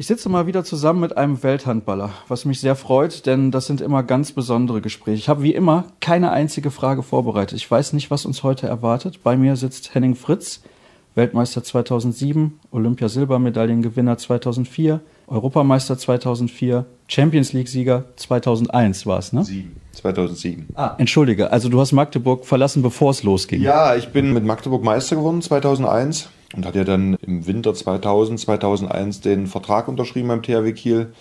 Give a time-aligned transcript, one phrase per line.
[0.00, 3.80] Ich sitze mal wieder zusammen mit einem Welthandballer, was mich sehr freut, denn das sind
[3.80, 5.18] immer ganz besondere Gespräche.
[5.18, 7.58] Ich habe wie immer keine einzige Frage vorbereitet.
[7.58, 9.24] Ich weiß nicht, was uns heute erwartet.
[9.24, 10.62] Bei mir sitzt Henning Fritz,
[11.16, 19.44] Weltmeister 2007, Olympiasilbermedaillengewinner 2004, Europameister 2004, Champions League-Sieger 2001 war es, ne?
[19.44, 19.80] Sieben.
[19.94, 20.68] 2007.
[20.76, 23.62] Ah, entschuldige, also du hast Magdeburg verlassen, bevor es losging.
[23.62, 28.40] Ja, ich bin mit Magdeburg Meister geworden 2001 und hatte ja dann im Winter 2000,
[28.40, 31.12] 2001 den Vertrag unterschrieben beim THW Kiel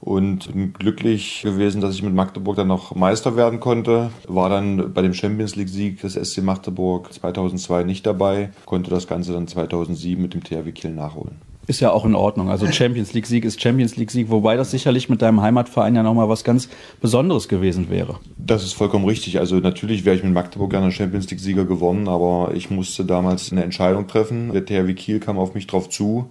[0.00, 4.10] und bin glücklich gewesen, dass ich mit Magdeburg dann noch Meister werden konnte.
[4.28, 9.06] War dann bei dem Champions League Sieg des SC Magdeburg 2002 nicht dabei, konnte das
[9.06, 11.40] Ganze dann 2007 mit dem THW Kiel nachholen.
[11.66, 12.50] Ist ja auch in Ordnung.
[12.50, 16.02] Also Champions League Sieg ist Champions League Sieg, wobei das sicherlich mit deinem Heimatverein ja
[16.02, 16.68] nochmal was ganz
[17.00, 18.16] Besonderes gewesen wäre.
[18.36, 19.38] Das ist vollkommen richtig.
[19.38, 23.50] Also natürlich wäre ich mit Magdeburg gerne Champions League Sieger gewonnen, aber ich musste damals
[23.50, 24.52] eine Entscheidung treffen.
[24.52, 26.28] Der THW Kiel kam auf mich drauf zu.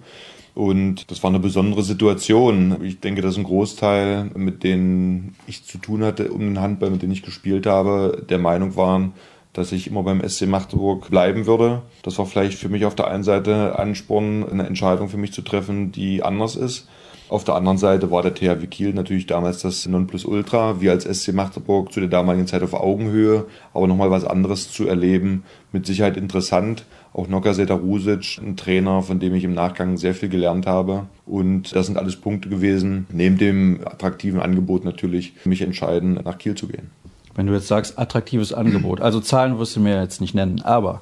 [0.55, 2.77] Und das war eine besondere Situation.
[2.83, 7.01] Ich denke, dass ein Großteil, mit denen ich zu tun hatte, um den Handball, mit
[7.01, 9.13] denen ich gespielt habe, der Meinung waren,
[9.53, 11.83] dass ich immer beim SC Magdeburg bleiben würde.
[12.01, 15.43] Das war vielleicht für mich auf der einen Seite Ansporn, eine Entscheidung für mich zu
[15.43, 16.87] treffen, die anders ist.
[17.29, 20.81] Auf der anderen Seite war der THW Kiel natürlich damals das Nonplusultra.
[20.81, 24.87] Wir als SC Magdeburg zu der damaligen Zeit auf Augenhöhe, aber nochmal was anderes zu
[24.87, 26.85] erleben, mit Sicherheit interessant.
[27.13, 31.07] Auch Noka Rusic, ein Trainer, von dem ich im Nachgang sehr viel gelernt habe.
[31.25, 36.55] Und das sind alles Punkte gewesen, neben dem attraktiven Angebot natürlich, mich entscheiden, nach Kiel
[36.55, 36.91] zu gehen
[37.35, 39.01] wenn du jetzt sagst, attraktives Angebot.
[39.01, 41.01] Also Zahlen wirst du mir jetzt nicht nennen, aber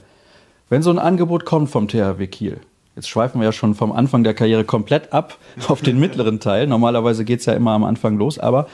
[0.69, 2.59] wenn so ein Angebot kommt vom THW Kiel,
[2.95, 6.67] jetzt schweifen wir ja schon vom Anfang der Karriere komplett ab auf den mittleren Teil.
[6.67, 8.67] Normalerweise geht es ja immer am Anfang los, aber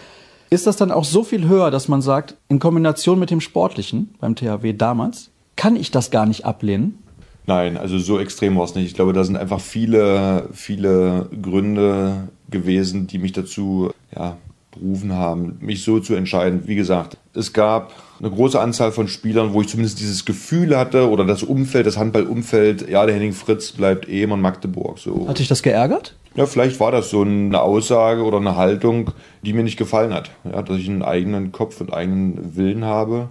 [0.49, 4.15] ist das dann auch so viel höher, dass man sagt, in Kombination mit dem Sportlichen
[4.19, 7.03] beim THW damals, kann ich das gar nicht ablehnen?
[7.47, 8.87] Nein, also so extrem war es nicht.
[8.87, 14.37] Ich glaube, da sind einfach viele, viele Gründe gewesen, die mich dazu ja,
[14.79, 16.63] berufen haben, mich so zu entscheiden.
[16.65, 21.09] Wie gesagt, es gab eine große Anzahl von Spielern, wo ich zumindest dieses Gefühl hatte
[21.09, 24.99] oder das Umfeld, das Handballumfeld, ja, der Henning Fritz bleibt eh immer in Magdeburg.
[24.99, 25.27] So.
[25.27, 26.15] Hat dich das geärgert?
[26.35, 29.11] Ja, vielleicht war das so eine Aussage oder eine Haltung,
[29.43, 30.31] die mir nicht gefallen hat.
[30.43, 33.29] Ja, dass ich einen eigenen Kopf und eigenen Willen habe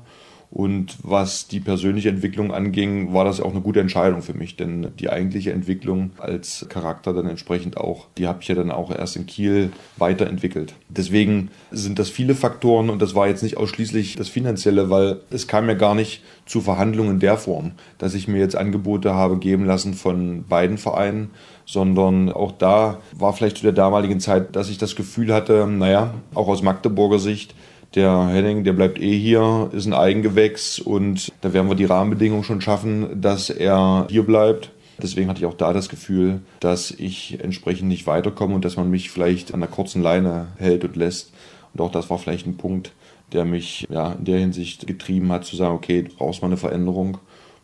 [0.56, 4.89] und was die persönliche Entwicklung anging, war das auch eine gute Entscheidung für mich, denn
[4.99, 9.17] die eigentliche Entwicklung als Charakter dann entsprechend auch, die habe ich ja dann auch erst
[9.17, 10.72] in Kiel weiterentwickelt.
[10.89, 15.47] Deswegen sind das viele Faktoren und das war jetzt nicht ausschließlich das Finanzielle, weil es
[15.47, 19.37] kam ja gar nicht zu Verhandlungen in der Form, dass ich mir jetzt Angebote habe
[19.37, 21.33] geben lassen von beiden Vereinen,
[21.67, 26.15] sondern auch da war vielleicht zu der damaligen Zeit, dass ich das Gefühl hatte, naja,
[26.33, 27.55] auch aus Magdeburger Sicht,
[27.95, 32.45] der Henning, der bleibt eh hier, ist ein Eigengewächs und da werden wir die Rahmenbedingungen
[32.45, 34.71] schon schaffen, dass er hier bleibt.
[35.03, 38.91] Deswegen hatte ich auch da das Gefühl, dass ich entsprechend nicht weiterkomme und dass man
[38.91, 41.33] mich vielleicht an der kurzen Leine hält und lässt.
[41.75, 42.93] Und auch das war vielleicht ein Punkt,
[43.33, 46.57] der mich ja, in der Hinsicht getrieben hat, zu sagen, okay, du brauchst mal eine
[46.57, 47.19] Veränderung.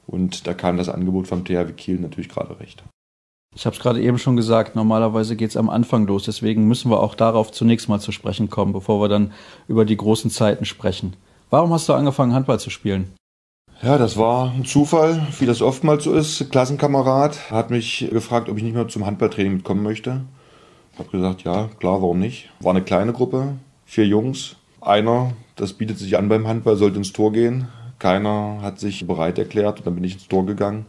[0.06, 2.82] Und da kam das Angebot vom THW Kiel natürlich gerade recht.
[3.54, 6.24] Ich habe es gerade eben schon gesagt, normalerweise geht es am Anfang los.
[6.24, 9.32] Deswegen müssen wir auch darauf zunächst mal zu sprechen kommen, bevor wir dann
[9.68, 11.14] über die großen Zeiten sprechen.
[11.50, 13.12] Warum hast du angefangen, Handball zu spielen?
[13.82, 16.50] Ja, das war ein Zufall, wie das oftmals so ist.
[16.50, 20.22] Klassenkamerad hat mich gefragt, ob ich nicht mehr zum Handballtraining mitkommen möchte.
[20.92, 22.48] Ich habe gesagt, ja, klar, warum nicht.
[22.60, 23.54] War eine kleine Gruppe,
[23.84, 24.56] vier Jungs.
[24.80, 27.68] Einer, das bietet sich an beim Handball, sollte ins Tor gehen.
[27.98, 30.86] Keiner hat sich bereit erklärt und dann bin ich ins Tor gegangen.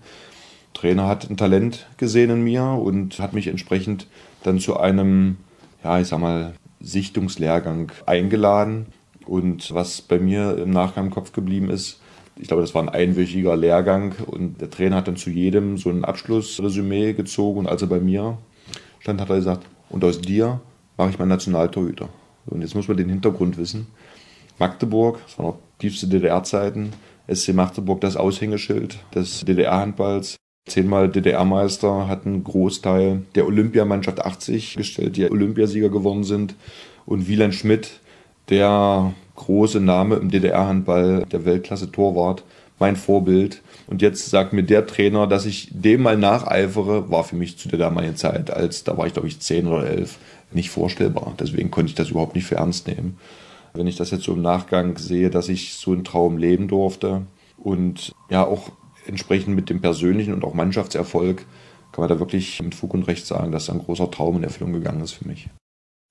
[0.73, 4.07] Trainer hat ein Talent gesehen in mir und hat mich entsprechend
[4.43, 5.37] dann zu einem,
[5.83, 8.87] ja, ich sag mal, Sichtungslehrgang eingeladen.
[9.25, 12.01] Und was bei mir im Nachgang im Kopf geblieben ist,
[12.35, 15.89] ich glaube, das war ein einwöchiger Lehrgang und der Trainer hat dann zu jedem so
[15.89, 18.37] ein Abschlussresümee gezogen und als er bei mir
[18.99, 20.59] stand, hat er gesagt, und aus dir
[20.97, 22.09] mache ich meinen Nationaltorhüter.
[22.47, 23.87] Und jetzt muss man den Hintergrund wissen.
[24.59, 26.91] Magdeburg, das waren noch tiefste DDR-Zeiten,
[27.31, 30.35] SC Magdeburg das Aushängeschild des DDR-Handballs,
[30.65, 36.55] Zehnmal DDR-Meister, hat einen Großteil der Olympiamannschaft 80 gestellt, die Olympiasieger geworden sind.
[37.05, 37.99] Und Wieland Schmidt,
[38.49, 42.43] der große Name im DDR-Handball, der Weltklasse-Torwart,
[42.79, 43.61] mein Vorbild.
[43.87, 47.67] Und jetzt sagt mir der Trainer, dass ich dem mal nacheifere, war für mich zu
[47.67, 50.17] der damaligen Zeit, als da war ich glaube ich zehn oder elf,
[50.51, 51.33] nicht vorstellbar.
[51.39, 53.17] Deswegen konnte ich das überhaupt nicht für ernst nehmen.
[53.73, 57.23] Wenn ich das jetzt so im Nachgang sehe, dass ich so einen Traum leben durfte
[57.57, 58.71] und ja auch
[59.07, 61.45] entsprechend mit dem persönlichen und auch Mannschaftserfolg
[61.91, 64.73] kann man da wirklich mit Fug und Recht sagen, dass ein großer Traum in Erfüllung
[64.73, 65.49] gegangen ist für mich.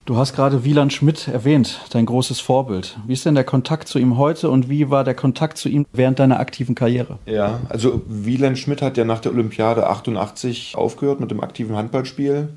[0.05, 2.99] Du hast gerade Wieland Schmidt erwähnt, dein großes Vorbild.
[3.07, 5.87] Wie ist denn der Kontakt zu ihm heute und wie war der Kontakt zu ihm
[5.93, 7.21] während deiner aktiven Karriere?
[7.27, 12.49] Ja, also Wieland Schmidt hat ja nach der Olympiade 88 aufgehört mit dem aktiven Handballspiel.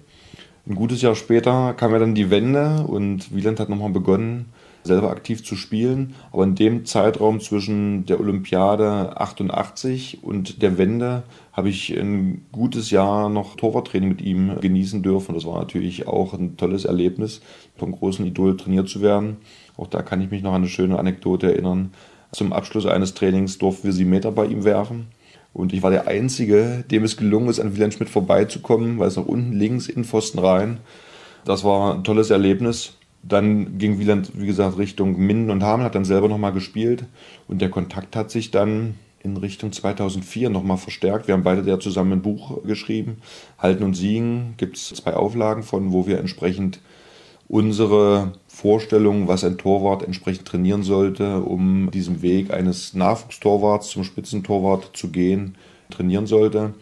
[0.68, 4.48] Ein gutes Jahr später kam ja dann die Wende und Wieland hat nochmal begonnen,
[4.86, 6.16] selber aktiv zu spielen.
[6.32, 12.92] Aber in dem Zeitraum zwischen der Olympiade 88 und der Wende habe ich ein gutes
[12.92, 15.36] Jahr noch Torwarttraining mit ihm genießen dürfen.
[15.36, 17.42] Das war natürlich auch ein tolles Erlebnis,
[17.76, 19.38] vom großen Idol trainiert zu werden.
[19.78, 21.92] Auch da kann ich mich noch an eine schöne Anekdote erinnern.
[22.32, 25.08] Zum Abschluss eines Trainings durften wir sie Meter bei ihm werfen.
[25.54, 29.16] Und ich war der Einzige, dem es gelungen ist, an Wieland Schmidt vorbeizukommen, weil es
[29.16, 30.80] nach unten links in Pfosten rein.
[31.46, 32.98] Das war ein tolles Erlebnis.
[33.28, 37.06] Dann ging Wieland, wie gesagt, Richtung Minden und Hameln, hat dann selber nochmal gespielt.
[37.48, 41.28] Und der Kontakt hat sich dann in Richtung 2004 nochmal verstärkt.
[41.28, 43.18] Wir haben beide ja zusammen ein Buch geschrieben.
[43.58, 46.80] Halten und Siegen gibt es zwei Auflagen von, wo wir entsprechend
[47.48, 54.92] unsere Vorstellung, was ein Torwart entsprechend trainieren sollte, um diesen Weg eines Nachwuchstorwarts zum Spitzentorwart
[54.94, 55.56] zu gehen,
[55.90, 56.74] trainieren sollte.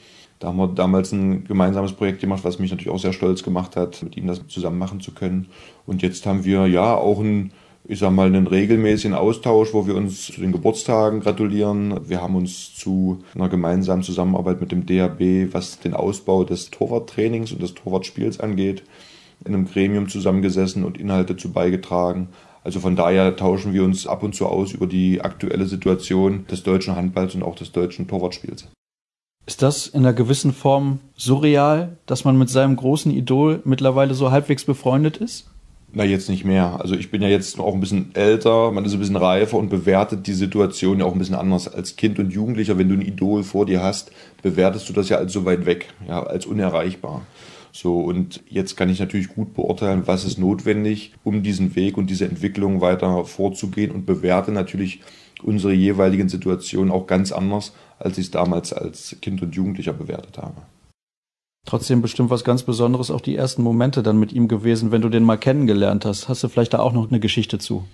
[0.44, 3.78] Da haben wir damals ein gemeinsames Projekt gemacht, was mich natürlich auch sehr stolz gemacht
[3.78, 5.48] hat, mit ihm das zusammen machen zu können.
[5.86, 7.54] Und jetzt haben wir ja auch einen,
[7.86, 11.98] ich sag mal, einen regelmäßigen Austausch, wo wir uns zu den Geburtstagen gratulieren.
[12.10, 17.54] Wir haben uns zu einer gemeinsamen Zusammenarbeit mit dem DHB, was den Ausbau des Torwarttrainings
[17.54, 18.84] und des Torwartspiels angeht,
[19.46, 22.28] in einem Gremium zusammengesessen und Inhalte zu beigetragen.
[22.66, 26.64] Also von daher tauschen wir uns ab und zu aus über die aktuelle Situation des
[26.64, 28.68] deutschen Handballs und auch des deutschen Torwartspiels.
[29.46, 34.32] Ist das in einer gewissen Form surreal, dass man mit seinem großen Idol mittlerweile so
[34.32, 35.50] halbwegs befreundet ist?
[35.92, 36.80] Na, jetzt nicht mehr.
[36.82, 39.70] Also ich bin ja jetzt auch ein bisschen älter, man ist ein bisschen reifer und
[39.70, 41.68] bewertet die Situation ja auch ein bisschen anders.
[41.68, 44.12] Als Kind und Jugendlicher, wenn du ein Idol vor dir hast,
[44.42, 47.22] bewertest du das ja als so weit weg, ja, als unerreichbar.
[47.72, 52.10] So, und jetzt kann ich natürlich gut beurteilen, was ist notwendig, um diesen Weg und
[52.10, 55.02] diese Entwicklung weiter vorzugehen und bewerte natürlich
[55.44, 57.74] unsere jeweiligen Situationen auch ganz anders,
[58.04, 60.62] als ich es damals als Kind und Jugendlicher bewertet habe.
[61.66, 65.10] Trotzdem bestimmt was ganz Besonderes auch die ersten Momente dann mit ihm gewesen, wenn du
[65.10, 66.28] den mal kennengelernt hast.
[66.28, 67.86] Hast du vielleicht da auch noch eine Geschichte zu?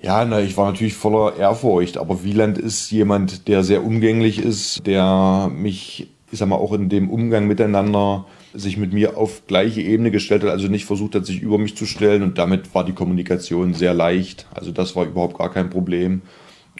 [0.00, 4.86] Ja, na, ich war natürlich voller Ehrfurcht, aber Wieland ist jemand, der sehr umgänglich ist,
[4.86, 9.80] der mich, ich sag mal, auch in dem Umgang miteinander sich mit mir auf gleiche
[9.80, 12.84] Ebene gestellt hat, also nicht versucht hat, sich über mich zu stellen und damit war
[12.84, 14.46] die Kommunikation sehr leicht.
[14.54, 16.22] Also das war überhaupt gar kein Problem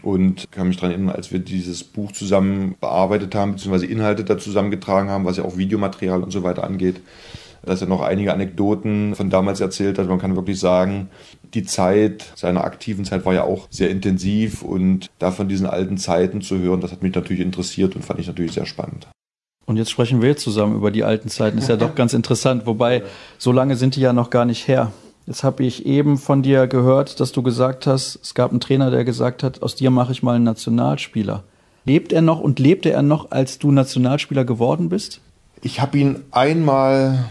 [0.06, 4.38] und kann mich daran erinnern, als wir dieses Buch zusammen bearbeitet haben, beziehungsweise Inhalte da
[4.38, 7.00] zusammengetragen haben, was ja auch Videomaterial und so weiter angeht,
[7.64, 10.08] dass er noch einige Anekdoten von damals erzählt hat.
[10.08, 11.08] Man kann wirklich sagen,
[11.55, 15.99] die Zeit seiner aktiven Zeit war ja auch sehr intensiv und da von diesen alten
[15.99, 19.09] Zeiten zu hören, das hat mich natürlich interessiert und fand ich natürlich sehr spannend.
[19.64, 21.59] Und jetzt sprechen wir zusammen über die alten Zeiten.
[21.59, 23.02] Ist ja doch ganz interessant, wobei
[23.38, 24.93] so lange sind die ja noch gar nicht her.
[25.26, 28.93] Jetzt habe ich eben von dir gehört, dass du gesagt hast, es gab einen Trainer,
[28.93, 31.43] der gesagt hat, aus dir mache ich mal einen Nationalspieler.
[31.84, 35.20] Lebt er noch und lebte er noch, als du Nationalspieler geworden bist?
[35.62, 37.25] Ich habe ihn einmal,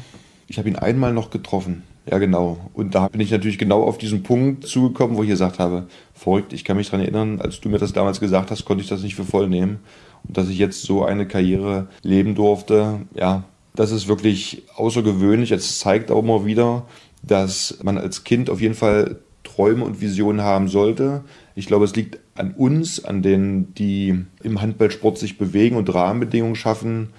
[0.47, 1.83] ich habe ihn einmal noch getroffen.
[2.09, 2.57] Ja, genau.
[2.73, 6.51] Und da bin ich natürlich genau auf diesen Punkt zugekommen, wo ich gesagt habe, verrückt,
[6.51, 9.03] ich kann mich daran erinnern, als du mir das damals gesagt hast, konnte ich das
[9.03, 9.79] nicht für voll nehmen.
[10.27, 13.45] Und dass ich jetzt so eine Karriere leben durfte, ja,
[13.75, 15.51] das ist wirklich außergewöhnlich.
[15.51, 16.83] Es zeigt auch mal wieder,
[17.27, 21.23] dass man als Kind auf jeden Fall Träume und Visionen haben sollte.
[21.55, 26.55] Ich glaube, es liegt an uns, an denen, die im Handballsport sich bewegen und Rahmenbedingungen
[26.55, 27.09] schaffen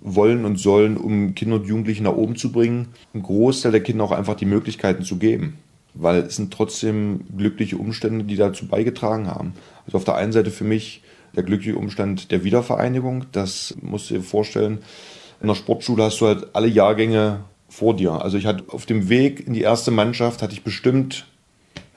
[0.00, 4.04] wollen und sollen, um Kinder und Jugendliche nach oben zu bringen, ein Großteil der Kinder
[4.04, 5.58] auch einfach die Möglichkeiten zu geben.
[5.94, 9.54] Weil es sind trotzdem glückliche Umstände, die dazu beigetragen haben.
[9.86, 11.02] Also auf der einen Seite für mich
[11.34, 13.24] der glückliche Umstand der Wiedervereinigung.
[13.32, 14.78] Das musst du dir vorstellen.
[15.40, 18.12] In der Sportschule hast du halt alle Jahrgänge vor dir.
[18.22, 21.26] Also ich hatte auf dem Weg in die erste Mannschaft hatte ich bestimmt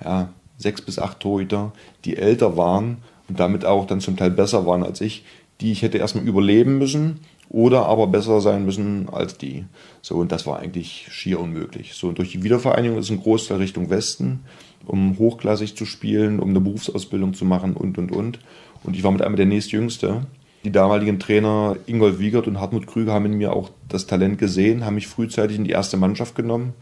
[0.04, 1.72] ja, sechs bis acht Torhüter,
[2.06, 2.98] die älter waren
[3.28, 5.24] und damit auch dann zum Teil besser waren als ich,
[5.62, 9.66] die ich hätte erstmal überleben müssen oder aber besser sein müssen als die.
[10.02, 11.94] So, und das war eigentlich schier unmöglich.
[11.96, 14.42] So, und durch die Wiedervereinigung ist ein Großteil Richtung Westen,
[14.86, 18.40] um hochklassig zu spielen, um eine Berufsausbildung zu machen und, und, und.
[18.84, 20.26] Und ich war mit einem der nächstjüngste.
[20.66, 24.86] Die damaligen Trainer Ingolf Wiegert und Hartmut Krüger haben in mir auch das Talent gesehen,
[24.86, 26.74] haben mich frühzeitig in die erste Mannschaft genommen.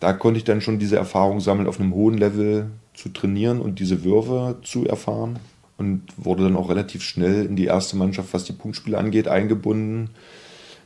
[0.00, 3.78] Da konnte ich dann schon diese Erfahrung sammeln, auf einem hohen Level zu trainieren und
[3.78, 5.38] diese Würfe zu erfahren.
[5.76, 10.10] Und wurde dann auch relativ schnell in die erste Mannschaft, was die Punktspiele angeht, eingebunden.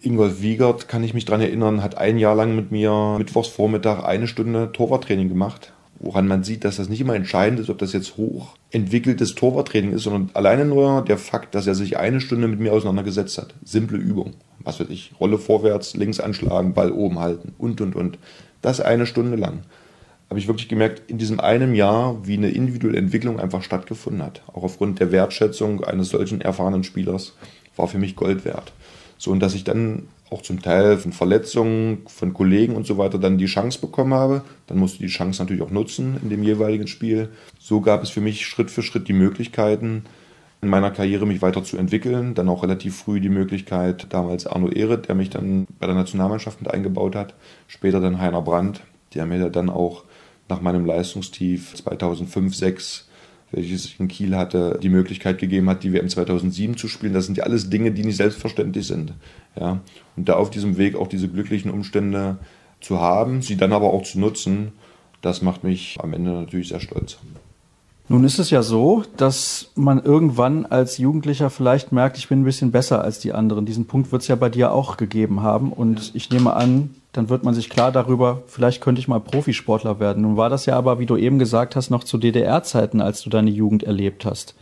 [0.03, 4.29] Ingolf Wiegert, kann ich mich daran erinnern, hat ein Jahr lang mit mir Mittwochsvormittag eine
[4.29, 8.17] Stunde Torwarttraining gemacht woran man sieht, dass das nicht immer entscheidend ist, ob das jetzt
[8.17, 12.61] hoch entwickeltes Torwarttraining ist, sondern alleine nur der Fakt, dass er sich eine Stunde mit
[12.61, 13.55] mir auseinandergesetzt hat.
[13.65, 14.35] Simple Übung.
[14.61, 18.19] Was weiß ich, Rolle vorwärts, links anschlagen, Ball oben halten und und und.
[18.63, 19.61] Das eine Stunde lang.
[20.31, 24.43] Habe ich wirklich gemerkt, in diesem einen Jahr, wie eine individuelle Entwicklung einfach stattgefunden hat.
[24.49, 27.35] Auch aufgrund der Wertschätzung eines solchen erfahrenen Spielers
[27.77, 28.73] war für mich Gold wert.
[29.19, 33.19] So, und dass ich dann auch zum Teil von Verletzungen von Kollegen und so weiter
[33.19, 34.43] dann die Chance bekommen habe.
[34.67, 37.29] Dann musste ich die Chance natürlich auch nutzen in dem jeweiligen Spiel.
[37.61, 40.05] So gab es für mich Schritt für Schritt die Möglichkeiten,
[40.61, 42.35] in meiner Karriere mich weiterzuentwickeln.
[42.35, 46.61] Dann auch relativ früh die Möglichkeit, damals Arno Ehret, der mich dann bei der Nationalmannschaft
[46.61, 47.35] mit eingebaut hat.
[47.69, 48.81] Später dann Heiner Brandt,
[49.15, 50.03] der mir dann auch
[50.49, 53.09] nach meinem Leistungstief 2005, 2006
[53.55, 57.15] welches ich in Kiel hatte, die Möglichkeit gegeben hat, die WM 2007 zu spielen.
[57.15, 59.15] Das sind ja alles Dinge, die nicht selbstverständlich sind.
[59.59, 59.81] Ja?
[60.17, 62.39] Und da auf diesem Weg auch diese glücklichen Umstände
[62.81, 64.73] zu haben, sie dann aber auch zu nutzen,
[65.23, 67.19] das macht mich am Ende natürlich sehr stolz.
[68.07, 72.45] Nun ist es ja so, dass man irgendwann als Jugendlicher vielleicht merkt, ich bin ein
[72.45, 73.65] bisschen besser als die anderen.
[73.65, 75.73] Diesen Punkt wird es ja bei dir auch gegeben haben.
[75.73, 80.01] Und ich nehme an, dann wird man sich klar darüber, vielleicht könnte ich mal Profisportler
[80.01, 80.23] werden.
[80.23, 83.31] Nun war das ja aber, wie du eben gesagt hast, noch zu DDR-Zeiten, als du
[83.31, 84.55] deine Jugend erlebt hast.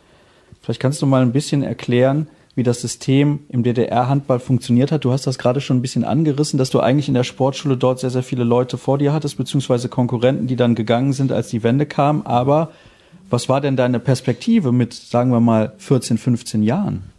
[0.60, 5.04] Vielleicht kannst du mal ein bisschen erklären, wie das System im DDR-Handball funktioniert hat.
[5.04, 7.98] Du hast das gerade schon ein bisschen angerissen, dass du eigentlich in der Sportschule dort
[7.98, 11.64] sehr, sehr viele Leute vor dir hattest, beziehungsweise Konkurrenten, die dann gegangen sind, als die
[11.64, 12.22] Wende kam.
[12.22, 12.70] Aber
[13.32, 17.10] was war denn deine Perspektive mit, sagen wir mal, 14, 15 Jahren?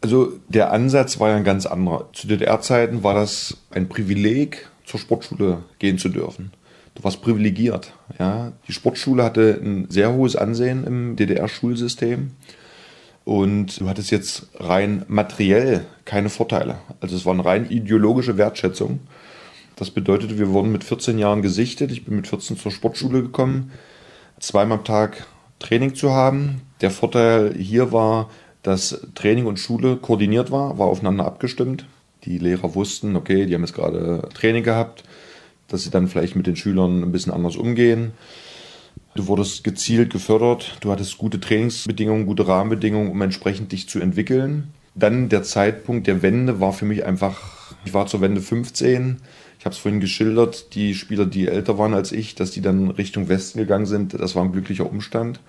[0.00, 2.08] Also der Ansatz war ja ein ganz anderer.
[2.12, 6.52] Zu DDR-Zeiten war das ein Privileg, zur Sportschule gehen zu dürfen.
[6.94, 7.92] Du warst privilegiert.
[8.18, 8.52] Ja?
[8.68, 12.30] Die Sportschule hatte ein sehr hohes Ansehen im DDR-Schulsystem.
[13.24, 16.78] Und du hattest jetzt rein materiell keine Vorteile.
[17.00, 19.00] Also es war eine rein ideologische Wertschätzung.
[19.76, 21.90] Das bedeutete, wir wurden mit 14 Jahren gesichtet.
[21.90, 23.72] Ich bin mit 14 zur Sportschule gekommen.
[24.40, 25.26] Zweimal am Tag
[25.58, 26.62] Training zu haben.
[26.80, 28.30] Der Vorteil hier war,
[28.62, 31.86] dass Training und Schule koordiniert war, war aufeinander abgestimmt.
[32.24, 35.04] Die Lehrer wussten, okay, die haben jetzt gerade Training gehabt,
[35.68, 38.12] dass sie dann vielleicht mit den Schülern ein bisschen anders umgehen.
[39.14, 44.72] Du wurdest gezielt gefördert, du hattest gute Trainingsbedingungen, gute Rahmenbedingungen, um entsprechend dich zu entwickeln.
[44.94, 49.18] Dann der Zeitpunkt der Wende war für mich einfach, ich war zur Wende 15,
[49.58, 52.90] ich habe es vorhin geschildert, die Spieler, die älter waren als ich, dass die dann
[52.90, 55.40] Richtung Westen gegangen sind, das war ein glücklicher Umstand.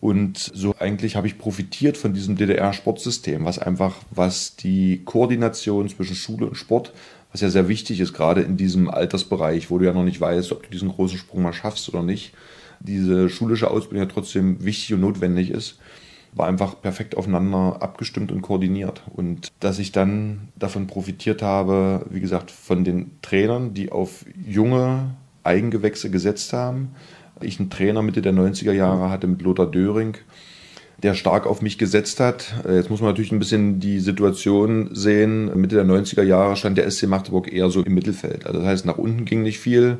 [0.00, 6.14] Und so eigentlich habe ich profitiert von diesem DDR-Sportsystem, was einfach, was die Koordination zwischen
[6.14, 6.92] Schule und Sport,
[7.32, 10.52] was ja sehr wichtig ist, gerade in diesem Altersbereich, wo du ja noch nicht weißt,
[10.52, 12.32] ob du diesen großen Sprung mal schaffst oder nicht,
[12.80, 15.78] diese schulische Ausbildung ja trotzdem wichtig und notwendig ist
[16.38, 19.02] war einfach perfekt aufeinander abgestimmt und koordiniert.
[19.14, 25.10] Und dass ich dann davon profitiert habe, wie gesagt, von den Trainern, die auf junge
[25.42, 26.94] Eigengewächse gesetzt haben.
[27.40, 30.16] Ich einen Trainer Mitte der 90er Jahre hatte mit Lothar Döring,
[31.02, 32.54] der stark auf mich gesetzt hat.
[32.68, 35.46] Jetzt muss man natürlich ein bisschen die Situation sehen.
[35.60, 38.46] Mitte der 90er Jahre stand der SC Magdeburg eher so im Mittelfeld.
[38.46, 39.98] Also das heißt, nach unten ging nicht viel.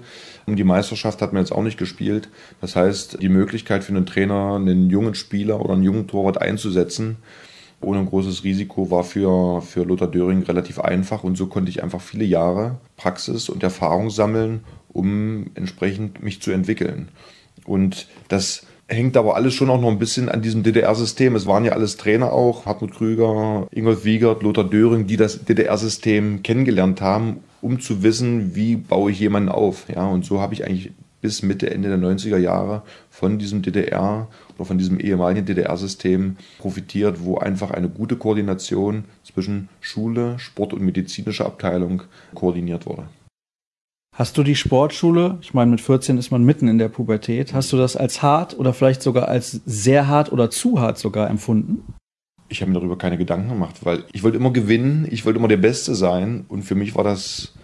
[0.48, 2.30] Um die Meisterschaft hat man jetzt auch nicht gespielt.
[2.62, 7.18] Das heißt, die Möglichkeit für einen Trainer, einen jungen Spieler oder einen jungen Torwart einzusetzen,
[7.82, 11.22] ohne ein großes Risiko, war für, für Lothar Döring relativ einfach.
[11.22, 16.50] Und so konnte ich einfach viele Jahre Praxis und Erfahrung sammeln, um entsprechend mich zu
[16.50, 17.10] entwickeln.
[17.66, 21.36] Und das hängt aber alles schon auch noch ein bisschen an diesem DDR-System.
[21.36, 26.42] Es waren ja alles Trainer auch, Hartmut Krüger, Ingolf Wiegert, Lothar Döring, die das DDR-System
[26.42, 29.86] kennengelernt haben, um zu wissen, wie baue ich jemanden auf.
[29.94, 34.28] Ja, und so habe ich eigentlich bis Mitte, Ende der 90er Jahre von diesem DDR
[34.56, 40.82] oder von diesem ehemaligen DDR-System profitiert, wo einfach eine gute Koordination zwischen Schule, Sport und
[40.82, 42.04] medizinischer Abteilung
[42.34, 43.08] koordiniert wurde.
[44.18, 47.72] Hast du die Sportschule, ich meine, mit 14 ist man mitten in der Pubertät, hast
[47.72, 51.84] du das als hart oder vielleicht sogar als sehr hart oder zu hart sogar empfunden?
[52.48, 55.46] Ich habe mir darüber keine Gedanken gemacht, weil ich wollte immer gewinnen, ich wollte immer
[55.46, 57.54] der Beste sein und für mich war das,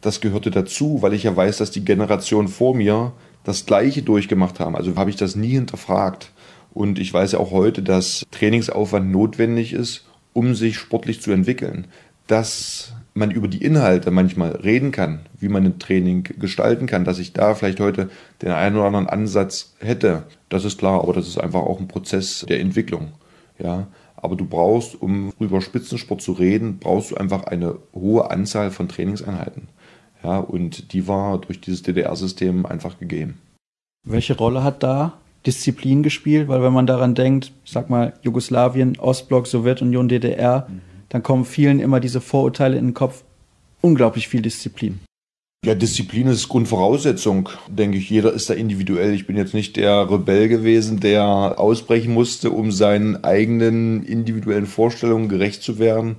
[0.00, 3.12] das gehörte dazu, weil ich ja weiß, dass die Generation vor mir
[3.44, 4.76] das Gleiche durchgemacht haben.
[4.76, 6.32] Also habe ich das nie hinterfragt.
[6.72, 11.88] Und ich weiß ja auch heute, dass Trainingsaufwand notwendig ist, um sich sportlich zu entwickeln.
[12.26, 17.20] Das man über die Inhalte manchmal reden kann, wie man ein Training gestalten kann, dass
[17.20, 18.10] ich da vielleicht heute
[18.42, 21.86] den einen oder anderen Ansatz hätte, das ist klar, aber das ist einfach auch ein
[21.86, 23.12] Prozess der Entwicklung.
[23.58, 23.86] Ja,
[24.16, 28.88] aber du brauchst, um über Spitzensport zu reden, brauchst du einfach eine hohe Anzahl von
[28.88, 29.68] Trainingseinheiten.
[30.24, 33.38] Ja, und die war durch dieses DDR-System einfach gegeben.
[34.06, 36.48] Welche Rolle hat da Disziplin gespielt?
[36.48, 41.80] Weil wenn man daran denkt, sag mal Jugoslawien, Ostblock, Sowjetunion, DDR, mhm dann kommen vielen
[41.80, 43.24] immer diese Vorurteile in den Kopf.
[43.82, 45.00] Unglaublich viel Disziplin.
[45.66, 48.08] Ja, Disziplin ist Grundvoraussetzung, denke ich.
[48.08, 49.12] Jeder ist da individuell.
[49.12, 55.28] Ich bin jetzt nicht der Rebell gewesen, der ausbrechen musste, um seinen eigenen individuellen Vorstellungen
[55.28, 56.16] gerecht zu werden.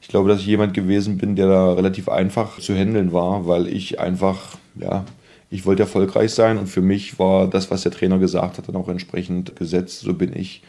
[0.00, 3.68] Ich glaube, dass ich jemand gewesen bin, der da relativ einfach zu handeln war, weil
[3.68, 5.04] ich einfach, ja,
[5.50, 8.76] ich wollte erfolgreich sein und für mich war das, was der Trainer gesagt hat, dann
[8.76, 10.00] auch entsprechend gesetzt.
[10.00, 10.62] So bin ich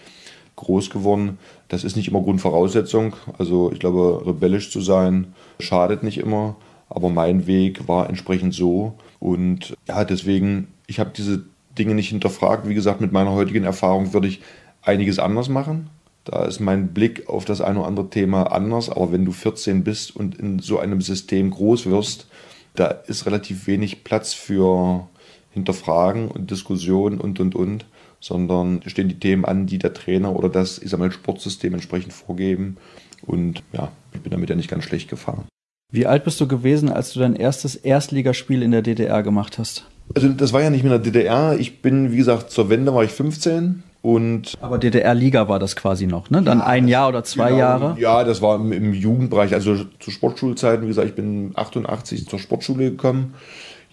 [0.55, 1.37] groß geworden.
[1.67, 3.15] Das ist nicht immer Grundvoraussetzung.
[3.37, 6.55] Also ich glaube, rebellisch zu sein schadet nicht immer.
[6.89, 8.93] Aber mein Weg war entsprechend so.
[9.19, 11.43] Und ja, deswegen, ich habe diese
[11.77, 12.67] Dinge nicht hinterfragt.
[12.67, 14.41] Wie gesagt, mit meiner heutigen Erfahrung würde ich
[14.81, 15.89] einiges anders machen.
[16.25, 18.89] Da ist mein Blick auf das eine oder andere Thema anders.
[18.89, 22.27] Aber wenn du 14 bist und in so einem System groß wirst,
[22.75, 25.07] da ist relativ wenig Platz für
[25.51, 27.85] Hinterfragen und Diskussionen und, und, und,
[28.21, 32.13] sondern stehen die Themen an, die der Trainer oder das, ich sag mal, Sportsystem entsprechend
[32.13, 32.77] vorgeben.
[33.25, 35.45] Und ja, ich bin damit ja nicht ganz schlecht gefahren.
[35.91, 39.85] Wie alt bist du gewesen, als du dein erstes Erstligaspiel in der DDR gemacht hast?
[40.15, 41.59] Also das war ja nicht mehr in der DDR.
[41.59, 46.07] Ich bin, wie gesagt, zur Wende war ich 15 und Aber DDR-Liga war das quasi
[46.07, 46.41] noch, ne?
[46.41, 47.95] Dann ja, ein Jahr oder zwei genau, Jahre?
[47.99, 52.39] Ja, das war im, im, Jugendbereich, also zu Sportschulzeiten, wie gesagt, ich bin 88 zur
[52.39, 53.35] Sportschule gekommen.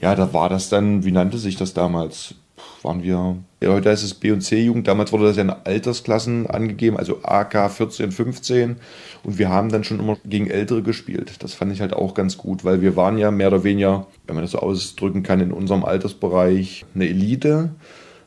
[0.00, 2.37] Ja, da war das dann, wie nannte sich das damals?
[2.83, 6.47] Waren wir, ja, heute ist es B- und C-Jugend, damals wurde das ja in Altersklassen
[6.47, 8.77] angegeben, also AK 14, 15
[9.25, 11.33] und wir haben dann schon immer gegen Ältere gespielt.
[11.41, 14.35] Das fand ich halt auch ganz gut, weil wir waren ja mehr oder weniger, wenn
[14.37, 17.71] man das so ausdrücken kann, in unserem Altersbereich eine Elite.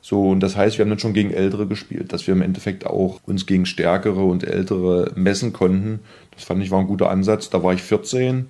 [0.01, 2.87] So, und das heißt, wir haben dann schon gegen Ältere gespielt, dass wir im Endeffekt
[2.87, 5.99] auch uns gegen Stärkere und Ältere messen konnten.
[6.31, 7.51] Das fand ich war ein guter Ansatz.
[7.51, 8.47] Da war ich 14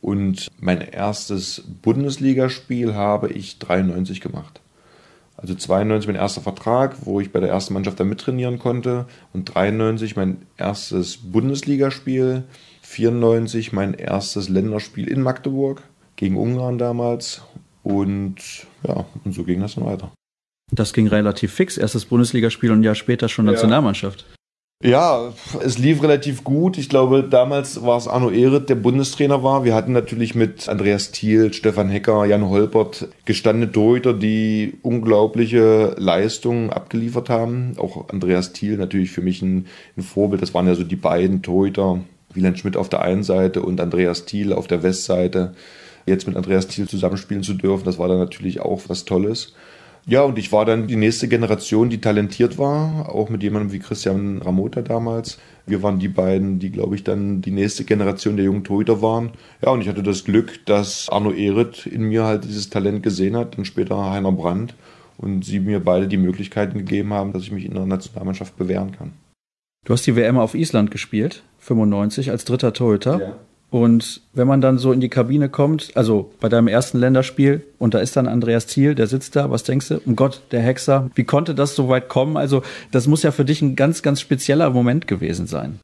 [0.00, 4.60] und mein erstes Bundesligaspiel habe ich 93 gemacht.
[5.44, 9.04] Also 92 mein erster Vertrag, wo ich bei der ersten Mannschaft dann mittrainieren konnte.
[9.34, 12.44] Und 93 mein erstes Bundesligaspiel.
[12.80, 15.82] 94 mein erstes Länderspiel in Magdeburg
[16.16, 17.42] gegen Ungarn damals.
[17.82, 18.36] Und
[18.88, 20.10] ja, und so ging das dann weiter.
[20.72, 21.76] Das ging relativ fix.
[21.76, 24.24] Erstes Bundesligaspiel und ein Jahr später schon Nationalmannschaft.
[24.26, 24.36] Ja,
[25.64, 26.76] es lief relativ gut.
[26.76, 29.64] Ich glaube, damals war es Arno Ehret, der Bundestrainer war.
[29.64, 36.68] Wir hatten natürlich mit Andreas Thiel, Stefan Hecker, Jan Holpert gestandene Torhüter, die unglaubliche Leistungen
[36.68, 37.74] abgeliefert haben.
[37.78, 40.42] Auch Andreas Thiel natürlich für mich ein, ein Vorbild.
[40.42, 42.00] Das waren ja so die beiden Torhüter.
[42.34, 45.54] Wieland Schmidt auf der einen Seite und Andreas Thiel auf der Westseite.
[46.04, 49.54] Jetzt mit Andreas Thiel zusammenspielen zu dürfen, das war dann natürlich auch was Tolles.
[50.06, 53.78] Ja, und ich war dann die nächste Generation, die talentiert war, auch mit jemandem wie
[53.78, 55.38] Christian Ramota damals.
[55.66, 59.30] Wir waren die beiden, die, glaube ich, dann die nächste Generation der jungen Torhüter waren.
[59.62, 63.34] Ja, und ich hatte das Glück, dass Arno Ehret in mir halt dieses Talent gesehen
[63.34, 64.74] hat und später Heiner Brandt
[65.16, 68.92] und sie mir beide die Möglichkeiten gegeben haben, dass ich mich in der Nationalmannschaft bewähren
[68.92, 69.12] kann.
[69.86, 73.20] Du hast die WM auf Island gespielt, 95, als dritter Torhüter.
[73.20, 73.36] Ja.
[73.74, 77.92] Und wenn man dann so in die Kabine kommt, also bei deinem ersten Länderspiel, und
[77.92, 80.00] da ist dann Andreas Thiel, der sitzt da, was denkst du?
[80.06, 82.36] Um Gott, der Hexer, wie konnte das so weit kommen?
[82.36, 85.80] Also, das muss ja für dich ein ganz, ganz spezieller Moment gewesen sein.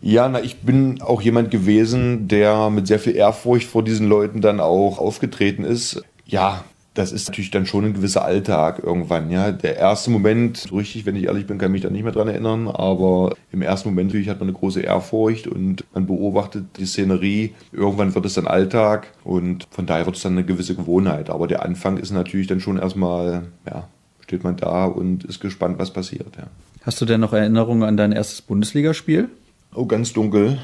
[0.00, 4.40] Ja, na, ich bin auch jemand gewesen, der mit sehr viel Ehrfurcht vor diesen Leuten
[4.40, 6.02] dann auch aufgetreten ist.
[6.24, 9.28] Ja, das ist natürlich dann schon ein gewisser Alltag irgendwann.
[9.30, 12.12] Ja, der erste Moment, richtig, wenn ich ehrlich bin, kann ich mich da nicht mehr
[12.12, 16.64] dran erinnern, aber im ersten Moment natürlich hat man eine große Ehrfurcht und man beobachtet
[16.78, 17.52] die Szenerie.
[17.72, 21.30] Irgendwann wird es dann Alltag und von daher wird es dann eine gewisse Gewohnheit.
[21.30, 23.88] Aber der Anfang ist natürlich dann schon erstmal, ja,
[24.22, 26.36] steht man da und ist gespannt, was passiert.
[26.36, 26.44] Ja.
[26.82, 29.28] Hast du denn noch Erinnerungen an dein erstes Bundesligaspiel?
[29.74, 30.58] Oh, ganz dunkel.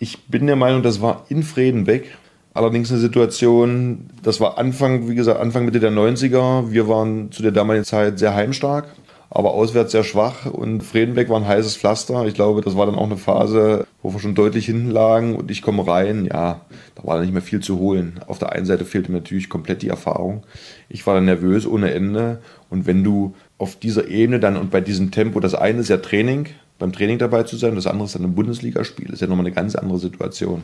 [0.00, 2.16] Ich bin der Meinung, das war in Fredenbeck.
[2.52, 6.72] Allerdings eine Situation, das war Anfang, wie gesagt, Anfang Mitte der 90er.
[6.72, 8.88] Wir waren zu der damaligen Zeit sehr heimstark,
[9.30, 12.26] aber auswärts sehr schwach und Fredenbeck war ein heißes Pflaster.
[12.26, 15.48] Ich glaube, das war dann auch eine Phase, wo wir schon deutlich hinten lagen und
[15.52, 16.24] ich komme rein.
[16.24, 16.62] Ja,
[16.96, 18.18] da war dann nicht mehr viel zu holen.
[18.26, 20.42] Auf der einen Seite fehlte mir natürlich komplett die Erfahrung.
[20.88, 24.80] Ich war dann nervös ohne Ende und wenn du auf dieser Ebene dann und bei
[24.80, 26.48] diesem Tempo, das eine ist ja Training,
[26.80, 29.46] beim Training dabei zu sein, das andere ist dann ein Bundesligaspiel, das ist ja nochmal
[29.46, 30.62] eine ganz andere Situation.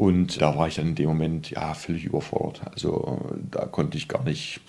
[0.00, 2.62] Und da war ich dann in dem Moment ja völlig überfordert.
[2.72, 4.62] Also da konnte ich gar nicht,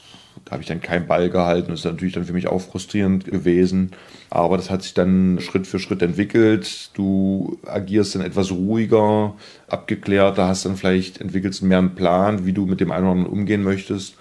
[0.43, 1.69] da habe ich dann keinen Ball gehalten.
[1.71, 3.91] Das ist natürlich dann für mich auch frustrierend gewesen.
[4.29, 6.89] Aber das hat sich dann Schritt für Schritt entwickelt.
[6.95, 9.33] Du agierst dann etwas ruhiger,
[9.69, 13.31] abgeklärter, hast dann vielleicht entwickelst mehr einen Plan, wie du mit dem einen oder anderen
[13.31, 14.17] umgehen möchtest.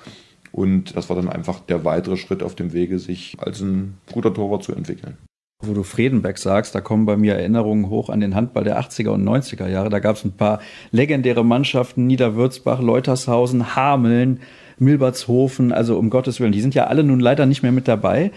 [0.52, 4.32] Und das war dann einfach der weitere Schritt auf dem Wege, sich als ein guter
[4.32, 5.18] Torwart zu entwickeln.
[5.62, 9.10] Wo du Friedenberg sagst, da kommen bei mir Erinnerungen hoch an den Handball der 80er
[9.10, 9.90] und 90er Jahre.
[9.90, 14.40] Da gab es ein paar legendäre Mannschaften, Niederwürzbach, Leutershausen, Hameln,
[14.78, 18.32] Milbertshofen, also um Gottes Willen, die sind ja alle nun leider nicht mehr mit dabei.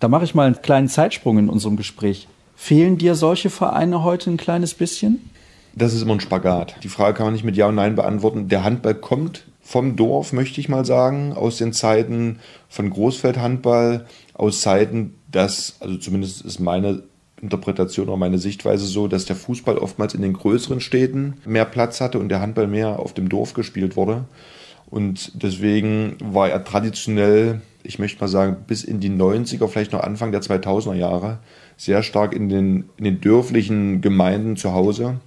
[0.00, 2.26] Da mache ich mal einen kleinen Zeitsprung in unserem Gespräch.
[2.56, 5.30] Fehlen dir solche Vereine heute ein kleines bisschen?
[5.74, 6.76] Das ist immer ein Spagat.
[6.82, 8.48] Die Frage kann man nicht mit Ja und Nein beantworten.
[8.48, 14.60] Der Handball kommt vom Dorf, möchte ich mal sagen, aus den Zeiten von Großfeldhandball, aus
[14.60, 17.02] Zeiten dass, also zumindest ist meine
[17.40, 22.00] Interpretation oder meine Sichtweise so, dass der Fußball oftmals in den größeren Städten mehr Platz
[22.00, 24.24] hatte und der Handball mehr auf dem Dorf gespielt wurde.
[24.88, 30.00] Und deswegen war er traditionell ich möchte mal sagen, bis in die 90er, vielleicht noch
[30.00, 31.38] Anfang der 2000er Jahre,
[31.76, 35.20] sehr stark in den, in den dörflichen Gemeinden zu Hause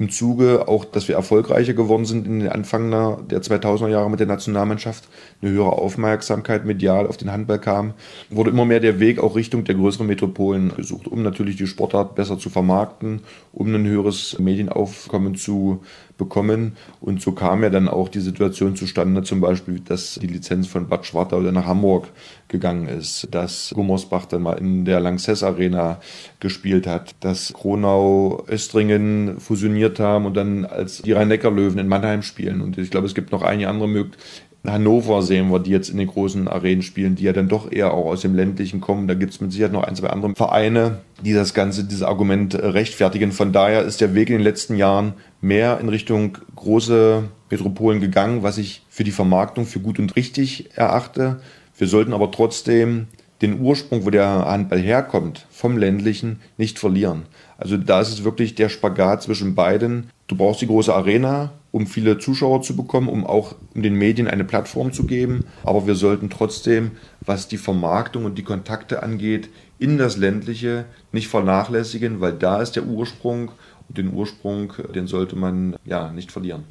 [0.00, 4.18] im Zuge auch, dass wir erfolgreicher geworden sind in den Anfang der 2000er Jahre mit
[4.18, 5.04] der Nationalmannschaft,
[5.42, 7.92] eine höhere Aufmerksamkeit medial auf den Handball kam,
[8.30, 12.14] wurde immer mehr der Weg auch Richtung der größeren Metropolen gesucht, um natürlich die Sportart
[12.14, 13.20] besser zu vermarkten,
[13.52, 15.82] um ein höheres Medienaufkommen zu
[16.20, 16.76] bekommen.
[17.00, 20.86] Und so kam ja dann auch die Situation zustande, zum Beispiel, dass die Lizenz von
[20.86, 22.08] Bad Schwartau nach Hamburg
[22.46, 26.00] gegangen ist, dass Gummersbach dann mal in der Lanxess Arena
[26.38, 32.60] gespielt hat, dass Kronau Östringen fusioniert haben und dann als die Rhein-Neckar-Löwen in Mannheim spielen.
[32.60, 34.49] Und ich glaube, es gibt noch einige andere Möglichkeiten.
[34.66, 37.94] Hannover sehen wir, die jetzt in den großen Arenen spielen, die ja dann doch eher
[37.94, 39.08] auch aus dem ländlichen kommen.
[39.08, 42.54] Da gibt es mit Sicherheit noch ein, zwei andere Vereine, die das Ganze, dieses Argument
[42.54, 43.32] äh, rechtfertigen.
[43.32, 48.42] Von daher ist der Weg in den letzten Jahren mehr in Richtung große Metropolen gegangen,
[48.42, 51.40] was ich für die Vermarktung für gut und richtig erachte.
[51.78, 53.06] Wir sollten aber trotzdem
[53.40, 57.22] den Ursprung, wo der Handball herkommt, vom ländlichen, nicht verlieren.
[57.56, 60.10] Also da ist es wirklich der Spagat zwischen beiden.
[60.26, 64.44] Du brauchst die große Arena, um viele Zuschauer zu bekommen, um auch den Medien eine
[64.44, 65.44] Plattform zu geben.
[65.62, 71.28] Aber wir sollten trotzdem, was die Vermarktung und die Kontakte angeht, in das ländliche nicht
[71.28, 73.52] vernachlässigen, weil da ist der Ursprung
[73.88, 76.64] und den Ursprung, den sollte man ja nicht verlieren.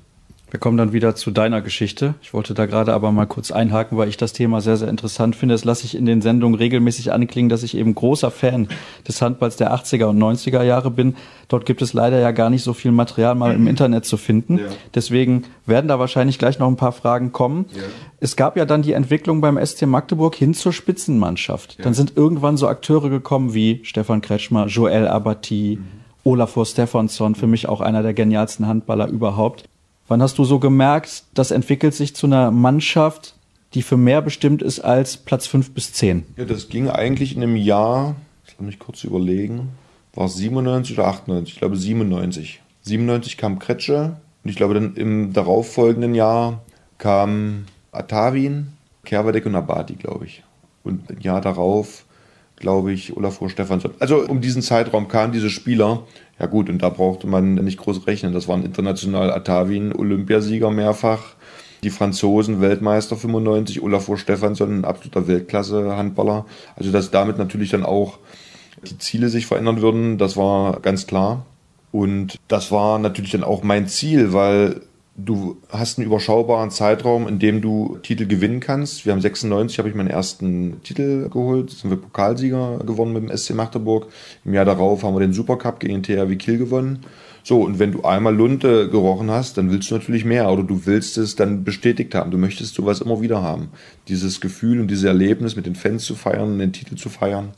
[0.51, 2.15] Wir kommen dann wieder zu deiner Geschichte.
[2.21, 5.35] Ich wollte da gerade aber mal kurz einhaken, weil ich das Thema sehr, sehr interessant
[5.35, 5.53] finde.
[5.53, 8.67] Das lasse ich in den Sendungen regelmäßig anklingen, dass ich eben großer Fan
[9.07, 11.15] des Handballs der 80er und 90er Jahre bin.
[11.49, 14.57] Dort gibt es leider ja gar nicht so viel Material mal im Internet zu finden.
[14.57, 14.65] Ja.
[14.95, 17.65] Deswegen werden da wahrscheinlich gleich noch ein paar Fragen kommen.
[17.75, 17.83] Ja.
[18.19, 21.77] Es gab ja dann die Entwicklung beim SC Magdeburg hin zur Spitzenmannschaft.
[21.77, 21.83] Ja.
[21.83, 25.99] Dann sind irgendwann so Akteure gekommen wie Stefan Kretschmer, Joel Abati, mhm.
[26.23, 29.65] Olafur Stefansson, für mich auch einer der genialsten Handballer überhaupt.
[30.09, 33.35] Wann hast du so gemerkt, das entwickelt sich zu einer Mannschaft,
[33.75, 36.25] die für mehr bestimmt ist als Platz 5 bis 10?
[36.35, 38.15] Ja, das ging eigentlich in einem Jahr,
[38.47, 39.69] lass mich kurz überlegen,
[40.15, 41.53] war es 97 oder 98?
[41.53, 42.59] Ich glaube 97.
[42.81, 46.63] 97 kam Kretsche und ich glaube dann im darauffolgenden Jahr
[46.97, 48.69] kam Atavin,
[49.05, 50.41] Kerwadek und Abati, glaube ich.
[50.83, 52.05] Und ein Jahr darauf,
[52.55, 53.93] glaube ich, Olafur Stefansson.
[53.99, 56.07] Also um diesen Zeitraum kamen diese Spieler,
[56.39, 58.33] ja gut, und da brauchte man nicht groß rechnen.
[58.33, 61.35] Das waren international Atavin, Olympiasieger mehrfach,
[61.83, 66.45] die Franzosen Weltmeister 95, Olafur Stefansson, ein absoluter Weltklasse-Handballer.
[66.75, 68.19] Also dass damit natürlich dann auch
[68.83, 71.45] die Ziele sich verändern würden, das war ganz klar.
[71.91, 74.81] Und das war natürlich dann auch mein Ziel, weil
[75.25, 79.05] du hast einen überschaubaren Zeitraum, in dem du Titel gewinnen kannst.
[79.05, 83.37] Wir haben 96, habe ich meinen ersten Titel geholt, sind wir Pokalsieger gewonnen mit dem
[83.37, 84.07] SC Magdeburg.
[84.45, 87.05] Im Jahr darauf haben wir den Supercup gegen den THW Kiel gewonnen.
[87.43, 90.85] So, und wenn du einmal Lunte gerochen hast, dann willst du natürlich mehr oder du
[90.85, 92.31] willst es dann bestätigt haben.
[92.31, 93.69] Du möchtest sowas immer wieder haben.
[94.07, 97.53] Dieses Gefühl und dieses Erlebnis mit den Fans zu feiern, den Titel zu feiern.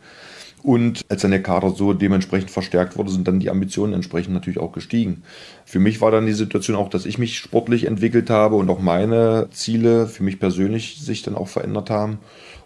[0.63, 4.59] Und als dann der Kader so dementsprechend verstärkt wurde, sind dann die Ambitionen entsprechend natürlich
[4.59, 5.23] auch gestiegen.
[5.65, 8.79] Für mich war dann die Situation auch, dass ich mich sportlich entwickelt habe und auch
[8.79, 12.19] meine Ziele für mich persönlich sich dann auch verändert haben.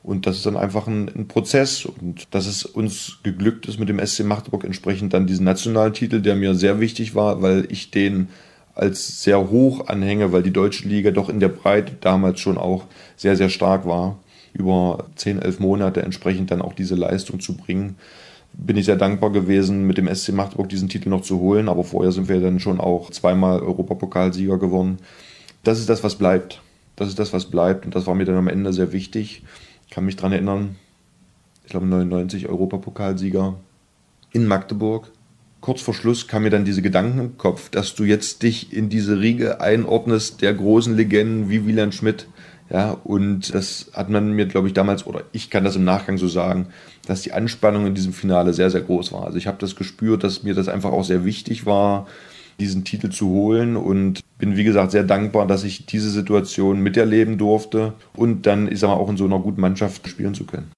[0.03, 1.85] Und das ist dann einfach ein, ein, Prozess.
[1.85, 6.21] Und dass es uns geglückt ist mit dem SC Magdeburg entsprechend dann diesen nationalen Titel,
[6.21, 8.27] der mir sehr wichtig war, weil ich den
[8.75, 12.83] als sehr hoch anhänge, weil die deutsche Liga doch in der Breite damals schon auch
[13.15, 14.19] sehr, sehr stark war
[14.55, 17.97] über 10, 11 Monate entsprechend dann auch diese Leistung zu bringen.
[18.53, 21.83] Bin ich sehr dankbar gewesen, mit dem SC Magdeburg diesen Titel noch zu holen, aber
[21.83, 24.97] vorher sind wir dann schon auch zweimal Europapokalsieger geworden.
[25.63, 26.61] Das ist das, was bleibt.
[26.95, 29.43] Das ist das, was bleibt und das war mir dann am Ende sehr wichtig.
[29.85, 30.77] Ich kann mich daran erinnern,
[31.65, 33.55] ich glaube 99 Europapokalsieger
[34.31, 35.11] in Magdeburg.
[35.59, 38.87] Kurz vor Schluss kam mir dann diese Gedanken im Kopf, dass du jetzt dich in
[38.87, 42.27] diese Riege einordnest der großen Legenden wie Wieland Schmidt,
[42.69, 46.17] ja, und das hat man mir, glaube ich, damals, oder ich kann das im Nachgang
[46.17, 46.67] so sagen,
[47.05, 49.25] dass die Anspannung in diesem Finale sehr, sehr groß war.
[49.25, 52.07] Also ich habe das gespürt, dass mir das einfach auch sehr wichtig war,
[52.59, 57.37] diesen Titel zu holen und bin, wie gesagt, sehr dankbar, dass ich diese Situation miterleben
[57.37, 60.71] durfte und dann, ich sag mal, auch in so einer guten Mannschaft spielen zu können.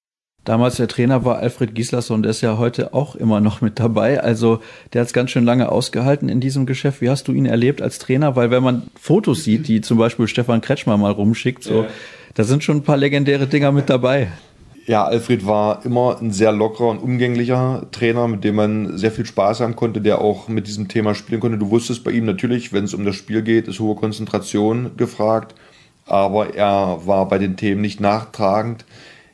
[0.48, 4.22] Damals der Trainer war Alfred Gislason, der ist ja heute auch immer noch mit dabei.
[4.22, 4.60] Also
[4.94, 7.02] der hat es ganz schön lange ausgehalten in diesem Geschäft.
[7.02, 8.34] Wie hast du ihn erlebt als Trainer?
[8.34, 11.88] Weil wenn man Fotos sieht, die zum Beispiel Stefan Kretschmer mal rumschickt, so, ja.
[12.32, 14.28] da sind schon ein paar legendäre Dinger mit dabei.
[14.86, 19.26] Ja, Alfred war immer ein sehr lockerer und umgänglicher Trainer, mit dem man sehr viel
[19.26, 21.58] Spaß haben konnte, der auch mit diesem Thema spielen konnte.
[21.58, 25.54] Du wusstest bei ihm natürlich, wenn es um das Spiel geht, ist hohe Konzentration gefragt,
[26.06, 28.86] aber er war bei den Themen nicht nachtragend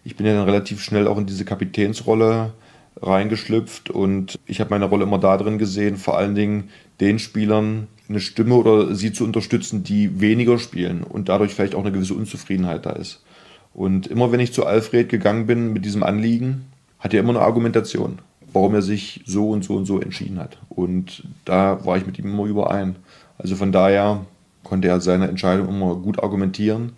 [0.05, 2.53] ich bin ja dann relativ schnell auch in diese Kapitänsrolle
[3.01, 7.89] reingeschlüpft und ich habe meine Rolle immer da drin gesehen, vor allen Dingen den Spielern
[8.09, 12.15] eine Stimme oder sie zu unterstützen, die weniger spielen und dadurch vielleicht auch eine gewisse
[12.15, 13.25] Unzufriedenheit da ist.
[13.73, 16.67] Und immer wenn ich zu Alfred gegangen bin mit diesem Anliegen,
[17.01, 18.21] hat er immer eine Argumentation,
[18.53, 20.59] warum er sich so und so und so entschieden hat.
[20.69, 22.97] Und da war ich mit ihm immer überein.
[23.37, 24.25] Also von daher
[24.63, 26.93] konnte er seine Entscheidung immer gut argumentieren,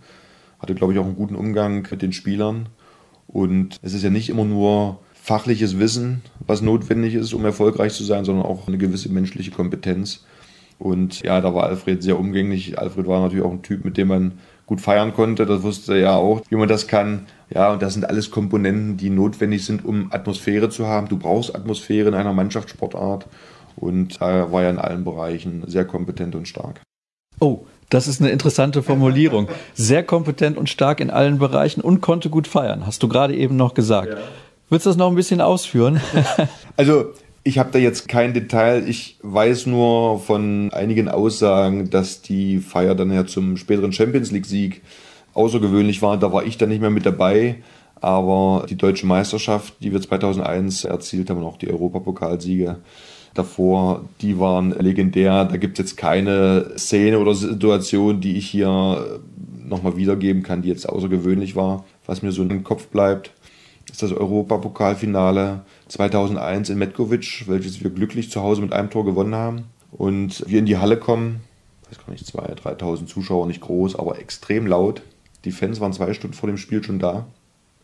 [0.59, 2.67] hatte, glaube ich, auch einen guten Umgang mit den Spielern.
[3.27, 8.03] Und es ist ja nicht immer nur fachliches Wissen, was notwendig ist, um erfolgreich zu
[8.03, 10.25] sein, sondern auch eine gewisse menschliche Kompetenz.
[10.79, 12.79] Und ja, da war Alfred sehr umgänglich.
[12.79, 15.45] Alfred war natürlich auch ein Typ, mit dem man gut feiern konnte.
[15.45, 17.25] Das wusste er ja auch, wie man das kann.
[17.49, 21.07] Ja, und das sind alles Komponenten, die notwendig sind, um Atmosphäre zu haben.
[21.07, 23.27] Du brauchst Atmosphäre in einer Mannschaftssportart.
[23.75, 26.81] Und er war ja in allen Bereichen sehr kompetent und stark.
[27.39, 29.47] Oh, das ist eine interessante Formulierung.
[29.73, 33.55] Sehr kompetent und stark in allen Bereichen und konnte gut feiern, hast du gerade eben
[33.55, 34.09] noch gesagt.
[34.09, 34.17] Ja.
[34.69, 36.01] Willst du das noch ein bisschen ausführen?
[36.77, 38.87] also, ich habe da jetzt kein Detail.
[38.89, 44.81] Ich weiß nur von einigen Aussagen, dass die Feier dann ja zum späteren Champions League-Sieg
[45.33, 46.17] außergewöhnlich war.
[46.17, 47.63] Da war ich dann nicht mehr mit dabei.
[48.01, 52.77] Aber die deutsche Meisterschaft, die wir 2001 erzielt haben, und auch die Europapokalsiege
[53.37, 55.45] davor, die waren legendär.
[55.45, 59.19] Da gibt es jetzt keine Szene oder Situation, die ich hier
[59.67, 61.85] nochmal wiedergeben kann, die jetzt außergewöhnlich war.
[62.05, 63.31] Was mir so im Kopf bleibt,
[63.91, 69.35] ist das Europapokalfinale 2001 in Metkovic, welches wir glücklich zu Hause mit einem Tor gewonnen
[69.35, 69.65] haben.
[69.91, 71.41] Und wir in die Halle kommen,
[71.89, 75.01] weiß gar nicht, 2.000, 3.000 Zuschauer, nicht groß, aber extrem laut.
[75.45, 77.25] Die Fans waren zwei Stunden vor dem Spiel schon da.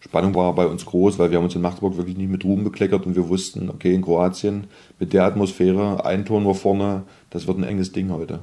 [0.03, 2.65] Spannung war bei uns groß, weil wir haben uns in Magdeburg wirklich nicht mit Ruhm
[2.65, 4.67] bekleckert und wir wussten, okay, in Kroatien
[4.99, 8.39] mit der Atmosphäre, ein Tor nur vorne, das wird ein enges Ding heute.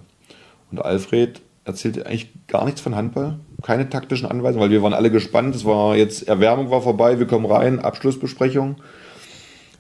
[0.71, 5.11] Und Alfred erzählte eigentlich gar nichts von Handball, keine taktischen Anweisungen, weil wir waren alle
[5.11, 5.55] gespannt.
[5.55, 8.77] Es war jetzt, Erwärmung war vorbei, wir kommen rein, Abschlussbesprechung.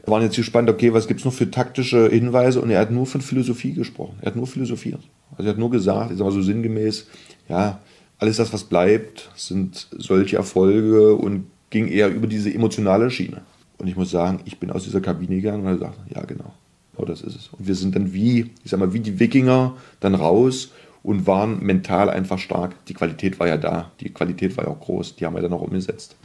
[0.05, 2.61] Wir waren jetzt gespannt, okay, was gibt es noch für taktische Hinweise?
[2.61, 4.19] Und er hat nur von Philosophie gesprochen.
[4.21, 5.01] Er hat nur philosophiert.
[5.33, 7.07] Also er hat nur gesagt, sag mal so sinngemäß,
[7.49, 7.81] ja,
[8.19, 13.43] alles das, was bleibt, sind solche Erfolge und ging eher über diese emotionale Schiene.
[13.79, 16.53] Und ich muss sagen, ich bin aus dieser Kabine gegangen und habe gesagt, ja genau,
[16.97, 17.49] oh, das ist es.
[17.49, 21.65] Und wir sind dann wie, ich sag mal, wie die Wikinger dann raus und waren
[21.65, 22.85] mental einfach stark.
[22.87, 25.53] Die Qualität war ja da, die Qualität war ja auch groß, die haben wir dann
[25.53, 26.17] auch umgesetzt.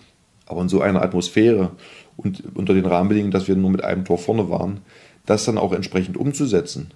[0.48, 1.72] Aber in so einer Atmosphäre
[2.18, 4.82] und unter den Rahmenbedingungen, dass wir nur mit einem Tor vorne waren,
[5.26, 6.92] das dann auch entsprechend umzusetzen.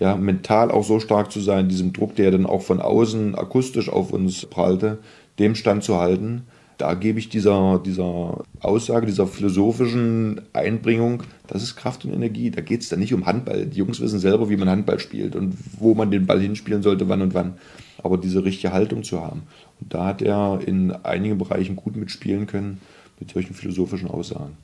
[0.00, 3.88] Ja, mental auch so stark zu sein, diesem Druck, der dann auch von außen akustisch
[3.88, 4.98] auf uns prallte,
[5.38, 6.44] dem Stand zu halten
[6.78, 12.50] da gebe ich dieser, dieser Aussage, dieser philosophischen Einbringung, das ist Kraft und Energie.
[12.50, 13.66] Da geht es dann nicht um Handball.
[13.66, 17.08] Die Jungs wissen selber, wie man Handball spielt und wo man den Ball hinspielen sollte,
[17.08, 17.58] wann und wann.
[18.02, 19.42] Aber diese richtige Haltung zu haben.
[19.80, 22.80] Und da hat er in einigen Bereichen gut mitspielen können
[23.18, 24.56] mit solchen philosophischen Aussagen.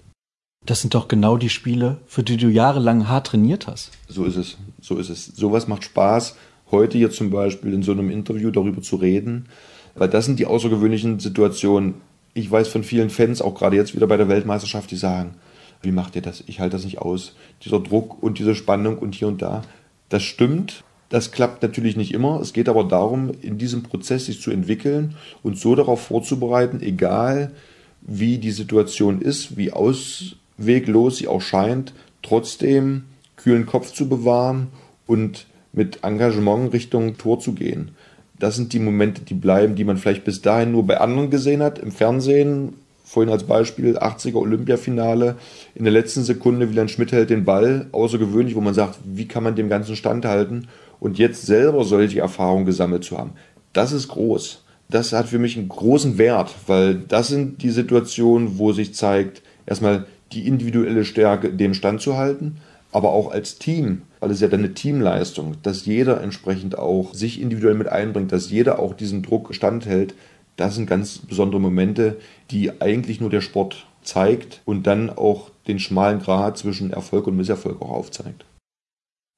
[0.65, 3.91] Das sind doch genau die Spiele, für die du jahrelang hart trainiert hast.
[4.09, 4.57] So ist es.
[4.81, 5.27] So ist es.
[5.27, 6.37] Sowas macht Spaß.
[6.71, 9.47] Heute hier zum Beispiel in so einem Interview darüber zu reden,
[9.95, 11.95] weil das sind die außergewöhnlichen Situationen.
[12.35, 15.35] Ich weiß von vielen Fans, auch gerade jetzt wieder bei der Weltmeisterschaft, die sagen,
[15.83, 16.43] wie macht ihr das?
[16.47, 17.35] Ich halte das nicht aus.
[17.65, 19.63] Dieser Druck und diese Spannung und hier und da.
[20.09, 20.83] Das stimmt.
[21.11, 22.41] Das klappt natürlich nicht immer.
[22.41, 27.53] Es geht aber darum, in diesem Prozess sich zu entwickeln und so darauf vorzubereiten, egal
[28.01, 33.05] wie die Situation ist, wie ausweglos sie auch scheint, trotzdem
[33.37, 34.69] kühlen Kopf zu bewahren
[35.07, 37.93] und mit Engagement Richtung Tor zu gehen
[38.39, 41.63] das sind die Momente, die bleiben, die man vielleicht bis dahin nur bei anderen gesehen
[41.63, 42.75] hat, im Fernsehen.
[43.05, 45.37] Vorhin als Beispiel 80er Olympiafinale.
[45.75, 49.45] In der letzten Sekunde Wieland Schmidt hält den Ball, außergewöhnlich, wo man sagt, wie kann
[49.45, 50.69] man dem Ganzen standhalten?
[51.01, 53.33] Und jetzt selber solche Erfahrungen gesammelt zu haben,
[53.73, 54.63] das ist groß.
[54.89, 59.43] Das hat für mich einen großen Wert, weil das sind die Situationen, wo sich zeigt,
[59.67, 62.59] erstmal die individuelle Stärke, dem standzuhalten,
[62.93, 67.43] aber auch als Team weil es ja dann eine Teamleistung, dass jeder entsprechend auch sich
[67.43, 70.15] individuell mit einbringt, dass jeder auch diesem Druck standhält.
[70.57, 72.17] Das sind ganz besondere Momente,
[72.51, 77.37] die eigentlich nur der Sport zeigt und dann auch den schmalen Grad zwischen Erfolg und
[77.37, 78.47] Misserfolg auch aufzeigt.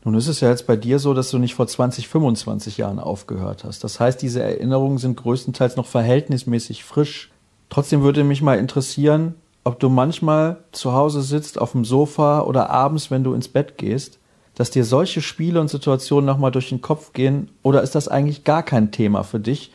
[0.05, 3.01] Nun ist es ja jetzt bei dir so, dass du nicht vor 20, 25 Jahren
[3.01, 3.83] aufgehört hast.
[3.83, 7.33] Das heißt, diese Erinnerungen sind größtenteils noch verhältnismäßig frisch.
[7.71, 12.71] Trotzdem würde mich mal interessieren, ob du manchmal zu Hause sitzt auf dem Sofa oder
[12.71, 14.21] abends, wenn du ins Bett gehst
[14.57, 17.51] dass dir solche Spiele und Situationen nochmal durch den Kopf gehen?
[17.63, 19.71] Oder ist das eigentlich gar kein Thema für dich,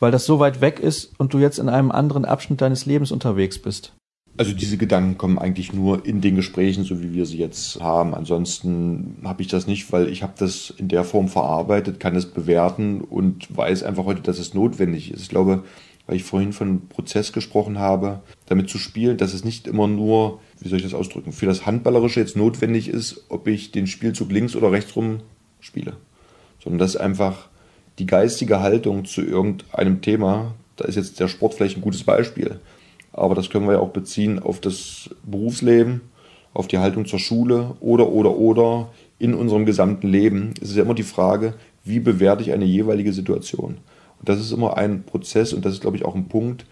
[0.00, 3.12] weil das so weit weg ist und du jetzt in einem anderen Abschnitt deines Lebens
[3.12, 3.94] unterwegs bist?
[4.36, 8.16] Also diese Gedanken kommen eigentlich nur in den Gesprächen, so wie wir sie jetzt haben.
[8.16, 12.26] Ansonsten habe ich das nicht, weil ich habe das in der Form verarbeitet, kann es
[12.26, 15.22] bewerten und weiß einfach heute, dass es notwendig ist.
[15.22, 15.62] Ich glaube,
[16.06, 20.40] weil ich vorhin von Prozess gesprochen habe, damit zu spielen, dass es nicht immer nur,
[20.60, 24.30] wie soll ich das ausdrücken, für das Handballerische jetzt notwendig ist, ob ich den Spielzug
[24.30, 25.20] links oder rechts rum
[25.60, 25.94] spiele,
[26.62, 27.48] sondern dass einfach
[27.98, 32.58] die geistige Haltung zu irgendeinem Thema, Da ist jetzt der Sport vielleicht ein gutes Beispiel.
[33.12, 36.00] Aber das können wir ja auch beziehen auf das Berufsleben,
[36.52, 38.90] auf die Haltung zur Schule oder, oder, oder
[39.20, 40.54] in unserem gesamten Leben.
[40.60, 43.78] Es ist ja immer die Frage, wie bewerte ich eine jeweilige Situation.
[44.24, 46.66] Das ist immer ein Prozess und das ist, glaube ich, auch ein Punkt,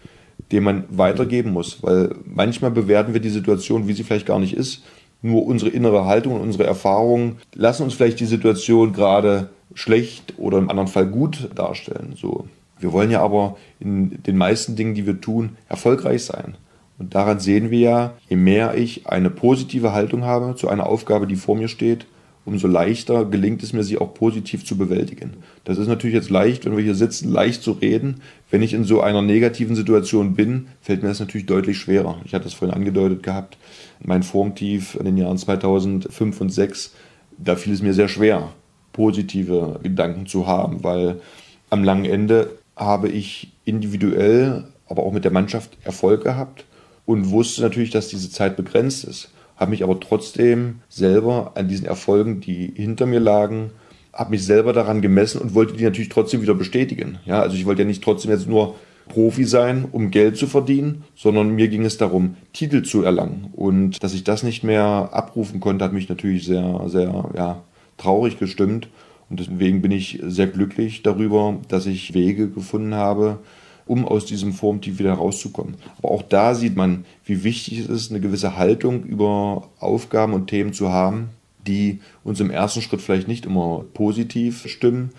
[0.51, 4.55] den man weitergeben muss, weil manchmal bewerten wir die Situation, wie sie vielleicht gar nicht
[4.55, 4.83] ist.
[5.21, 10.57] Nur unsere innere Haltung und unsere Erfahrungen lassen uns vielleicht die Situation gerade schlecht oder
[10.57, 12.13] im anderen Fall gut darstellen.
[12.15, 12.45] So.
[12.79, 16.55] Wir wollen ja aber in den meisten Dingen, die wir tun, erfolgreich sein.
[16.99, 21.25] Und daran sehen wir ja, je mehr ich eine positive Haltung habe zu einer Aufgabe,
[21.25, 22.05] die vor mir steht,
[22.45, 25.33] umso leichter gelingt es mir, sie auch positiv zu bewältigen.
[25.63, 28.21] Das ist natürlich jetzt leicht, wenn wir hier sitzen, leicht zu reden.
[28.51, 32.19] Wenn ich in so einer negativen Situation bin, fällt mir das natürlich deutlich schwerer.
[32.25, 33.57] Ich hatte es vorhin angedeutet gehabt,
[34.03, 36.93] mein Formtief in den Jahren 2005 und 2006,
[37.37, 38.49] da fiel es mir sehr schwer,
[38.91, 41.21] positive Gedanken zu haben, weil
[41.69, 46.65] am langen Ende habe ich individuell, aber auch mit der Mannschaft Erfolg gehabt
[47.05, 49.31] und wusste natürlich, dass diese Zeit begrenzt ist
[49.63, 53.71] habe mich aber trotzdem selber an diesen Erfolgen, die hinter mir lagen,
[54.11, 57.17] habe mich selber daran gemessen und wollte die natürlich trotzdem wieder bestätigen.
[57.25, 58.75] Ja, also ich wollte ja nicht trotzdem jetzt nur
[59.07, 63.47] Profi sein, um Geld zu verdienen, sondern mir ging es darum, Titel zu erlangen.
[63.53, 67.63] Und dass ich das nicht mehr abrufen konnte, hat mich natürlich sehr, sehr ja,
[67.97, 68.89] traurig gestimmt.
[69.29, 73.39] Und deswegen bin ich sehr glücklich darüber, dass ich Wege gefunden habe,
[73.85, 75.75] um aus diesem Formtief wieder rauszukommen.
[75.97, 80.47] Aber auch da sieht man, wie wichtig es ist, eine gewisse Haltung über Aufgaben und
[80.47, 81.29] Themen zu haben,
[81.67, 85.11] die uns im ersten Schritt vielleicht nicht immer positiv stimmen,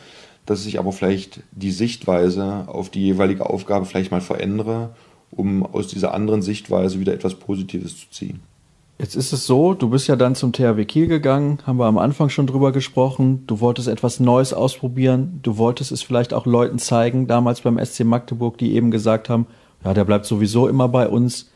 [0.47, 4.95] dass ich aber vielleicht die Sichtweise auf die jeweilige Aufgabe vielleicht mal verändere,
[5.31, 8.41] um aus dieser anderen Sichtweise wieder etwas Positives zu ziehen.
[8.99, 11.99] Jetzt ist es so, du bist ja dann zum THW Kiel gegangen, haben wir am
[11.99, 13.45] Anfang schon drüber gesprochen.
[13.47, 15.41] Du wolltest etwas Neues ausprobieren.
[15.43, 19.47] Du wolltest es vielleicht auch Leuten zeigen, damals beim SC Magdeburg, die eben gesagt haben,
[19.85, 21.51] ja, der bleibt sowieso immer bei uns,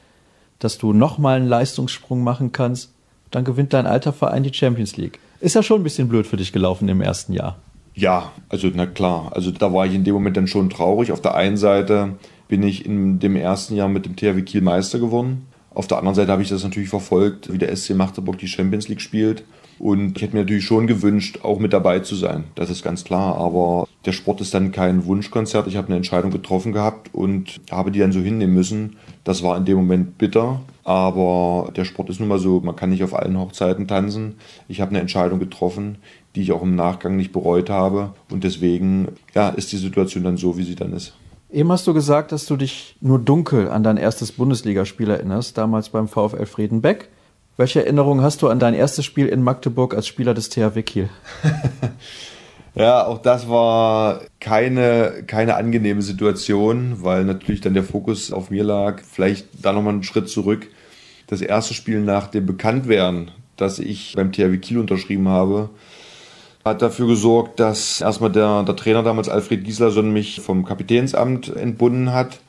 [0.59, 2.92] dass du nochmal einen Leistungssprung machen kannst.
[3.31, 5.20] Dann gewinnt dein alter Verein die Champions League.
[5.40, 7.59] Ist ja schon ein bisschen blöd für dich gelaufen im ersten Jahr.
[7.94, 9.31] Ja, also na klar.
[9.33, 11.12] Also da war ich in dem Moment dann schon traurig.
[11.12, 12.16] Auf der einen Seite
[12.48, 16.14] bin ich in dem ersten Jahr mit dem THW Kiel Meister geworden auf der anderen
[16.14, 19.44] Seite habe ich das natürlich verfolgt, wie der SC Magdeburg die Champions League spielt.
[19.78, 22.44] Und ich hätte mir natürlich schon gewünscht, auch mit dabei zu sein.
[22.57, 23.37] Das ist ganz klar.
[23.37, 25.68] Aber der Sport ist dann kein Wunschkonzert.
[25.68, 28.96] Ich habe eine Entscheidung getroffen gehabt und habe die dann so hinnehmen müssen.
[29.22, 30.62] Das war in dem Moment bitter.
[30.83, 34.35] Aber der Sport ist nun mal so, man kann nicht auf allen Hochzeiten tanzen.
[34.66, 35.98] Ich habe eine Entscheidung getroffen,
[36.35, 38.14] die ich auch im Nachgang nicht bereut habe.
[38.31, 41.12] Und deswegen ja, ist die Situation dann so, wie sie dann ist.
[41.50, 45.88] Eben hast du gesagt, dass du dich nur dunkel an dein erstes Bundesligaspiel erinnerst, damals
[45.88, 47.08] beim VfL Friedenbeck.
[47.56, 51.08] Welche Erinnerungen hast du an dein erstes Spiel in Magdeburg als Spieler des THW Kiel?
[52.74, 58.62] ja, auch das war keine, keine angenehme Situation, weil natürlich dann der Fokus auf mir
[58.62, 59.00] lag.
[59.00, 60.68] Vielleicht da nochmal einen Schritt zurück.
[61.28, 65.70] Das erste Spiel nach dem Bekanntwerden, dass ich beim THW Kiel unterschrieben habe,
[66.68, 72.12] hat dafür gesorgt, dass erstmal der, der Trainer damals Alfred Gislason mich vom Kapitänsamt entbunden
[72.12, 72.40] hat.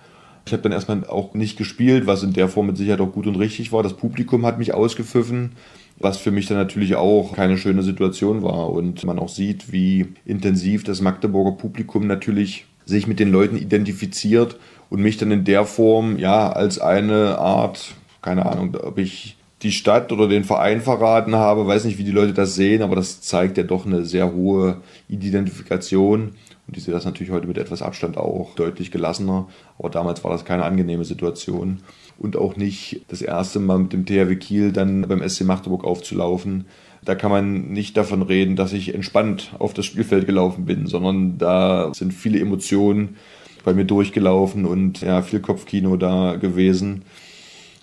[0.45, 3.27] Ich habe dann erstmal auch nicht gespielt, was in der Form mit Sicherheit auch gut
[3.27, 3.84] und richtig war.
[3.84, 5.51] Das Publikum hat mich ausgepfiffen,
[5.99, 8.69] was für mich dann natürlich auch keine schöne Situation war.
[8.69, 14.58] Und man auch sieht, wie intensiv das Magdeburger Publikum natürlich sich mit den Leuten identifiziert
[14.89, 19.71] und mich dann in der Form ja als eine Art, keine Ahnung, ob ich die
[19.71, 21.67] Stadt oder den Verein verraten habe.
[21.67, 24.77] Weiß nicht, wie die Leute das sehen, aber das zeigt ja doch eine sehr hohe
[25.09, 26.31] Identifikation.
[26.67, 29.47] Und ich sehe das natürlich heute mit etwas Abstand auch deutlich gelassener.
[29.77, 31.79] Aber damals war das keine angenehme Situation.
[32.17, 36.65] Und auch nicht das erste Mal mit dem THW Kiel dann beim SC Magdeburg aufzulaufen.
[37.03, 41.37] Da kann man nicht davon reden, dass ich entspannt auf das Spielfeld gelaufen bin, sondern
[41.37, 43.15] da sind viele Emotionen
[43.63, 47.03] bei mir durchgelaufen und ja, viel Kopfkino da gewesen.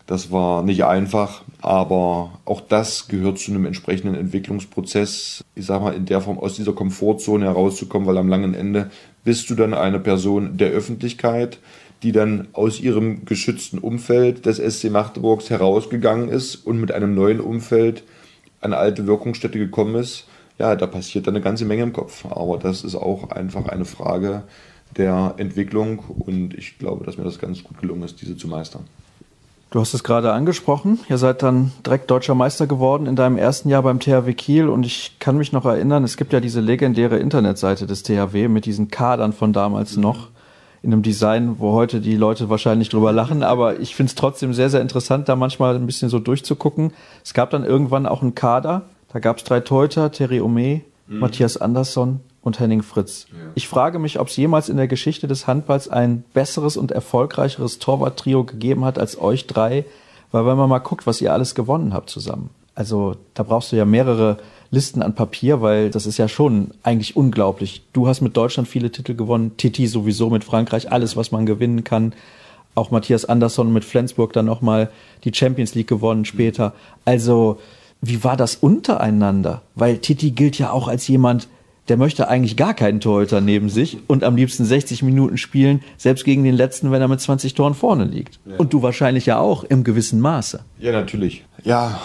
[0.06, 5.94] Das war nicht einfach, aber auch das gehört zu einem entsprechenden Entwicklungsprozess, ich sag mal,
[5.94, 8.90] in der Form aus dieser Komfortzone herauszukommen, weil am langen Ende
[9.24, 11.58] bist du dann eine Person der Öffentlichkeit,
[12.04, 17.40] die dann aus ihrem geschützten Umfeld des SC Magdeburgs herausgegangen ist und mit einem neuen
[17.40, 18.04] Umfeld
[18.60, 20.28] an alte Wirkungsstätte gekommen ist.
[20.58, 22.24] Ja, da passiert dann eine ganze Menge im Kopf.
[22.26, 24.44] Aber das ist auch einfach eine Frage
[24.96, 28.84] der Entwicklung und ich glaube, dass mir das ganz gut gelungen ist, diese zu meistern.
[29.76, 31.00] Du hast es gerade angesprochen.
[31.10, 34.70] Ihr seid dann direkt deutscher Meister geworden in deinem ersten Jahr beim THW Kiel.
[34.70, 38.64] Und ich kann mich noch erinnern, es gibt ja diese legendäre Internetseite des THW mit
[38.64, 40.30] diesen Kadern von damals noch.
[40.82, 43.42] In einem Design, wo heute die Leute wahrscheinlich drüber lachen.
[43.42, 46.94] Aber ich finde es trotzdem sehr, sehr interessant, da manchmal ein bisschen so durchzugucken.
[47.22, 48.86] Es gab dann irgendwann auch einen Kader.
[49.12, 51.18] Da gab es drei Teuter, Terry Ome, mhm.
[51.18, 53.26] Matthias Andersson und Henning Fritz.
[53.30, 53.38] Ja.
[53.56, 57.80] Ich frage mich, ob es jemals in der Geschichte des Handballs ein besseres und erfolgreicheres
[57.80, 59.84] Torwarttrio gegeben hat als euch drei,
[60.30, 62.50] weil wenn man mal guckt, was ihr alles gewonnen habt zusammen.
[62.76, 64.38] Also da brauchst du ja mehrere
[64.70, 67.82] Listen an Papier, weil das ist ja schon eigentlich unglaublich.
[67.92, 71.82] Du hast mit Deutschland viele Titel gewonnen, Titi sowieso mit Frankreich, alles, was man gewinnen
[71.82, 72.12] kann.
[72.76, 74.90] Auch Matthias Andersson mit Flensburg dann nochmal
[75.24, 76.74] die Champions League gewonnen später.
[77.04, 77.58] Also,
[78.02, 79.62] wie war das untereinander?
[79.74, 81.48] Weil Titi gilt ja auch als jemand,
[81.88, 86.24] der möchte eigentlich gar keinen Torhüter neben sich und am liebsten 60 Minuten spielen, selbst
[86.24, 88.40] gegen den letzten, wenn er mit 20 Toren vorne liegt.
[88.44, 88.56] Ja.
[88.56, 90.60] Und du wahrscheinlich ja auch im gewissen Maße.
[90.78, 91.44] Ja, natürlich.
[91.62, 92.00] Ja,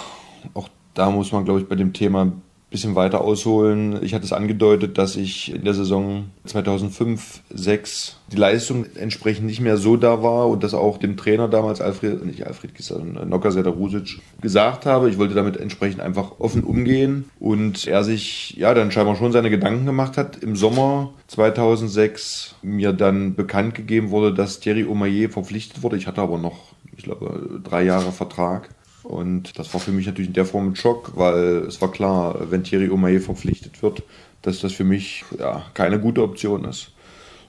[0.54, 2.32] auch da muss man, glaube ich, bei dem Thema
[2.72, 4.02] bisschen weiter ausholen.
[4.02, 9.60] Ich hatte es angedeutet, dass ich in der Saison 2005, 6 die Leistung entsprechend nicht
[9.60, 13.70] mehr so da war und das auch dem Trainer damals, Alfred, nicht Alfred sondern Nokaseta
[13.70, 15.10] Rusic, gesagt habe.
[15.10, 19.50] Ich wollte damit entsprechend einfach offen umgehen und er sich ja dann scheinbar schon seine
[19.50, 20.38] Gedanken gemacht hat.
[20.38, 25.98] Im Sommer 2006 mir dann bekannt gegeben wurde, dass Thierry Omaye verpflichtet wurde.
[25.98, 28.70] Ich hatte aber noch, ich glaube, drei Jahre Vertrag
[29.04, 32.52] und das war für mich natürlich in der Form ein Schock, weil es war klar,
[32.52, 34.04] wenn Thierry Omaye verpflichtet wird,
[34.42, 36.92] dass das für mich ja, keine gute Option ist.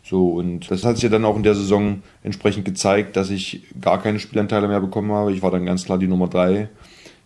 [0.05, 3.63] So, und das hat sich ja dann auch in der Saison entsprechend gezeigt, dass ich
[3.81, 5.33] gar keine Spielanteile mehr bekommen habe.
[5.33, 6.69] Ich war dann ganz klar die Nummer drei.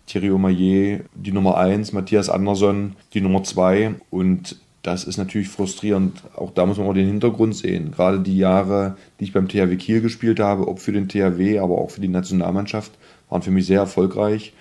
[0.06, 3.94] Thierry Omaye die Nummer eins, Matthias Andersson die Nummer zwei.
[4.10, 6.22] Und das ist natürlich frustrierend.
[6.36, 7.90] Auch da muss man mal den Hintergrund sehen.
[7.90, 11.78] Gerade die Jahre, die ich beim THW Kiel gespielt habe, ob für den THW, aber
[11.78, 12.92] auch für die Nationalmannschaft,
[13.28, 14.52] waren für mich sehr erfolgreich.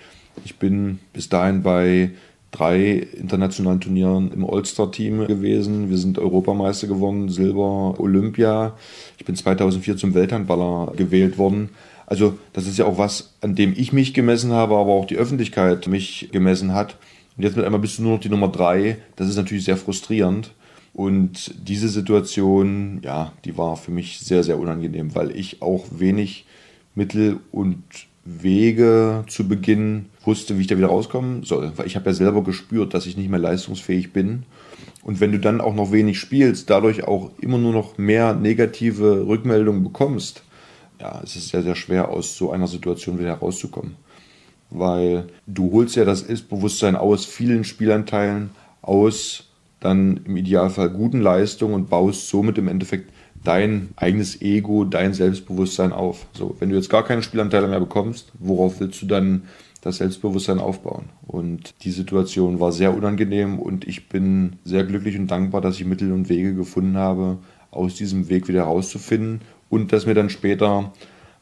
[0.44, 2.10] Ich bin bis dahin bei
[2.50, 5.90] drei internationalen Turnieren im All-Star-Team gewesen.
[5.90, 8.76] Wir sind Europameister geworden, Silber, Olympia.
[9.18, 11.70] Ich bin 2004 zum Welthandballer gewählt worden.
[12.06, 15.16] Also das ist ja auch was, an dem ich mich gemessen habe, aber auch die
[15.16, 16.96] Öffentlichkeit mich gemessen hat.
[17.36, 18.98] Und jetzt mit einmal bist du nur noch die Nummer drei.
[19.16, 20.52] Das ist natürlich sehr frustrierend.
[20.94, 26.46] Und diese Situation, ja, die war für mich sehr, sehr unangenehm, weil ich auch wenig
[26.94, 27.82] Mittel und
[28.26, 31.72] Wege zu Beginn wusste, wie ich da wieder rauskommen soll.
[31.76, 34.42] Weil ich habe ja selber gespürt, dass ich nicht mehr leistungsfähig bin.
[35.02, 39.26] Und wenn du dann auch noch wenig spielst, dadurch auch immer nur noch mehr negative
[39.26, 40.42] Rückmeldungen bekommst,
[41.00, 43.94] ja, es ist sehr, sehr schwer, aus so einer Situation wieder herauszukommen.
[44.70, 48.50] Weil du holst ja das Ist-Bewusstsein aus vielen Spielanteilen,
[48.82, 49.44] aus
[49.78, 53.12] dann im Idealfall guten Leistungen und baust somit im Endeffekt
[53.46, 56.26] dein eigenes Ego, dein Selbstbewusstsein auf.
[56.32, 59.42] So, wenn du jetzt gar keine Spielanteile mehr bekommst, worauf willst du dann
[59.82, 61.10] das Selbstbewusstsein aufbauen?
[61.26, 65.86] Und die Situation war sehr unangenehm und ich bin sehr glücklich und dankbar, dass ich
[65.86, 67.38] Mittel und Wege gefunden habe,
[67.70, 70.92] aus diesem Weg wieder rauszufinden und dass mir dann später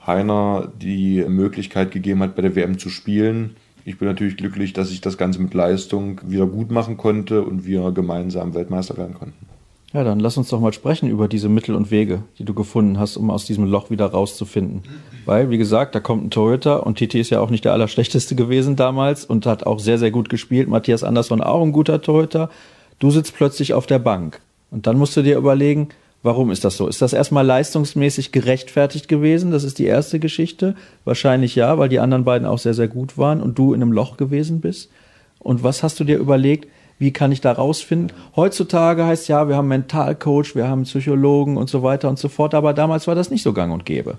[0.06, 3.56] Heiner die Möglichkeit gegeben hat, bei der WM zu spielen.
[3.86, 7.64] Ich bin natürlich glücklich, dass ich das Ganze mit Leistung wieder gut machen konnte und
[7.64, 9.53] wir gemeinsam Weltmeister werden konnten.
[9.94, 12.98] Ja, dann lass uns doch mal sprechen über diese Mittel und Wege, die du gefunden
[12.98, 14.82] hast, um aus diesem Loch wieder rauszufinden.
[15.24, 18.34] Weil, wie gesagt, da kommt ein Torhüter und Titi ist ja auch nicht der Allerschlechteste
[18.34, 20.68] gewesen damals und hat auch sehr, sehr gut gespielt.
[20.68, 22.50] Matthias Andersson auch ein guter Torhüter.
[22.98, 24.40] Du sitzt plötzlich auf der Bank.
[24.72, 25.90] Und dann musst du dir überlegen,
[26.24, 26.88] warum ist das so?
[26.88, 29.52] Ist das erstmal leistungsmäßig gerechtfertigt gewesen?
[29.52, 30.74] Das ist die erste Geschichte.
[31.04, 33.92] Wahrscheinlich ja, weil die anderen beiden auch sehr, sehr gut waren und du in einem
[33.92, 34.90] Loch gewesen bist.
[35.38, 36.66] Und was hast du dir überlegt?
[36.98, 38.12] Wie kann ich da rausfinden?
[38.36, 42.54] Heutzutage heißt ja, wir haben Mentalcoach, wir haben Psychologen und so weiter und so fort,
[42.54, 44.18] aber damals war das nicht so gang und gäbe.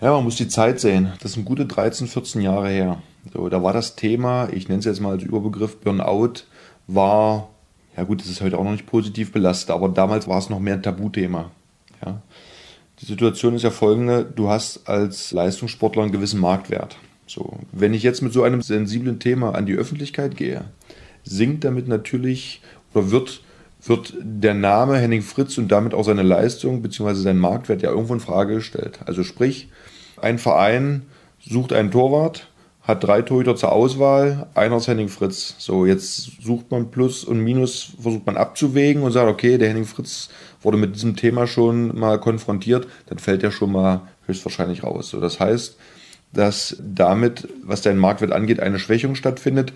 [0.00, 1.12] Ja, man muss die Zeit sehen.
[1.22, 3.02] Das sind gute 13, 14 Jahre her.
[3.32, 6.44] So, da war das Thema, ich nenne es jetzt mal als Überbegriff Burnout,
[6.86, 7.48] war,
[7.96, 10.60] ja gut, das ist heute auch noch nicht positiv belastet, aber damals war es noch
[10.60, 11.50] mehr ein Tabuthema.
[12.04, 12.22] Ja.
[13.00, 16.96] Die Situation ist ja folgende, du hast als Leistungssportler einen gewissen Marktwert.
[17.26, 20.64] So, wenn ich jetzt mit so einem sensiblen Thema an die Öffentlichkeit gehe,
[21.28, 22.62] sinkt damit natürlich
[22.94, 23.42] oder wird,
[23.84, 27.14] wird der Name Henning Fritz und damit auch seine Leistung bzw.
[27.14, 29.00] sein Marktwert ja irgendwo in Frage gestellt.
[29.06, 29.68] Also sprich,
[30.20, 31.02] ein Verein
[31.40, 32.48] sucht einen Torwart,
[32.82, 35.54] hat drei Torhüter zur Auswahl, einer ist Henning Fritz.
[35.58, 39.84] So, jetzt sucht man Plus und Minus, versucht man abzuwägen und sagt, okay, der Henning
[39.84, 40.30] Fritz
[40.62, 45.10] wurde mit diesem Thema schon mal konfrontiert, dann fällt er schon mal höchstwahrscheinlich raus.
[45.10, 45.76] So, das heißt,
[46.32, 49.72] dass damit, was deinen Marktwert angeht, eine Schwächung stattfindet.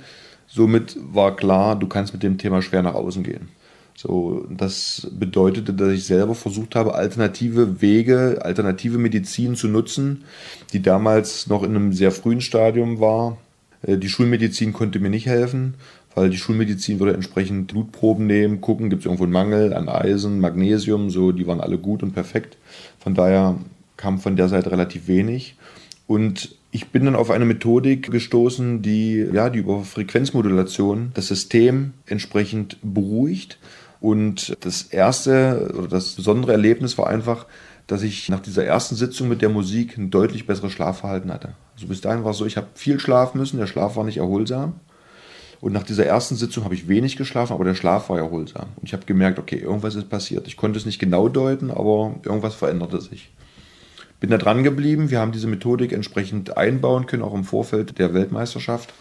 [0.46, 3.48] Somit war klar, du kannst mit dem Thema schwer nach außen gehen.
[3.94, 10.24] So, das bedeutete, dass ich selber versucht habe, alternative Wege, alternative Medizin zu nutzen,
[10.72, 13.36] die damals noch in einem sehr frühen Stadium war.
[13.82, 15.74] Äh, die Schulmedizin konnte mir nicht helfen,
[16.14, 20.40] weil die Schulmedizin würde entsprechend Blutproben nehmen, gucken, gibt es irgendwo einen Mangel an Eisen,
[20.40, 22.56] Magnesium, so, die waren alle gut und perfekt.
[22.98, 23.56] Von daher
[23.96, 25.56] kam von der Seite relativ wenig.
[26.06, 31.92] Und ich bin dann auf eine Methodik gestoßen, die, ja, die über Frequenzmodulation das System
[32.06, 33.58] entsprechend beruhigt.
[34.00, 37.46] Und das erste oder das besondere Erlebnis war einfach,
[37.86, 41.54] dass ich nach dieser ersten Sitzung mit der Musik ein deutlich besseres Schlafverhalten hatte.
[41.74, 44.16] Also bis dahin war es so, ich habe viel schlafen müssen, der Schlaf war nicht
[44.16, 44.80] erholsam.
[45.60, 48.68] Und nach dieser ersten Sitzung habe ich wenig geschlafen, aber der Schlaf war erholsam.
[48.76, 50.48] Und ich habe gemerkt, okay, irgendwas ist passiert.
[50.48, 53.30] Ich konnte es nicht genau deuten, aber irgendwas veränderte sich.
[54.22, 55.10] Bin da dran geblieben.
[55.10, 58.94] Wir haben diese Methodik entsprechend einbauen können, auch im Vorfeld der Weltmeisterschaft.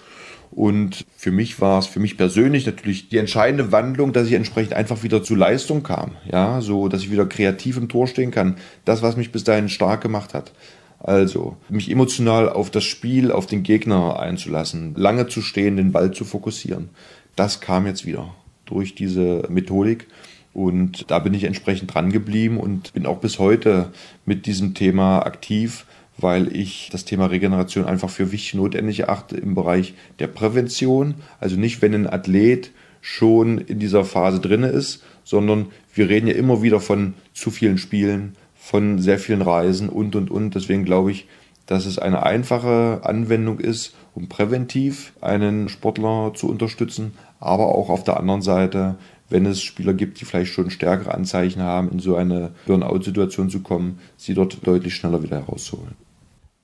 [0.49, 4.73] Und für mich war es, für mich persönlich natürlich die entscheidende Wandlung, dass ich entsprechend
[4.73, 6.13] einfach wieder zu Leistung kam.
[6.25, 8.55] Ja, so, dass ich wieder kreativ im Tor stehen kann.
[8.83, 10.53] Das, was mich bis dahin stark gemacht hat.
[10.97, 16.09] Also, mich emotional auf das Spiel, auf den Gegner einzulassen, lange zu stehen, den Ball
[16.09, 16.89] zu fokussieren.
[17.35, 18.33] Das kam jetzt wieder
[18.65, 20.07] durch diese Methodik.
[20.53, 23.91] Und da bin ich entsprechend dran geblieben und bin auch bis heute
[24.25, 25.85] mit diesem Thema aktiv
[26.17, 31.15] weil ich das Thema Regeneration einfach für wichtig notwendig erachte im Bereich der Prävention.
[31.39, 32.71] Also nicht, wenn ein Athlet
[33.01, 37.77] schon in dieser Phase drin ist, sondern wir reden ja immer wieder von zu vielen
[37.77, 40.55] Spielen, von sehr vielen Reisen und, und, und.
[40.55, 41.27] Deswegen glaube ich,
[41.65, 48.03] dass es eine einfache Anwendung ist, um präventiv einen Sportler zu unterstützen, aber auch auf
[48.03, 48.95] der anderen Seite,
[49.31, 53.61] wenn es Spieler gibt, die vielleicht schon stärkere Anzeichen haben, in so eine Burnout-Situation zu
[53.61, 55.95] kommen, sie dort deutlich schneller wieder herauszuholen.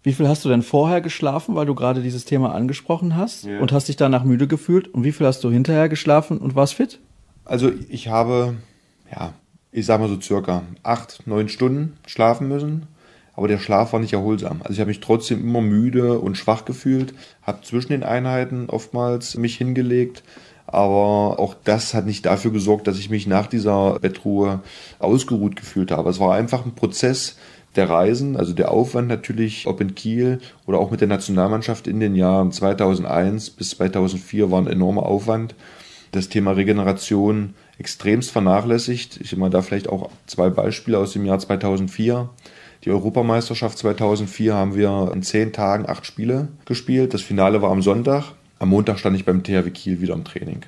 [0.03, 3.59] Wie viel hast du denn vorher geschlafen, weil du gerade dieses Thema angesprochen hast ja.
[3.59, 4.87] und hast dich danach müde gefühlt?
[4.87, 6.99] Und wie viel hast du hinterher geschlafen und warst fit?
[7.43, 8.55] Also ich habe,
[9.11, 9.33] ja,
[9.71, 12.87] ich sag mal so circa acht, neun Stunden schlafen müssen.
[13.33, 14.61] Aber der Schlaf war nicht erholsam.
[14.61, 17.13] Also ich habe mich trotzdem immer müde und schwach gefühlt,
[17.43, 20.23] habe zwischen den Einheiten oftmals mich hingelegt.
[20.67, 24.61] Aber auch das hat nicht dafür gesorgt, dass ich mich nach dieser Bettruhe
[24.99, 26.09] ausgeruht gefühlt habe.
[26.09, 27.37] Es war einfach ein Prozess,
[27.77, 31.99] der Reisen, also der Aufwand natürlich, ob in Kiel oder auch mit der Nationalmannschaft in
[31.99, 35.55] den Jahren 2001 bis 2004 war ein enormer Aufwand.
[36.11, 39.19] Das Thema Regeneration extremst vernachlässigt.
[39.21, 42.29] Ich meine da vielleicht auch zwei Beispiele aus dem Jahr 2004.
[42.83, 47.13] Die Europameisterschaft 2004 haben wir in zehn Tagen acht Spiele gespielt.
[47.13, 48.33] Das Finale war am Sonntag.
[48.59, 50.61] Am Montag stand ich beim THW Kiel wieder im Training.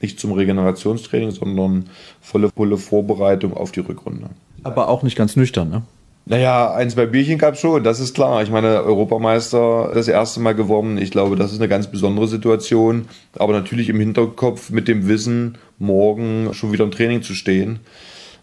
[0.00, 1.88] Nicht zum Regenerationstraining, sondern
[2.20, 4.30] volle Pulle Vorbereitung auf die Rückrunde.
[4.62, 5.82] Aber auch nicht ganz nüchtern, ne?
[6.26, 8.42] Naja, ein, zwei Bierchen gab es schon, das ist klar.
[8.42, 10.96] Ich meine, Europameister das erste Mal gewonnen.
[10.96, 13.06] Ich glaube, das ist eine ganz besondere Situation.
[13.34, 17.80] Aber natürlich im Hinterkopf mit dem Wissen, morgen schon wieder im Training zu stehen,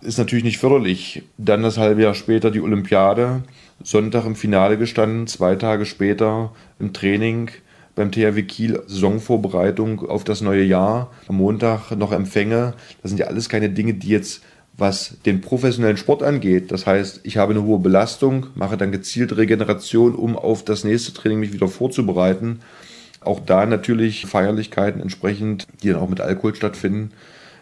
[0.02, 1.24] ist natürlich nicht förderlich.
[1.40, 3.42] Dann das halbe Jahr später die Olympiade.
[3.84, 7.50] Sonntag im Finale gestanden, zwei Tage später im Training
[7.96, 11.12] beim THW Kiel Saisonvorbereitung auf das neue Jahr.
[11.28, 12.74] Am Montag noch Empfänge.
[13.02, 14.42] Das sind ja alles keine Dinge, die jetzt
[14.78, 16.72] was den professionellen Sport angeht.
[16.72, 21.14] Das heißt, ich habe eine hohe Belastung, mache dann gezielt Regeneration, um auf das nächste
[21.14, 22.62] Training mich wieder vorzubereiten.
[23.20, 27.12] Auch da natürlich Feierlichkeiten entsprechend, die dann auch mit Alkohol stattfinden,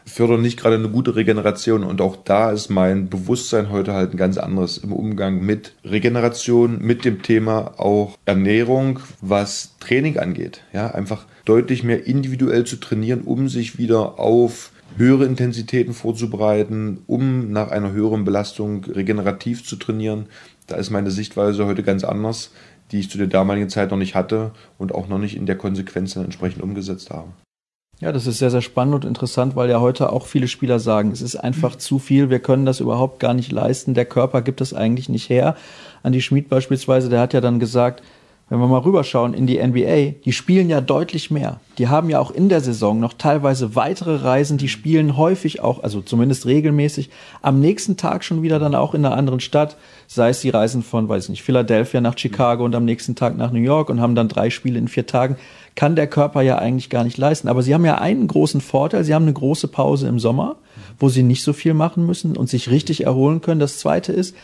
[0.06, 1.84] fördern nicht gerade eine gute Regeneration.
[1.84, 6.80] Und auch da ist mein Bewusstsein heute halt ein ganz anderes im Umgang mit Regeneration,
[6.82, 10.62] mit dem Thema auch Ernährung, was Training angeht.
[10.74, 17.52] Ja, einfach deutlich mehr individuell zu trainieren, um sich wieder auf höhere Intensitäten vorzubereiten, um
[17.52, 20.26] nach einer höheren Belastung regenerativ zu trainieren.
[20.68, 22.52] Da ist meine Sichtweise heute ganz anders,
[22.92, 25.58] die ich zu der damaligen Zeit noch nicht hatte und auch noch nicht in der
[25.58, 27.30] Konsequenz dann entsprechend umgesetzt habe.
[28.02, 31.12] Ja, das ist sehr, sehr spannend und interessant, weil ja heute auch viele Spieler sagen,
[31.12, 34.62] es ist einfach zu viel, wir können das überhaupt gar nicht leisten, der Körper gibt
[34.62, 35.58] es eigentlich nicht her.
[36.02, 38.02] Andi Schmid beispielsweise, der hat ja dann gesagt,
[38.50, 41.60] wenn wir mal rüberschauen in die NBA, die spielen ja deutlich mehr.
[41.78, 45.84] Die haben ja auch in der Saison noch teilweise weitere Reisen, die spielen häufig auch,
[45.84, 49.78] also zumindest regelmäßig, am nächsten Tag schon wieder dann auch in einer anderen Stadt,
[50.08, 53.38] sei es die Reisen von, weiß ich nicht, Philadelphia nach Chicago und am nächsten Tag
[53.38, 55.36] nach New York und haben dann drei Spiele in vier Tagen,
[55.80, 57.48] kann der Körper ja eigentlich gar nicht leisten.
[57.48, 60.58] Aber sie haben ja einen großen Vorteil, sie haben eine große Pause im Sommer,
[61.00, 63.62] wo sie nicht so viel machen müssen und sich richtig erholen können.
[63.62, 64.36] Das zweite ist,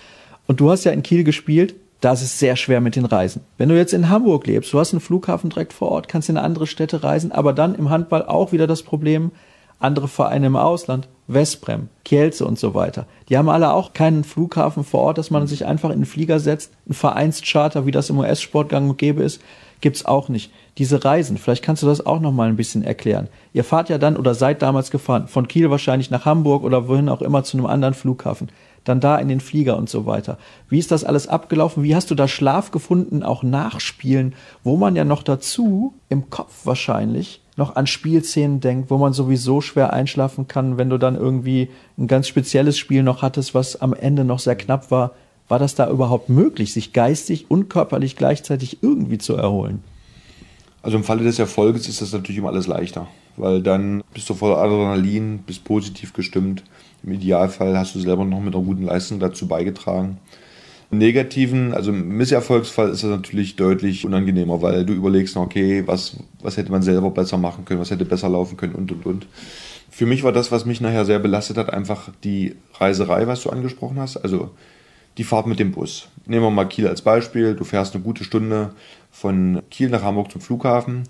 [0.48, 3.42] und du hast ja in Kiel gespielt, da ist es sehr schwer mit den Reisen.
[3.58, 6.38] Wenn du jetzt in Hamburg lebst, du hast einen Flughafen direkt vor Ort, kannst in
[6.38, 9.32] andere Städte reisen, aber dann im Handball auch wieder das Problem,
[9.78, 13.08] andere Vereine im Ausland, Westbrem, Kielce und so weiter.
[13.28, 16.40] Die haben alle auch keinen Flughafen vor Ort, dass man sich einfach in den Flieger
[16.40, 16.72] setzt.
[16.88, 19.42] Ein Vereinscharter, wie das im US-Sport gang und gäbe ist,
[19.82, 20.52] gibt's auch nicht.
[20.78, 23.30] Diese Reisen, vielleicht kannst du das auch noch mal ein bisschen erklären.
[23.54, 27.08] Ihr fahrt ja dann oder seid damals gefahren, von Kiel wahrscheinlich nach Hamburg oder wohin
[27.08, 28.50] auch immer zu einem anderen Flughafen
[28.86, 30.38] dann da in den Flieger und so weiter.
[30.70, 31.84] Wie ist das alles abgelaufen?
[31.84, 36.66] Wie hast du da Schlaf gefunden, auch Nachspielen, wo man ja noch dazu im Kopf
[36.66, 41.70] wahrscheinlich noch an Spielszenen denkt, wo man sowieso schwer einschlafen kann, wenn du dann irgendwie
[41.98, 45.12] ein ganz spezielles Spiel noch hattest, was am Ende noch sehr knapp war.
[45.48, 49.84] War das da überhaupt möglich, sich geistig und körperlich gleichzeitig irgendwie zu erholen?
[50.86, 53.08] Also im Falle des Erfolges ist das natürlich immer alles leichter.
[53.38, 56.64] weil dann bist du voller Adrenalin, bist positiv gestimmt.
[57.04, 60.20] Im Idealfall hast du selber noch mit einer guten Leistung dazu beigetragen.
[60.92, 66.18] Im negativen, also im Misserfolgsfall ist das natürlich deutlich unangenehmer, weil du überlegst, okay, was,
[66.44, 69.28] was hätte man selber besser machen können, was hätte besser laufen können und und und.
[69.90, 73.50] Für mich war das, was mich nachher sehr belastet hat, einfach die Reiserei, was du
[73.50, 74.18] angesprochen hast.
[74.18, 74.52] Also
[75.18, 76.10] die Fahrt mit dem Bus.
[76.26, 77.56] Nehmen wir mal Kiel als Beispiel.
[77.56, 78.72] Du fährst eine gute Stunde
[79.16, 81.04] von Kiel nach Hamburg zum Flughafen.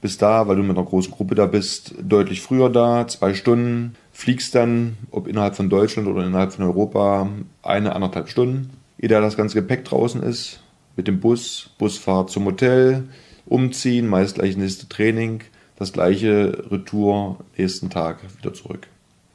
[0.00, 3.96] Bist da, weil du mit einer großen Gruppe da bist, deutlich früher da, zwei Stunden.
[4.12, 7.28] Fliegst dann, ob innerhalb von Deutschland oder innerhalb von Europa,
[7.62, 8.70] eine, anderthalb Stunden.
[8.98, 10.60] Ehe das ganze Gepäck draußen ist,
[10.96, 13.04] mit dem Bus, Busfahrt zum Hotel,
[13.44, 15.42] umziehen, meist gleich nächste Training,
[15.76, 18.86] das gleiche Retour nächsten Tag wieder zurück.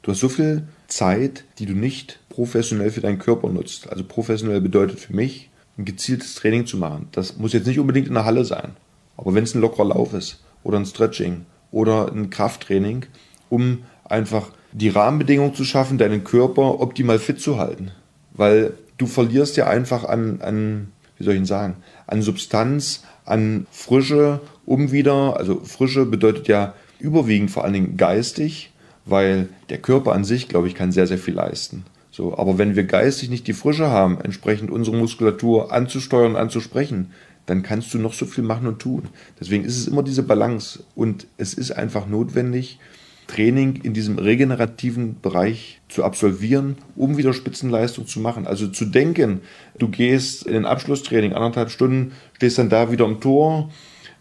[0.02, 3.88] Du hast so viel Zeit, die du nicht professionell für deinen Körper nutzt.
[3.88, 7.08] Also professionell bedeutet für mich, ein gezieltes Training zu machen.
[7.12, 8.72] Das muss jetzt nicht unbedingt in der Halle sein.
[9.16, 13.06] Aber wenn es ein lockerer Lauf ist oder ein Stretching oder ein Krafttraining,
[13.48, 17.90] um einfach die Rahmenbedingungen zu schaffen, deinen Körper optimal fit zu halten.
[18.32, 23.66] Weil du verlierst ja einfach an, an wie soll ich ihn sagen, an Substanz, an
[23.70, 28.72] Frische, um wieder, also Frische bedeutet ja überwiegend vor allen Dingen geistig,
[29.04, 31.84] weil der Körper an sich, glaube ich, kann sehr, sehr viel leisten.
[32.16, 37.12] So, aber wenn wir geistig nicht die Frische haben, entsprechend unsere Muskulatur anzusteuern und anzusprechen,
[37.44, 39.02] dann kannst du noch so viel machen und tun.
[39.38, 42.78] Deswegen ist es immer diese Balance und es ist einfach notwendig,
[43.26, 48.46] Training in diesem regenerativen Bereich zu absolvieren, um wieder Spitzenleistung zu machen.
[48.46, 49.42] Also zu denken,
[49.78, 53.68] du gehst in ein Abschlusstraining, anderthalb Stunden, stehst dann da wieder im Tor,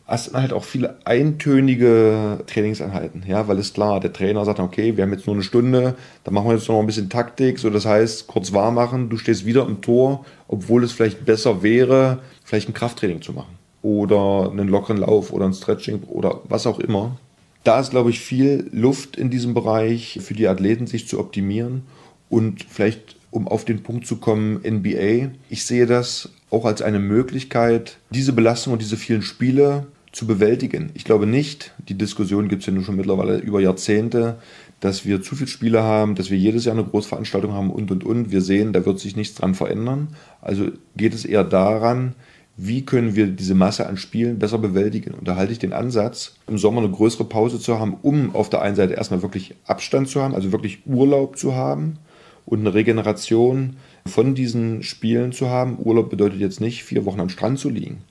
[0.07, 4.95] hast dann halt auch viele eintönige Trainingseinheiten, ja, weil es klar, der Trainer sagt, okay,
[4.95, 7.69] wir haben jetzt nur eine Stunde, dann machen wir jetzt noch ein bisschen Taktik, so
[7.69, 12.19] das heißt, kurz warm machen, du stehst wieder im Tor, obwohl es vielleicht besser wäre,
[12.43, 16.79] vielleicht ein Krafttraining zu machen oder einen lockeren Lauf oder ein Stretching oder was auch
[16.79, 17.17] immer.
[17.63, 21.81] Da ist, glaube ich, viel Luft in diesem Bereich für die Athleten, sich zu optimieren
[22.29, 25.31] und vielleicht, um auf den Punkt zu kommen, NBA.
[25.49, 30.91] Ich sehe das auch als eine Möglichkeit, diese Belastung und diese vielen Spiele zu bewältigen.
[30.93, 34.37] Ich glaube nicht, die Diskussion gibt es ja nun schon mittlerweile über Jahrzehnte,
[34.79, 38.05] dass wir zu viele Spiele haben, dass wir jedes Jahr eine Großveranstaltung haben und und
[38.05, 38.31] und.
[38.31, 40.15] Wir sehen, da wird sich nichts dran verändern.
[40.41, 42.15] Also geht es eher daran,
[42.55, 45.13] wie können wir diese Masse an Spielen besser bewältigen.
[45.13, 48.49] Und da halte ich den Ansatz, im Sommer eine größere Pause zu haben, um auf
[48.49, 51.99] der einen Seite erstmal wirklich Abstand zu haben, also wirklich Urlaub zu haben
[52.45, 53.75] und eine Regeneration
[54.07, 55.77] von diesen Spielen zu haben.
[55.83, 58.03] Urlaub bedeutet jetzt nicht, vier Wochen am Strand zu liegen.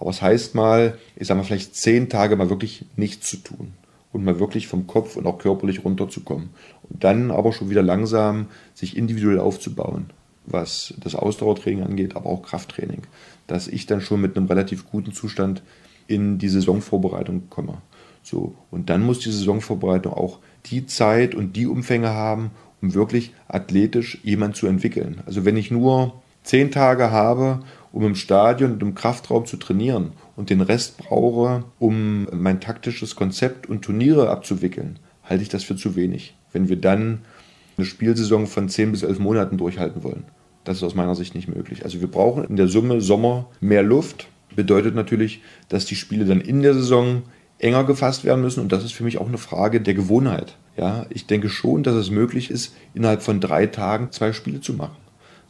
[0.00, 3.74] Aber es heißt mal, ich sage mal, vielleicht zehn Tage mal wirklich nichts zu tun
[4.12, 6.50] und mal wirklich vom Kopf und auch körperlich runterzukommen.
[6.88, 10.10] Und dann aber schon wieder langsam sich individuell aufzubauen,
[10.46, 13.02] was das Ausdauertraining angeht, aber auch Krafttraining
[13.50, 15.62] dass ich dann schon mit einem relativ guten Zustand
[16.06, 17.78] in die Saisonvorbereitung komme.
[18.22, 23.32] So, und dann muss die Saisonvorbereitung auch die Zeit und die Umfänge haben, um wirklich
[23.48, 25.22] athletisch jemand zu entwickeln.
[25.26, 27.60] Also wenn ich nur zehn Tage habe,
[27.92, 33.16] um im Stadion und im Kraftraum zu trainieren und den Rest brauche, um mein taktisches
[33.16, 36.36] Konzept und Turniere abzuwickeln, halte ich das für zu wenig.
[36.52, 37.20] Wenn wir dann
[37.76, 40.24] eine Spielsaison von zehn bis elf Monaten durchhalten wollen.
[40.64, 41.84] Das ist aus meiner Sicht nicht möglich.
[41.84, 44.28] Also wir brauchen in der Summe Sommer mehr Luft.
[44.54, 47.22] Bedeutet natürlich, dass die Spiele dann in der Saison
[47.58, 48.60] enger gefasst werden müssen.
[48.60, 50.56] Und das ist für mich auch eine Frage der Gewohnheit.
[50.76, 54.74] Ja, ich denke schon, dass es möglich ist, innerhalb von drei Tagen zwei Spiele zu
[54.74, 54.96] machen.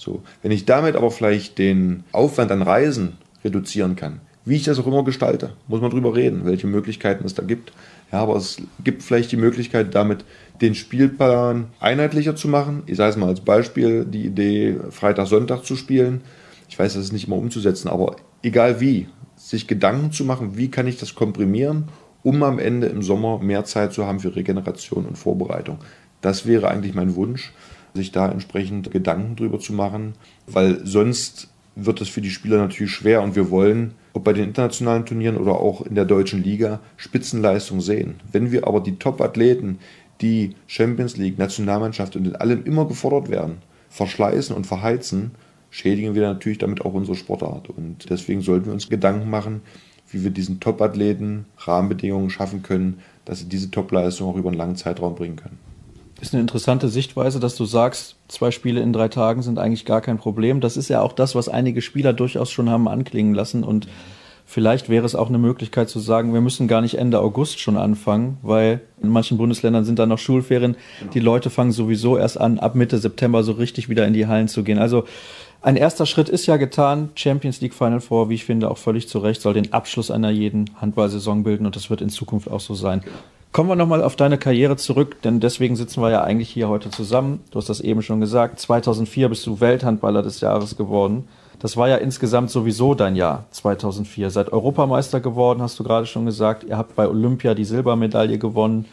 [0.01, 4.79] So, wenn ich damit aber vielleicht den Aufwand an Reisen reduzieren kann, wie ich das
[4.79, 7.75] auch immer gestalte, muss man drüber reden, welche Möglichkeiten es da gibt.
[8.11, 10.25] Ja, aber es gibt vielleicht die Möglichkeit, damit
[10.63, 12.83] den Spielplan einheitlicher zu machen.
[12.87, 16.23] Ich sage es mal als Beispiel, die Idee, Freitag, Sonntag zu spielen.
[16.71, 20.71] Ich weiß, das ist nicht immer umzusetzen, aber egal wie, sich Gedanken zu machen, wie
[20.71, 21.89] kann ich das komprimieren,
[22.23, 25.79] um am Ende im Sommer mehr Zeit zu haben für Regeneration und Vorbereitung.
[26.23, 27.53] Das wäre eigentlich mein Wunsch,
[27.95, 30.15] sich da entsprechend Gedanken drüber zu machen,
[30.47, 34.45] weil sonst wird es für die Spieler natürlich schwer und wir wollen, ob bei den
[34.45, 38.17] internationalen Turnieren oder auch in der deutschen Liga, Spitzenleistung sehen.
[38.31, 39.79] Wenn wir aber die Top-Athleten,
[40.21, 45.33] die Champions League, Nationalmannschaft und in allem immer gefordert werden, verschleißen und verheizen,
[45.71, 47.71] schädigen wir natürlich damit auch unsere Sportart.
[47.71, 49.63] Und deswegen sollten wir uns Gedanken machen,
[50.11, 54.77] wie wir diesen Top-Athleten Rahmenbedingungen schaffen können, dass sie diese Top-Leistung auch über einen langen
[54.77, 55.70] Zeitraum bringen können.
[56.21, 60.03] Ist eine interessante Sichtweise, dass du sagst, zwei Spiele in drei Tagen sind eigentlich gar
[60.03, 60.61] kein Problem.
[60.61, 63.65] Das ist ja auch das, was einige Spieler durchaus schon haben anklingen lassen.
[63.65, 63.89] Und
[64.45, 67.79] vielleicht wäre es auch eine Möglichkeit zu sagen, wir müssen gar nicht Ende August schon
[67.79, 70.77] anfangen, weil in manchen Bundesländern sind da noch Schulferien.
[70.99, 71.13] Genau.
[71.13, 74.49] Die Leute fangen sowieso erst an, ab Mitte September so richtig wieder in die Hallen
[74.49, 74.79] zu gehen.
[74.79, 75.05] Also
[75.63, 77.11] ein erster Schritt ist ja getan.
[77.15, 80.31] Champions League Final Four, wie ich finde, auch völlig zu Recht, soll den Abschluss einer
[80.31, 83.03] jeden Handballsaison bilden und das wird in Zukunft auch so sein.
[83.53, 86.89] Kommen wir nochmal auf deine Karriere zurück, denn deswegen sitzen wir ja eigentlich hier heute
[86.91, 87.41] zusammen.
[87.51, 88.61] Du hast das eben schon gesagt.
[88.61, 91.27] 2004 bist du Welthandballer des Jahres geworden.
[91.59, 94.31] Das war ja insgesamt sowieso dein Jahr, 2004.
[94.31, 96.63] Seit Europameister geworden, hast du gerade schon gesagt.
[96.63, 98.85] Ihr habt bei Olympia die Silbermedaille gewonnen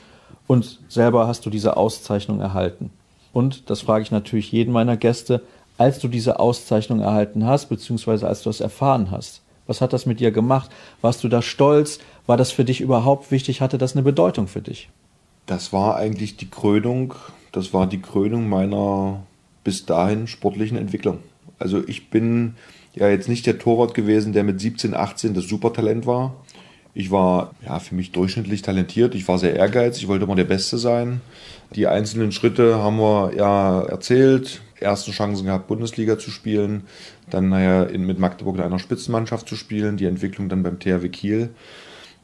[0.48, 2.90] und selber hast du diese Auszeichnung erhalten.
[3.34, 5.44] Und, das frage ich natürlich jeden meiner Gäste,
[5.78, 10.06] als du diese Auszeichnung erhalten hast, beziehungsweise als du es erfahren hast, was hat das
[10.06, 10.72] mit dir gemacht?
[11.02, 12.00] Warst du da stolz?
[12.28, 13.62] War das für dich überhaupt wichtig?
[13.62, 14.90] Hatte das eine Bedeutung für dich?
[15.46, 17.16] Das war eigentlich die Krönung,
[17.54, 19.24] das war die Krönung meiner
[19.64, 21.20] bis dahin sportlichen Entwicklung.
[21.58, 22.56] Also ich bin
[22.94, 26.36] ja jetzt nicht der Torwart gewesen, der mit 17, 18 das Supertalent war.
[26.94, 29.16] Ich war ja für mich durchschnittlich talentiert.
[29.16, 30.04] Ich war sehr ehrgeizig.
[30.04, 31.22] Ich wollte immer der Beste sein.
[31.76, 34.62] Die einzelnen Schritte haben wir ja erzählt.
[34.80, 36.84] Ersten Chancen gehabt, Bundesliga zu spielen.
[37.30, 39.98] Dann nachher in, mit Magdeburg in einer Spitzenmannschaft zu spielen.
[39.98, 41.50] Die Entwicklung dann beim THW Kiel.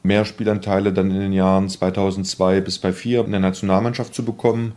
[0.04, 4.74] Mehr Spielanteile dann in den Jahren 2002 bis 2004 in der Nationalmannschaft zu bekommen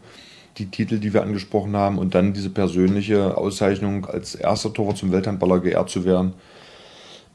[0.58, 5.12] die Titel, die wir angesprochen haben und dann diese persönliche Auszeichnung als erster Torwart zum
[5.12, 6.34] Welthandballer geehrt zu werden.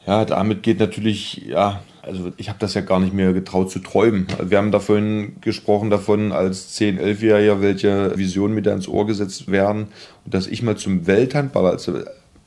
[0.06, 3.78] Ja, damit geht natürlich, ja, also ich habe das ja gar nicht mehr getraut zu
[3.78, 4.26] träumen.
[4.42, 9.50] Wir haben davon gesprochen, davon als 10-, 11-Jähriger, welche Visionen mir da ins Ohr gesetzt
[9.50, 9.88] werden.
[10.24, 12.00] Und dass ich mal zum Welthandballer, also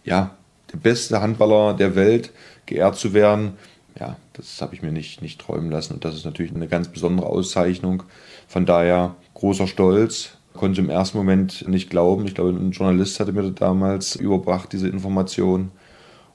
[0.03, 0.31] ja,
[0.73, 2.31] der beste Handballer der Welt
[2.65, 3.53] geehrt zu werden,
[3.99, 5.93] ja, das habe ich mir nicht, nicht träumen lassen.
[5.93, 8.03] Und das ist natürlich eine ganz besondere Auszeichnung.
[8.47, 12.25] Von daher großer Stolz, konnte im ersten Moment nicht glauben.
[12.25, 15.71] Ich glaube, ein Journalist hatte mir damals überbracht, diese Information.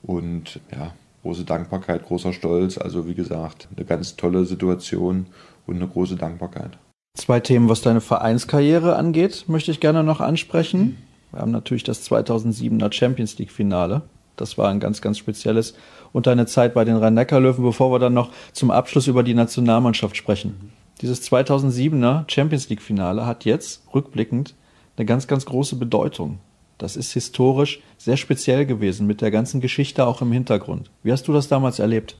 [0.03, 0.93] Und ja,
[1.23, 2.77] große Dankbarkeit, großer Stolz.
[2.77, 5.27] Also wie gesagt, eine ganz tolle Situation
[5.67, 6.77] und eine große Dankbarkeit.
[7.17, 10.97] Zwei Themen, was deine Vereinskarriere angeht, möchte ich gerne noch ansprechen.
[11.31, 14.01] Wir haben natürlich das 2007er Champions League Finale.
[14.35, 15.75] Das war ein ganz, ganz spezielles.
[16.13, 20.17] Und deine Zeit bei den Rhein-Neckar-Löwen, bevor wir dann noch zum Abschluss über die Nationalmannschaft
[20.17, 20.71] sprechen.
[21.01, 24.55] Dieses 2007er Champions League Finale hat jetzt rückblickend
[24.97, 26.39] eine ganz, ganz große Bedeutung.
[26.77, 30.89] Das ist historisch sehr speziell gewesen mit der ganzen Geschichte auch im Hintergrund.
[31.03, 32.17] Wie hast du das damals erlebt?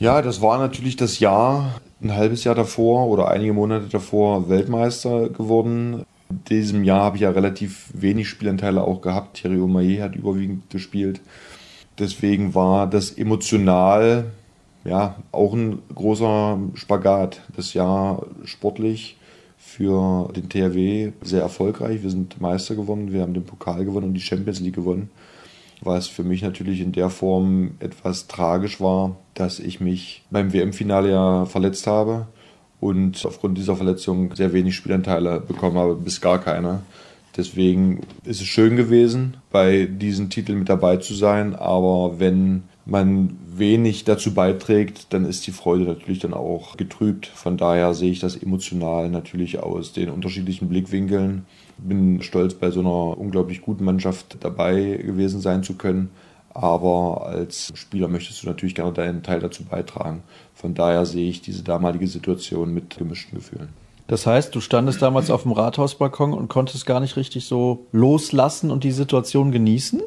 [0.00, 5.28] Ja, das war natürlich das Jahr, ein halbes Jahr davor oder einige Monate davor Weltmeister
[5.28, 6.06] geworden.
[6.30, 9.38] In diesem Jahr habe ich ja relativ wenig Spielanteile auch gehabt.
[9.38, 11.20] Thierry Omaye hat überwiegend gespielt.
[11.98, 14.30] Deswegen war das emotional
[14.84, 17.42] ja, auch ein großer Spagat.
[17.56, 19.16] Das Jahr sportlich
[19.58, 22.02] für den THW sehr erfolgreich.
[22.02, 25.10] Wir sind Meister geworden, wir haben den Pokal gewonnen und die Champions League gewonnen.
[25.82, 31.10] Was für mich natürlich in der Form etwas tragisch war, dass ich mich beim WM-Finale
[31.10, 32.26] ja verletzt habe
[32.80, 36.80] und aufgrund dieser Verletzung sehr wenig Spielanteile bekommen habe, bis gar keine.
[37.36, 43.38] Deswegen ist es schön gewesen, bei diesen Titeln mit dabei zu sein, aber wenn man
[43.46, 47.26] wenig dazu beiträgt, dann ist die Freude natürlich dann auch getrübt.
[47.26, 51.44] Von daher sehe ich das emotional natürlich aus den unterschiedlichen Blickwinkeln.
[51.78, 56.10] Bin stolz, bei so einer unglaublich guten Mannschaft dabei gewesen sein zu können.
[56.52, 60.22] Aber als Spieler möchtest du natürlich gerne deinen Teil dazu beitragen.
[60.54, 63.68] Von daher sehe ich diese damalige Situation mit gemischten Gefühlen.
[64.08, 68.72] Das heißt, du standest damals auf dem Rathausbalkon und konntest gar nicht richtig so loslassen
[68.72, 70.02] und die Situation genießen?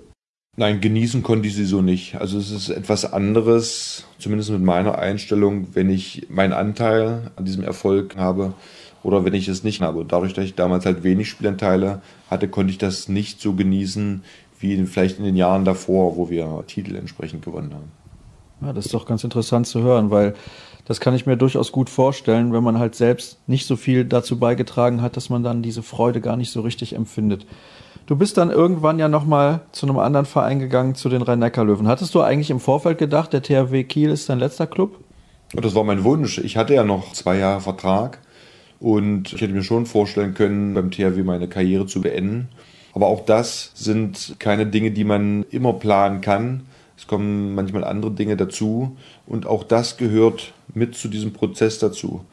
[0.58, 2.16] Nein, genießen konnte ich sie so nicht.
[2.16, 7.64] Also es ist etwas anderes, zumindest mit meiner Einstellung, wenn ich meinen Anteil an diesem
[7.64, 8.54] Erfolg habe
[9.04, 10.06] oder wenn ich es nicht habe.
[10.06, 14.24] Dadurch, dass ich damals halt wenig Spielanteile hatte, konnte ich das nicht so genießen
[14.64, 17.92] wie vielleicht in den Jahren davor, wo wir Titel entsprechend gewonnen haben.
[18.62, 20.34] Ja, das ist doch ganz interessant zu hören, weil
[20.86, 24.40] das kann ich mir durchaus gut vorstellen, wenn man halt selbst nicht so viel dazu
[24.40, 27.46] beigetragen hat, dass man dann diese Freude gar nicht so richtig empfindet.
[28.06, 31.88] Du bist dann irgendwann ja nochmal zu einem anderen Verein gegangen, zu den Rhein-Neckar-Löwen.
[31.88, 35.00] Hattest du eigentlich im Vorfeld gedacht, der THW Kiel ist dein letzter Club?
[35.54, 36.38] Das war mein Wunsch.
[36.40, 38.20] Ich hatte ja noch zwei Jahre Vertrag
[38.80, 42.50] und ich hätte mir schon vorstellen können, beim THW meine Karriere zu beenden.
[42.94, 46.66] Aber auch das sind keine Dinge, die man immer planen kann.
[46.96, 52.24] Es kommen manchmal andere Dinge dazu und auch das gehört mit zu diesem Prozess dazu.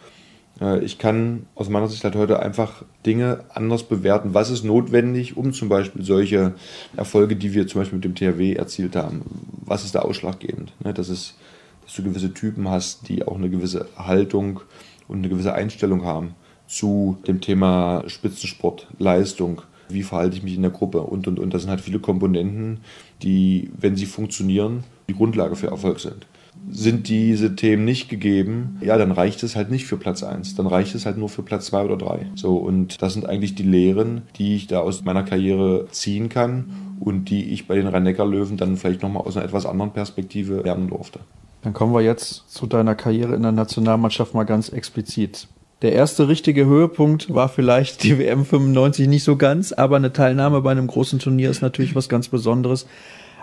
[0.60, 4.34] Äh, ich kann aus meiner Sicht halt heute einfach Dinge anders bewerten.
[4.34, 6.54] Was ist notwendig, um zum Beispiel solche
[6.96, 9.22] Erfolge, die wir zum Beispiel mit dem THW erzielt haben,
[9.64, 10.72] was ist da ausschlaggebend?
[10.84, 11.36] Ne, das ist,
[11.84, 14.60] dass du gewisse Typen hast, die auch eine gewisse Haltung
[15.08, 16.34] und eine gewisse Einstellung haben
[16.66, 19.62] zu dem Thema Spitzensport, Leistung.
[19.92, 21.54] Wie verhalte ich mich in der Gruppe und und und.
[21.54, 22.80] Das sind halt viele Komponenten,
[23.22, 26.26] die, wenn sie funktionieren, die Grundlage für Erfolg sind
[26.68, 30.56] sind diese Themen nicht gegeben, ja, dann reicht es halt nicht für Platz 1.
[30.56, 32.26] Dann reicht es halt nur für Platz 2 oder 3.
[32.34, 36.96] So, und das sind eigentlich die Lehren, die ich da aus meiner Karriere ziehen kann
[37.00, 40.88] und die ich bei den Rhein-Neckar-Löwen dann vielleicht nochmal aus einer etwas anderen Perspektive lernen
[40.88, 41.20] durfte.
[41.62, 45.48] Dann kommen wir jetzt zu deiner Karriere in der Nationalmannschaft mal ganz explizit.
[45.82, 50.60] Der erste richtige Höhepunkt war vielleicht die WM 95 nicht so ganz, aber eine Teilnahme
[50.60, 52.86] bei einem großen Turnier ist natürlich was ganz Besonderes.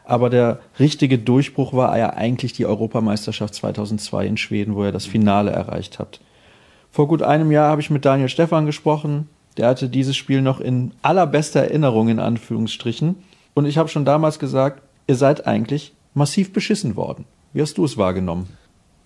[0.05, 5.07] Aber der richtige Durchbruch war ja eigentlich die Europameisterschaft 2002 in Schweden, wo er das
[5.07, 6.19] Finale erreicht hat.
[6.91, 9.27] Vor gut einem Jahr habe ich mit Daniel Stefan gesprochen.
[9.57, 13.15] Der hatte dieses Spiel noch in allerbester Erinnerung in Anführungsstrichen.
[13.55, 17.25] Und ich habe schon damals gesagt, ihr seid eigentlich massiv beschissen worden.
[17.51, 18.47] Wie hast du es wahrgenommen?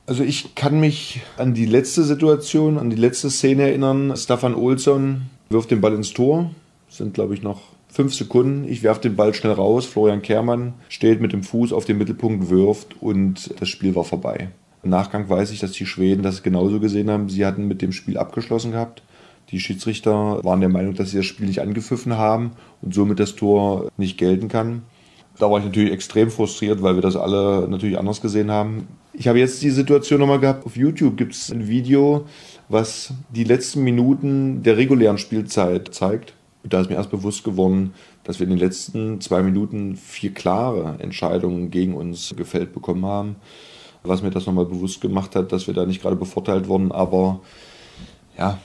[0.05, 4.13] Also ich kann mich an die letzte Situation, an die letzte Szene erinnern.
[4.17, 6.51] Stefan Olsson wirft den Ball ins Tor.
[6.89, 8.67] Sind, glaube ich, noch fünf Sekunden.
[8.67, 9.85] Ich werfe den Ball schnell raus.
[9.85, 14.49] Florian Kehrmann steht mit dem Fuß auf den Mittelpunkt, wirft und das Spiel war vorbei.
[14.83, 17.29] Im Nachgang weiß ich, dass die Schweden das genauso gesehen haben.
[17.29, 19.03] Sie hatten mit dem Spiel abgeschlossen gehabt.
[19.51, 23.35] Die Schiedsrichter waren der Meinung, dass sie das Spiel nicht angepfiffen haben und somit das
[23.35, 24.83] Tor nicht gelten kann.
[25.41, 28.87] Da war ich natürlich extrem frustriert, weil wir das alle natürlich anders gesehen haben.
[29.11, 30.67] Ich habe jetzt die Situation nochmal gehabt.
[30.67, 32.27] Auf YouTube gibt es ein Video,
[32.69, 36.35] was die letzten Minuten der regulären Spielzeit zeigt.
[36.63, 40.97] Da ist mir erst bewusst geworden, dass wir in den letzten zwei Minuten vier klare
[40.99, 43.35] Entscheidungen gegen uns gefällt bekommen haben.
[44.03, 46.91] Was mir das nochmal bewusst gemacht hat, dass wir da nicht gerade bevorteilt wurden.
[46.91, 47.39] Aber
[48.37, 48.59] ja,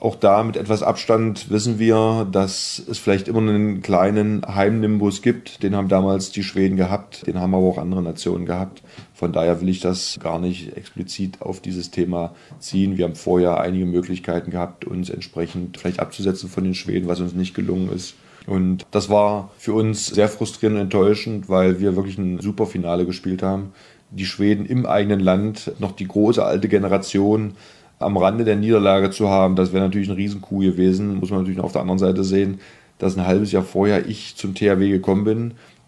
[0.00, 5.62] auch da mit etwas Abstand wissen wir, dass es vielleicht immer einen kleinen Heimnimbus gibt.
[5.62, 8.82] Den haben damals die Schweden gehabt, den haben aber auch andere Nationen gehabt.
[9.12, 12.96] Von daher will ich das gar nicht explizit auf dieses Thema ziehen.
[12.96, 17.34] Wir haben vorher einige Möglichkeiten gehabt, uns entsprechend vielleicht abzusetzen von den Schweden, was uns
[17.34, 18.14] nicht gelungen ist.
[18.46, 23.04] Und das war für uns sehr frustrierend und enttäuschend, weil wir wirklich ein super Finale
[23.04, 23.74] gespielt haben.
[24.10, 27.52] Die Schweden im eigenen Land, noch die große alte Generation,
[28.00, 31.20] am Rande der Niederlage zu haben, das wäre natürlich ein Riesenkuh gewesen.
[31.20, 32.60] Muss man natürlich auf der anderen Seite sehen,
[32.98, 35.42] dass ein halbes Jahr vorher ich zum THW gekommen bin.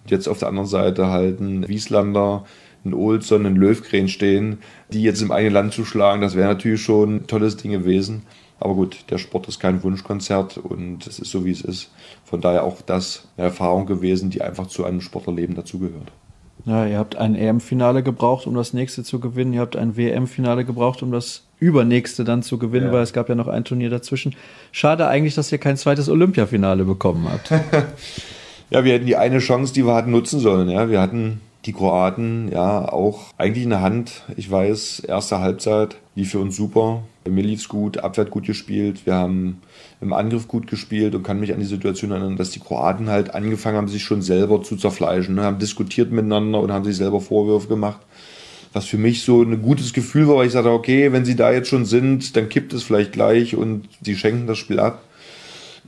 [0.05, 2.45] Und jetzt auf der anderen Seite halt ein Wieslander,
[2.85, 4.59] ein Olsson, ein Löwgren stehen,
[4.93, 8.23] die jetzt im eigenen Land zu schlagen, das wäre natürlich schon ein tolles Ding gewesen.
[8.61, 11.91] Aber gut, der Sport ist kein Wunschkonzert und es ist so, wie es ist.
[12.25, 16.13] Von daher auch das eine Erfahrung gewesen, die einfach zu einem Sportlerleben dazugehört.
[16.65, 19.53] Ja, ihr habt ein EM-Finale gebraucht, um das nächste zu gewinnen.
[19.53, 22.93] Ihr habt ein WM-Finale gebraucht, um das übernächste dann zu gewinnen, ja.
[22.93, 24.35] weil es gab ja noch ein Turnier dazwischen.
[24.73, 27.51] Schade eigentlich, dass ihr kein zweites Olympiafinale bekommen habt.
[28.71, 30.69] ja, wir hätten die eine Chance, die wir hatten, nutzen sollen.
[30.69, 34.25] Ja, wir hatten die Kroaten ja auch eigentlich in der Hand.
[34.37, 37.05] Ich weiß, erste Halbzeit lief für uns super.
[37.29, 39.07] Mir lief's gut, Abwehr gut gespielt.
[39.07, 39.63] Wir haben
[40.01, 43.33] im Angriff gut gespielt und kann mich an die Situation erinnern, dass die Kroaten halt
[43.37, 45.45] angefangen haben, sich schon selber zu zerfleischen, ne?
[45.45, 48.01] haben diskutiert miteinander und haben sich selber Vorwürfe gemacht.
[48.73, 51.53] Was für mich so ein gutes Gefühl war, weil ich sagte, okay, wenn sie da
[51.53, 55.03] jetzt schon sind, dann kippt es vielleicht gleich und sie schenken das Spiel ab.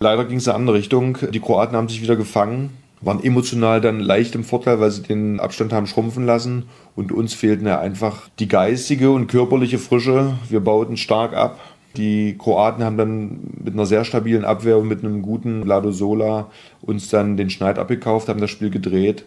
[0.01, 1.19] Leider ging es in eine andere Richtung.
[1.33, 2.71] Die Kroaten haben sich wieder gefangen
[3.05, 6.65] waren emotional dann leicht im Vorteil, weil sie den Abstand haben schrumpfen lassen.
[6.97, 10.35] Und uns fehlten ja einfach die geistige und körperliche Frische.
[10.49, 11.61] Wir bauten stark ab.
[11.97, 16.51] Die Kroaten haben dann mit einer sehr stabilen Abwehr und mit einem guten Lado Sola
[16.81, 19.25] uns dann den Schneid abgekauft, haben das Spiel gedreht,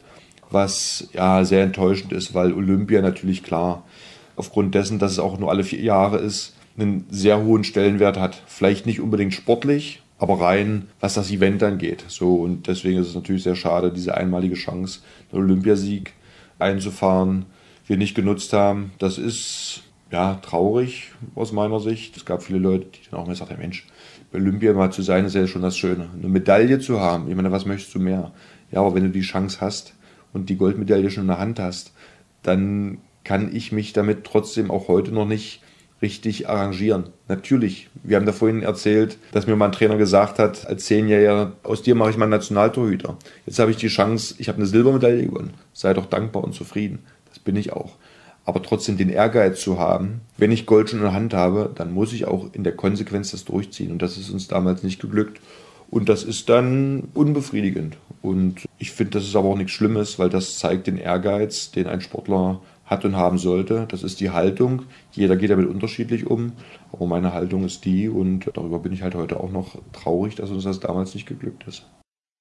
[0.49, 3.83] was ja sehr enttäuschend ist, weil Olympia natürlich klar,
[4.35, 8.41] aufgrund dessen, dass es auch nur alle vier Jahre ist, einen sehr hohen Stellenwert hat.
[8.45, 12.05] Vielleicht nicht unbedingt sportlich, aber rein, was das Event angeht.
[12.07, 14.99] So, und deswegen ist es natürlich sehr schade, diese einmalige Chance,
[15.31, 16.13] einen Olympiasieg
[16.59, 17.45] einzufahren,
[17.87, 18.91] wir nicht genutzt haben.
[18.99, 22.15] Das ist ja traurig aus meiner Sicht.
[22.15, 23.87] Es gab viele Leute, die dann auch mal gesagt haben, Mensch,
[24.31, 26.09] bei Olympia mal zu sein, ist ja schon das Schöne.
[26.13, 28.31] Eine Medaille zu haben, ich meine, was möchtest du mehr?
[28.71, 29.96] Ja, aber wenn du die Chance hast
[30.33, 31.93] und die Goldmedaille schon in der Hand hast,
[32.43, 35.61] dann kann ich mich damit trotzdem auch heute noch nicht
[36.01, 37.05] richtig arrangieren.
[37.27, 37.89] Natürlich.
[38.03, 41.95] Wir haben da vorhin erzählt, dass mir mein Trainer gesagt hat, als Zehnjähriger, aus dir
[41.95, 43.17] mache ich meinen Nationaltorhüter.
[43.45, 45.53] Jetzt habe ich die Chance, ich habe eine Silbermedaille gewonnen.
[45.73, 46.99] Sei doch dankbar und zufrieden.
[47.29, 47.95] Das bin ich auch.
[48.45, 51.93] Aber trotzdem den Ehrgeiz zu haben, wenn ich Gold schon in der Hand habe, dann
[51.93, 53.91] muss ich auch in der Konsequenz das durchziehen.
[53.91, 55.41] Und das ist uns damals nicht geglückt.
[55.89, 57.97] Und das ist dann unbefriedigend.
[58.21, 61.87] Und ich finde, das ist aber auch nichts Schlimmes, weil das zeigt den Ehrgeiz, den
[61.87, 63.85] ein Sportler hat und haben sollte.
[63.89, 64.83] Das ist die Haltung.
[65.11, 66.53] Jeder geht damit unterschiedlich um,
[66.91, 70.49] aber meine Haltung ist die und darüber bin ich halt heute auch noch traurig, dass
[70.49, 71.85] uns das damals nicht geglückt ist.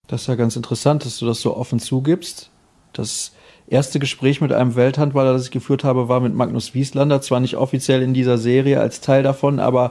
[0.06, 2.50] Das ist ja ganz interessant, dass du das so offen zugibst.
[2.92, 3.32] Das
[3.66, 7.56] erste Gespräch mit einem Welthandballer, das ich geführt habe, war mit Magnus Wieslander, zwar nicht
[7.56, 9.90] offiziell in dieser Serie als Teil davon, aber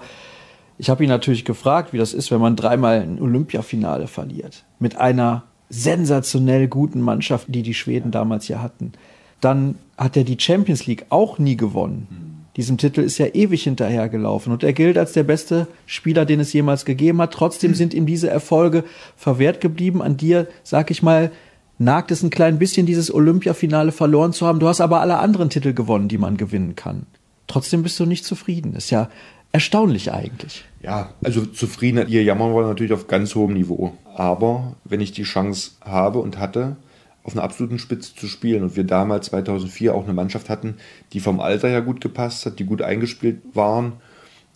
[0.78, 4.64] ich habe ihn natürlich gefragt, wie das ist, wenn man dreimal ein Olympiafinale verliert.
[4.80, 8.94] Mit einer sensationell guten Mannschaft, die die Schweden damals ja hatten.
[9.42, 12.46] Dann hat er die Champions League auch nie gewonnen.
[12.56, 16.54] Diesem Titel ist ja ewig hinterhergelaufen und er gilt als der beste Spieler, den es
[16.54, 17.34] jemals gegeben hat.
[17.34, 18.86] Trotzdem sind ihm diese Erfolge
[19.18, 20.02] verwehrt geblieben.
[20.02, 21.32] An dir, sag ich mal,
[21.78, 24.60] nagt es ein klein bisschen, dieses Olympiafinale verloren zu haben.
[24.60, 27.06] Du hast aber alle anderen Titel gewonnen, die man gewinnen kann.
[27.48, 28.74] Trotzdem bist du nicht zufrieden.
[28.74, 29.10] Ist ja
[29.56, 30.66] erstaunlich eigentlich.
[30.82, 33.94] Ja, also zufrieden, hier jammern wir natürlich auf ganz hohem Niveau.
[34.14, 36.76] Aber wenn ich die Chance habe und hatte,
[37.24, 40.76] auf einer absoluten Spitze zu spielen und wir damals 2004 auch eine Mannschaft hatten,
[41.14, 43.94] die vom Alter her gut gepasst hat, die gut eingespielt waren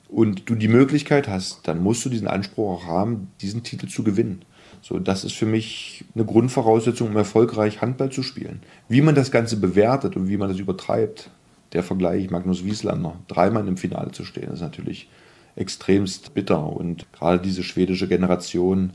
[0.10, 4.04] und du die Möglichkeit hast, dann musst du diesen Anspruch auch haben, diesen Titel zu
[4.04, 4.44] gewinnen.
[4.82, 8.64] So, das ist für mich eine Grundvoraussetzung, um erfolgreich Handball zu spielen.
[8.90, 11.32] Wie man das Ganze bewertet und wie man das übertreibt,
[11.74, 15.10] der Vergleich Magnus Wieslander, dreimal im Finale zu stehen, ist natürlich
[15.56, 16.66] extremst bitter.
[16.66, 18.94] Und gerade diese schwedische Generation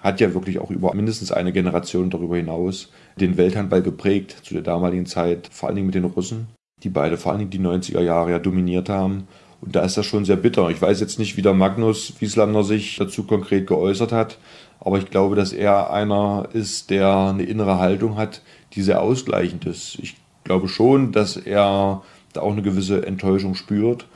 [0.00, 4.62] hat ja wirklich auch über mindestens eine Generation darüber hinaus den Welthandball geprägt, zu der
[4.62, 6.48] damaligen Zeit, vor allen Dingen mit den Russen,
[6.82, 9.28] die beide vor allen Dingen die 90er Jahre ja dominiert haben.
[9.60, 10.68] Und da ist das schon sehr bitter.
[10.70, 14.38] Ich weiß jetzt nicht, wie der Magnus Wieslander sich dazu konkret geäußert hat,
[14.80, 18.42] aber ich glaube, dass er einer ist, der eine innere Haltung hat,
[18.74, 19.98] die sehr ausgleichend ist.
[20.00, 22.02] Ich glaube schon, dass er
[22.38, 24.06] auch eine gewisse Enttäuschung spürt.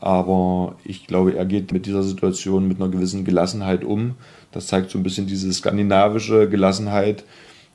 [0.00, 4.16] Aber ich glaube, er geht mit dieser Situation mit einer gewissen Gelassenheit um.
[4.52, 7.24] Das zeigt so ein bisschen diese skandinavische Gelassenheit,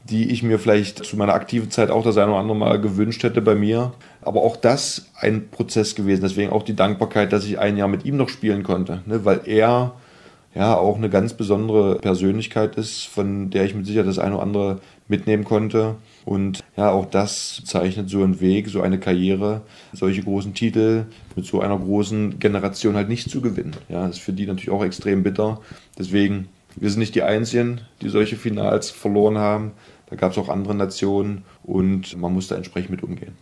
[0.03, 3.23] die ich mir vielleicht zu meiner aktiven Zeit auch das eine oder andere Mal gewünscht
[3.23, 3.93] hätte bei mir.
[4.21, 6.21] Aber auch das ein Prozess gewesen.
[6.21, 9.01] Deswegen auch die Dankbarkeit, dass ich ein Jahr mit ihm noch spielen konnte.
[9.05, 9.25] Ne?
[9.25, 9.93] Weil er
[10.55, 14.43] ja auch eine ganz besondere Persönlichkeit ist, von der ich mit Sicherheit das eine oder
[14.43, 15.95] andere mitnehmen konnte.
[16.25, 19.61] Und ja, auch das zeichnet so einen Weg, so eine Karriere,
[19.93, 21.05] solche großen Titel
[21.35, 23.75] mit so einer großen Generation halt nicht zu gewinnen.
[23.87, 25.61] Ja, das ist für die natürlich auch extrem bitter.
[25.97, 29.71] Deswegen, wir sind nicht die Einzigen, die solche Finals verloren haben.
[30.09, 33.33] Da gab es auch andere Nationen und man muss da entsprechend mit umgehen.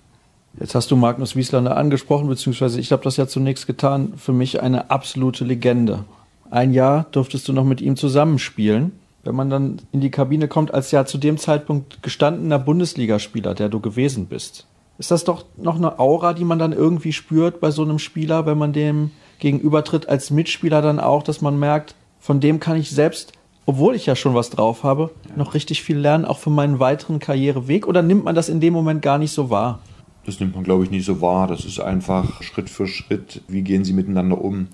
[0.60, 4.14] Jetzt hast du Magnus Wieslander angesprochen, beziehungsweise ich habe das ja zunächst getan.
[4.18, 6.06] Für mich eine absolute Legende.
[6.50, 8.92] Ein Jahr durftest du noch mit ihm zusammenspielen
[9.28, 13.68] wenn man dann in die Kabine kommt, als ja zu dem Zeitpunkt gestandener Bundesligaspieler, der
[13.68, 14.66] du gewesen bist.
[15.00, 18.46] Ist das doch noch eine Aura, die man dann irgendwie spürt bei so einem Spieler,
[18.46, 22.90] wenn man dem gegenübertritt als Mitspieler dann auch, dass man merkt, von dem kann ich
[22.90, 23.34] selbst,
[23.66, 27.20] obwohl ich ja schon was drauf habe, noch richtig viel lernen, auch für meinen weiteren
[27.20, 27.86] Karriereweg?
[27.86, 29.80] Oder nimmt man das in dem Moment gar nicht so wahr?
[30.26, 31.48] Das nimmt man, glaube ich, nicht so wahr.
[31.48, 33.42] Das ist einfach Schritt für Schritt.
[33.50, 34.70] Wie gehen sie miteinander um?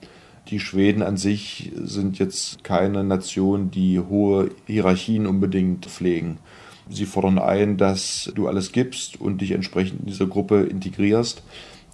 [0.53, 6.37] Die Schweden an sich sind jetzt keine Nation, die hohe Hierarchien unbedingt pflegen.
[6.87, 11.41] Sie fordern ein, dass du alles gibst und dich entsprechend in diese Gruppe integrierst.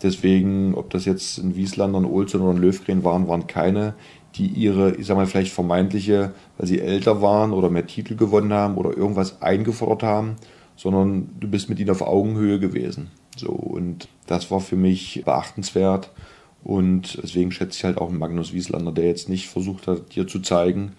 [0.03, 3.93] Deswegen, ob das jetzt ein Wieslandern, Olsen oder ein Löwgren waren, waren keine,
[4.35, 8.51] die ihre, ich sag mal, vielleicht vermeintliche, weil sie älter waren oder mehr Titel gewonnen
[8.51, 10.35] haben oder irgendwas eingefordert haben,
[10.75, 13.09] sondern du bist mit ihnen auf Augenhöhe gewesen.
[13.37, 16.11] So, und das war für mich beachtenswert.
[16.63, 20.39] Und deswegen schätze ich halt auch Magnus Wieslander, der jetzt nicht versucht hat, dir zu
[20.39, 20.93] zeigen,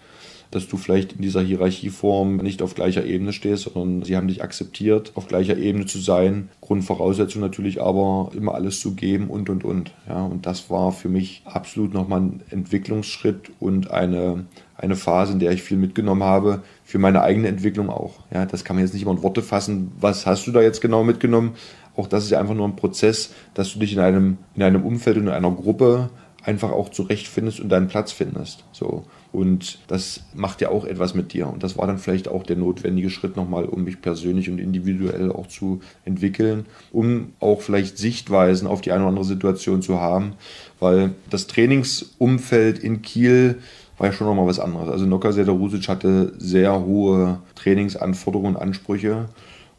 [0.51, 4.43] dass du vielleicht in dieser Hierarchieform nicht auf gleicher Ebene stehst, sondern sie haben dich
[4.43, 6.49] akzeptiert, auf gleicher Ebene zu sein.
[6.59, 9.91] Grundvoraussetzung natürlich aber immer alles zu geben und und und.
[10.09, 14.45] Ja, und das war für mich absolut nochmal ein Entwicklungsschritt und eine,
[14.75, 18.15] eine Phase, in der ich viel mitgenommen habe, für meine eigene Entwicklung auch.
[18.33, 19.93] Ja, das kann man jetzt nicht immer in Worte fassen.
[20.01, 21.53] Was hast du da jetzt genau mitgenommen?
[21.95, 24.83] Auch das ist ja einfach nur ein Prozess, dass du dich in einem, in einem
[24.83, 26.09] Umfeld und in einer Gruppe
[26.43, 28.63] einfach auch zurechtfindest und deinen Platz findest.
[28.71, 29.03] So.
[29.31, 31.47] Und das macht ja auch etwas mit dir.
[31.47, 35.31] Und das war dann vielleicht auch der notwendige Schritt nochmal, um mich persönlich und individuell
[35.31, 40.33] auch zu entwickeln, um auch vielleicht Sichtweisen auf die eine oder andere Situation zu haben.
[40.79, 43.59] Weil das Trainingsumfeld in Kiel
[43.97, 44.89] war ja schon nochmal was anderes.
[44.89, 49.29] Also Noka Sederusic hatte sehr hohe Trainingsanforderungen und Ansprüche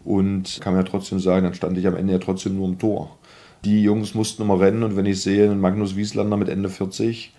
[0.05, 2.79] und kann mir ja trotzdem sagen, dann stand ich am Ende ja trotzdem nur im
[2.79, 3.17] Tor.
[3.65, 7.33] Die Jungs mussten immer rennen und wenn ich sehe, einen Magnus Wieslander mit Ende 40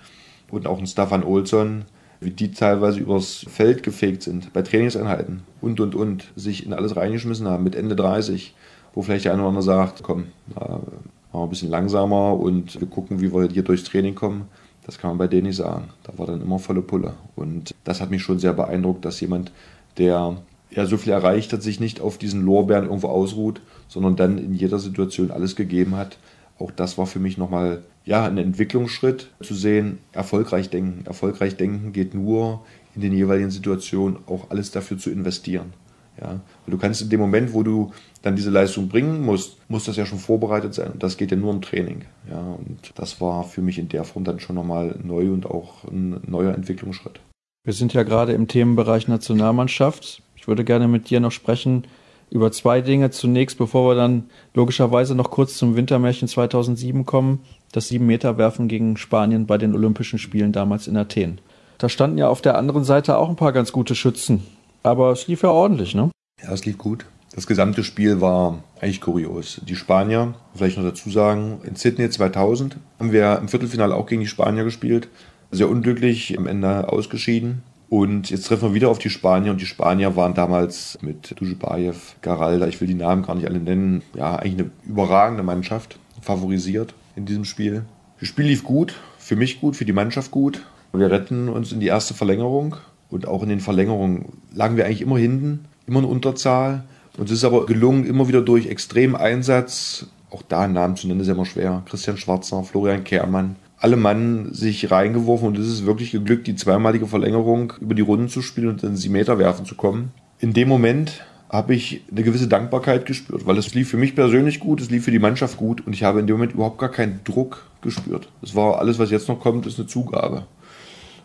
[0.52, 1.84] und auch einen Staffan Olsson,
[2.22, 6.96] wie die teilweise übers Feld gefegt sind, bei Trainingseinheiten und und und, sich in alles
[6.96, 8.56] reingeschmissen haben mit Ende 30,
[8.94, 11.02] wo vielleicht der eine oder andere sagt, komm, machen
[11.34, 14.48] wir ein bisschen langsamer und wir gucken, wie wir hier durchs Training kommen.
[14.86, 15.90] Das kann man bei denen nicht sagen.
[16.04, 17.14] Da war dann immer volle Pulle.
[17.36, 19.52] Und das hat mich schon sehr beeindruckt, dass jemand,
[19.98, 20.38] der
[20.76, 24.54] er so viel erreicht hat, sich nicht auf diesen Lorbeeren irgendwo ausruht, sondern dann in
[24.54, 26.18] jeder Situation alles gegeben hat.
[26.60, 31.06] Auch das war für mich nochmal ja, ein Entwicklungsschritt zu sehen, erfolgreich denken.
[31.06, 32.66] Erfolgreich denken geht nur
[32.96, 35.74] in den jeweiligen Situationen auch alles dafür zu investieren.
[36.22, 39.86] Ja, weil du kannst in dem Moment, wo du dann diese Leistung bringen musst, muss
[39.86, 40.92] das ja schon vorbereitet sein.
[40.92, 42.06] Und das geht ja nur im Training.
[42.30, 45.84] Ja, und das war für mich in der Form dann schon nochmal neu und auch
[45.86, 47.20] ein neuer Entwicklungsschritt.
[47.66, 50.22] Wir sind ja gerade im Themenbereich Nationalmannschaft.
[50.44, 51.86] Ich würde gerne mit dir noch sprechen
[52.30, 53.12] über zwei Dinge.
[53.12, 57.40] Zunächst, bevor wir dann logischerweise noch kurz zum Wintermärchen 2007 kommen,
[57.72, 61.40] das Sieben-Meter-Werfen gegen Spanien bei den Olympischen Spielen damals in Athen.
[61.78, 64.44] Da standen ja auf der anderen Seite auch ein paar ganz gute Schützen.
[64.84, 66.12] Aber es lief ja ordentlich, ne?
[66.44, 67.06] Ja, es lief gut.
[67.34, 69.62] Das gesamte Spiel war eigentlich kurios.
[69.66, 74.20] Die Spanier, vielleicht noch dazu sagen, in Sydney 2000 haben wir im Viertelfinale auch gegen
[74.20, 75.08] die Spanier gespielt.
[75.52, 77.64] Sehr unglücklich, am Ende ausgeschieden.
[77.94, 82.16] Und jetzt treffen wir wieder auf die Spanier und die Spanier waren damals mit Dujibayev,
[82.24, 86.96] Garalda, ich will die Namen gar nicht alle nennen, ja, eigentlich eine überragende Mannschaft, favorisiert
[87.16, 87.86] in diesem Spiel.
[88.20, 90.66] Das Spiel lief gut, für mich gut, für die Mannschaft gut.
[90.92, 92.78] Wir retten uns in die erste Verlängerung
[93.12, 96.86] und auch in den Verlängerungen lagen wir eigentlich immer hinten, immer in Unterzahl.
[97.20, 101.20] Uns ist aber gelungen, immer wieder durch extremen Einsatz, auch da einen Namen zu nennen,
[101.20, 105.86] ist ja immer schwer, Christian Schwarzer, Florian Kehrmann, alle Mann sich reingeworfen und es ist
[105.86, 109.66] wirklich geglückt, die zweimalige Verlängerung über die Runden zu spielen und dann sie Meter werfen
[109.66, 110.14] zu kommen.
[110.40, 114.62] In dem Moment habe ich eine gewisse Dankbarkeit gespürt, weil es lief für mich persönlich
[114.62, 116.92] gut, es lief für die Mannschaft gut und ich habe in dem Moment überhaupt gar
[116.92, 118.30] keinen Druck gespürt.
[118.42, 120.46] Es war alles, was jetzt noch kommt, ist eine Zugabe.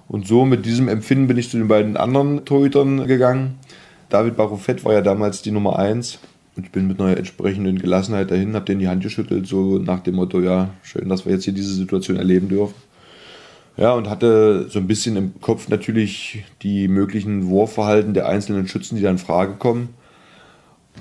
[0.09, 3.55] Und so mit diesem Empfinden bin ich zu den beiden anderen Torhütern gegangen.
[4.09, 6.19] David Barofett war ja damals die Nummer eins
[6.59, 10.01] und ich bin mit einer entsprechenden Gelassenheit dahin, habe denen die Hand geschüttelt, so nach
[10.01, 12.75] dem Motto, ja, schön, dass wir jetzt hier diese Situation erleben dürfen.
[13.77, 18.97] Ja, und hatte so ein bisschen im Kopf natürlich die möglichen Wurfverhalten der einzelnen Schützen,
[18.97, 19.91] die da in Frage kommen.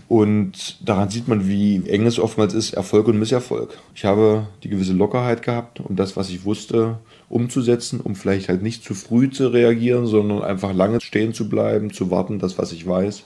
[0.07, 3.79] Und daran sieht man, wie eng es oftmals ist, Erfolg und Misserfolg.
[3.95, 6.99] Ich habe die gewisse Lockerheit gehabt, um das, was ich wusste,
[7.29, 11.91] umzusetzen, um vielleicht halt nicht zu früh zu reagieren, sondern einfach lange stehen zu bleiben,
[11.91, 13.23] zu warten, das, was ich weiß.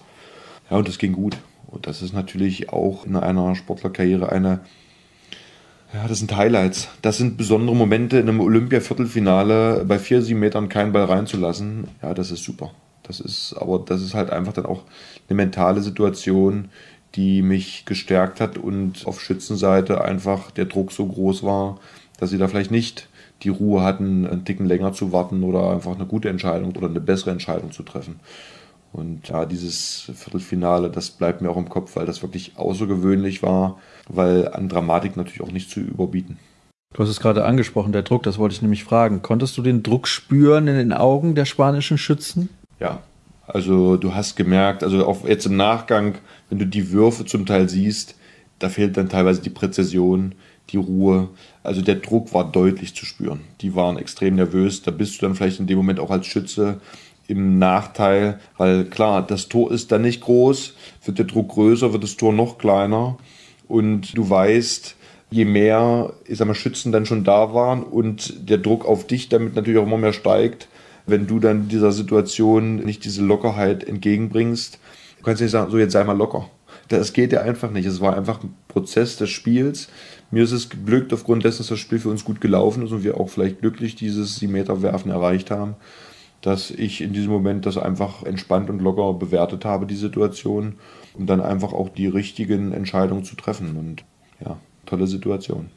[0.69, 1.35] Ja, und das ging gut.
[1.71, 4.59] Und das ist natürlich auch in einer Sportlerkarriere eine,
[5.93, 6.89] ja, das sind Highlights.
[7.01, 11.87] Das sind besondere Momente in einem Olympia-Viertelfinale bei vier, sieben Metern keinen Ball reinzulassen.
[12.01, 12.71] Ja, das ist super.
[13.03, 14.83] Das ist, aber das ist halt einfach dann auch
[15.27, 16.69] eine mentale Situation,
[17.15, 21.79] die mich gestärkt hat und auf Schützenseite einfach der Druck so groß war,
[22.19, 23.09] dass sie da vielleicht nicht
[23.43, 27.01] die Ruhe hatten, einen Ticken länger zu warten oder einfach eine gute Entscheidung oder eine
[27.01, 28.19] bessere Entscheidung zu treffen.
[28.93, 33.79] Und ja, dieses Viertelfinale, das bleibt mir auch im Kopf, weil das wirklich außergewöhnlich war,
[34.09, 36.37] weil an Dramatik natürlich auch nicht zu überbieten.
[36.93, 39.21] Du hast es gerade angesprochen, der Druck, das wollte ich nämlich fragen.
[39.21, 42.49] Konntest du den Druck spüren in den Augen der spanischen Schützen?
[42.81, 42.99] Ja,
[43.47, 46.15] also du hast gemerkt, also auch jetzt im Nachgang,
[46.49, 48.15] wenn du die Würfe zum Teil siehst,
[48.59, 50.35] da fehlt dann teilweise die Präzision,
[50.69, 51.29] die Ruhe.
[51.63, 53.41] Also der Druck war deutlich zu spüren.
[53.61, 54.83] Die waren extrem nervös.
[54.83, 56.79] Da bist du dann vielleicht in dem Moment auch als Schütze
[57.31, 60.75] im Nachteil, weil klar, das Tor ist dann nicht groß,
[61.05, 63.17] wird der Druck größer, wird das Tor noch kleiner
[63.69, 64.97] und du weißt,
[65.29, 69.29] je mehr, ich sag mal, Schützen dann schon da waren und der Druck auf dich
[69.29, 70.67] damit natürlich auch immer mehr steigt,
[71.07, 74.77] wenn du dann dieser Situation nicht diese Lockerheit entgegenbringst,
[75.19, 76.49] du kannst nicht sagen, so jetzt sei mal locker.
[76.89, 77.85] Das geht ja einfach nicht.
[77.85, 79.87] Es war einfach ein Prozess des Spiels.
[80.31, 83.05] Mir ist es geglückt, aufgrund dessen, dass das Spiel für uns gut gelaufen ist und
[83.05, 85.75] wir auch vielleicht glücklich dieses 7-Meter-Werfen erreicht haben
[86.41, 90.75] dass ich in diesem Moment das einfach entspannt und locker bewertet habe, die Situation,
[91.13, 93.75] um dann einfach auch die richtigen Entscheidungen zu treffen.
[93.77, 94.03] Und
[94.43, 95.69] ja, tolle Situation.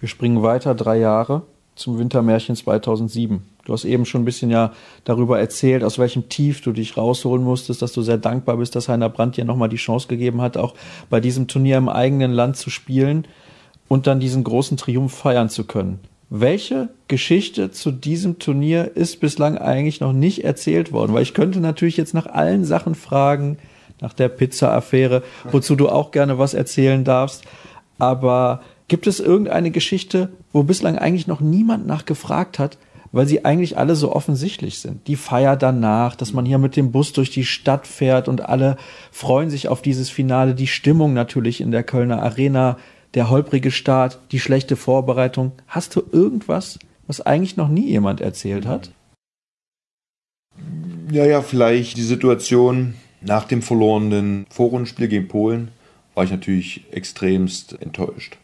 [0.00, 1.42] Wir springen weiter drei Jahre
[1.74, 3.42] zum Wintermärchen 2007.
[3.64, 4.72] Du hast eben schon ein bisschen ja
[5.04, 8.88] darüber erzählt, aus welchem Tief du dich rausholen musstest, dass du sehr dankbar bist, dass
[8.88, 10.74] Heiner Brandt dir nochmal die Chance gegeben hat, auch
[11.10, 13.26] bei diesem Turnier im eigenen Land zu spielen
[13.86, 16.00] und dann diesen großen Triumph feiern zu können.
[16.30, 21.14] Welche Geschichte zu diesem Turnier ist bislang eigentlich noch nicht erzählt worden?
[21.14, 23.56] Weil ich könnte natürlich jetzt nach allen Sachen fragen,
[24.00, 27.44] nach der Pizza-Affäre, wozu du auch gerne was erzählen darfst.
[27.98, 32.76] Aber gibt es irgendeine Geschichte, wo bislang eigentlich noch niemand nachgefragt hat,
[33.10, 35.06] weil sie eigentlich alle so offensichtlich sind.
[35.08, 38.76] Die Feier danach, dass man hier mit dem Bus durch die Stadt fährt und alle
[39.10, 42.76] freuen sich auf dieses Finale, die Stimmung natürlich in der Kölner Arena,
[43.14, 45.52] der holprige Start, die schlechte Vorbereitung.
[45.66, 48.92] Hast du irgendwas, was eigentlich noch nie jemand erzählt hat?
[51.10, 55.68] Ja, ja, vielleicht die Situation nach dem verlorenen Vorrundenspiel gegen Polen
[56.14, 58.36] war ich natürlich extremst enttäuscht.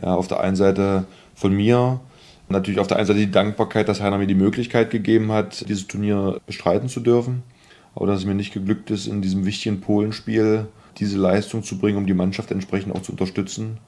[0.00, 2.00] Ja, auf der einen Seite von mir,
[2.48, 5.86] natürlich auf der einen Seite die Dankbarkeit, dass Heiner mir die Möglichkeit gegeben hat, dieses
[5.86, 7.42] Turnier bestreiten zu dürfen.
[7.94, 10.66] Aber dass es mir nicht geglückt ist, in diesem wichtigen Polenspiel
[10.98, 13.78] diese Leistung zu bringen, um die Mannschaft entsprechend auch zu unterstützen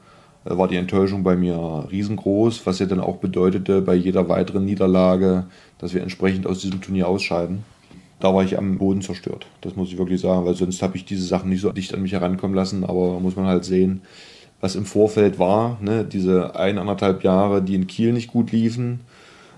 [0.44, 5.46] war die Enttäuschung bei mir riesengroß, was ja dann auch bedeutete, bei jeder weiteren Niederlage,
[5.78, 7.64] dass wir entsprechend aus diesem Turnier ausscheiden.
[8.20, 11.06] Da war ich am Boden zerstört, das muss ich wirklich sagen, weil sonst habe ich
[11.06, 14.02] diese Sachen nicht so dicht an mich herankommen lassen, aber muss man halt sehen,
[14.60, 16.04] was im Vorfeld war, ne?
[16.04, 19.00] diese eineinhalb Jahre, die in Kiel nicht gut liefen.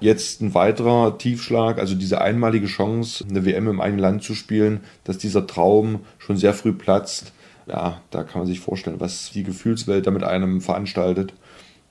[0.01, 4.81] Jetzt ein weiterer Tiefschlag, also diese einmalige Chance, eine WM im eigenen Land zu spielen,
[5.05, 7.33] dass dieser Traum schon sehr früh platzt
[7.73, 11.33] ja, da kann man sich vorstellen, was die Gefühlswelt da mit einem veranstaltet.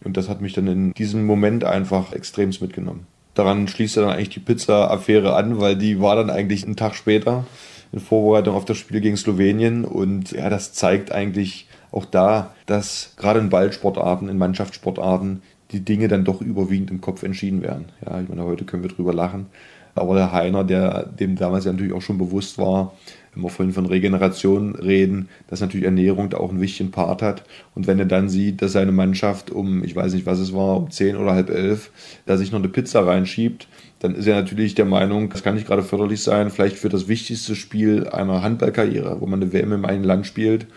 [0.04, 3.08] Und das hat mich dann in diesem Moment einfach extremst mitgenommen.
[3.34, 7.46] Daran schließt dann eigentlich die Pizza-Affäre an, weil die war dann eigentlich einen Tag später.
[7.92, 9.84] in Vorbereitung auf das Spiel gegen Slowenien.
[9.86, 15.42] Und ja, das zeigt eigentlich auch da, dass gerade in Ballsportarten, in Mannschaftssportarten,
[15.72, 17.86] die Dinge dann doch überwiegend im Kopf entschieden werden.
[18.06, 19.48] Ja, ich meine, heute können wir drüber lachen.
[19.96, 22.94] Aber der Heiner, der dem damals ja natürlich auch schon bewusst war,
[23.34, 27.44] wenn wir vorhin von Regeneration reden, dass natürlich Ernährung da auch einen wichtigen Part hat.
[27.76, 30.78] Und wenn er dann sieht, dass seine Mannschaft um, ich weiß nicht, was es war,
[30.78, 31.92] um zehn oder halb elf,
[32.26, 33.68] da sich noch eine Pizza reinschiebt,
[34.00, 37.08] dann ist er natürlich der Meinung, das kann nicht gerade förderlich sein, vielleicht für das
[37.08, 40.68] wichtigste Spiel einer Handballkarriere, wo man eine WM im einen Land spielt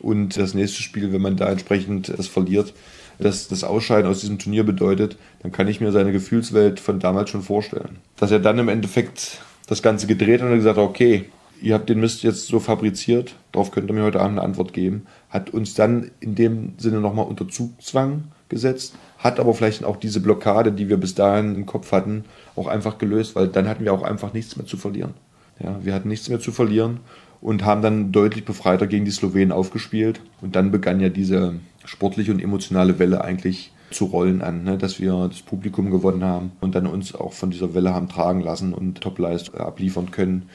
[0.00, 2.74] und das nächste Spiel, wenn man da entsprechend das verliert,
[3.18, 7.30] dass das Ausscheiden aus diesem Turnier bedeutet, dann kann ich mir seine Gefühlswelt von damals
[7.30, 7.98] schon vorstellen.
[8.16, 11.26] Dass er dann im Endeffekt das Ganze gedreht hat und gesagt hat, okay,
[11.62, 14.72] ihr habt den Mist jetzt so fabriziert, darauf könnt ihr mir heute Abend eine Antwort
[14.72, 19.96] geben, hat uns dann in dem Sinne nochmal unter Zugzwang gesetzt, hat aber vielleicht auch
[19.96, 22.24] diese Blockade, die wir bis dahin im Kopf hatten,
[22.56, 25.14] auch einfach gelöst, weil dann hatten wir auch einfach nichts mehr zu verlieren.
[25.62, 27.00] Ja, wir hatten nichts mehr zu verlieren
[27.40, 30.20] und haben dann deutlich befreiter gegen die Slowenen aufgespielt.
[30.40, 34.78] Und dann begann ja diese sportliche und emotionale Welle eigentlich zu rollen an, ne?
[34.78, 38.40] dass wir das Publikum gewonnen haben und dann uns auch von dieser Welle haben tragen
[38.40, 40.48] lassen und Topleistung abliefern können.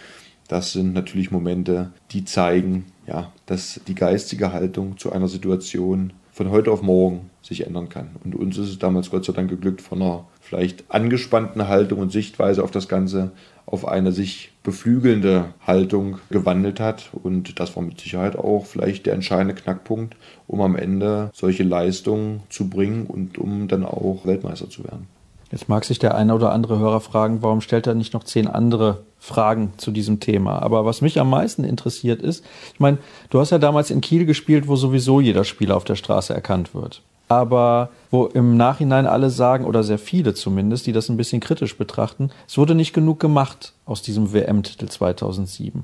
[0.48, 6.52] Das sind natürlich Momente, die zeigen, ja, dass die geistige Haltung zu einer Situation von
[6.52, 8.12] heute auf morgen sich ändern kann.
[8.24, 12.12] Und uns ist es damals Gott sei Dank geglückt, von einer vielleicht angespannten Haltung und
[12.12, 13.32] Sichtweise auf das Ganze
[13.66, 17.10] auf eine sich beflügelnde Haltung gewandelt hat.
[17.12, 20.16] Und das war mit Sicherheit auch vielleicht der entscheidende Knackpunkt,
[20.46, 25.08] um am Ende solche Leistungen zu bringen und um dann auch Weltmeister zu werden.
[25.52, 28.48] Jetzt mag sich der eine oder andere Hörer fragen, warum stellt er nicht noch zehn
[28.48, 30.62] andere Fragen zu diesem Thema?
[30.62, 32.44] Aber was mich am meisten interessiert ist,
[32.74, 32.98] ich meine,
[33.30, 36.76] du hast ja damals in Kiel gespielt, wo sowieso jeder Spieler auf der Straße erkannt
[36.76, 41.42] wird aber wo im Nachhinein alle sagen, oder sehr viele zumindest, die das ein bisschen
[41.42, 45.84] kritisch betrachten, es wurde nicht genug gemacht aus diesem WM-Titel 2007.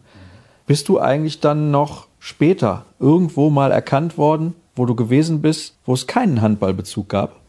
[0.65, 5.94] Bist du eigentlich dann noch später irgendwo mal erkannt worden, wo du gewesen bist, wo
[5.94, 7.43] es keinen Handballbezug gab?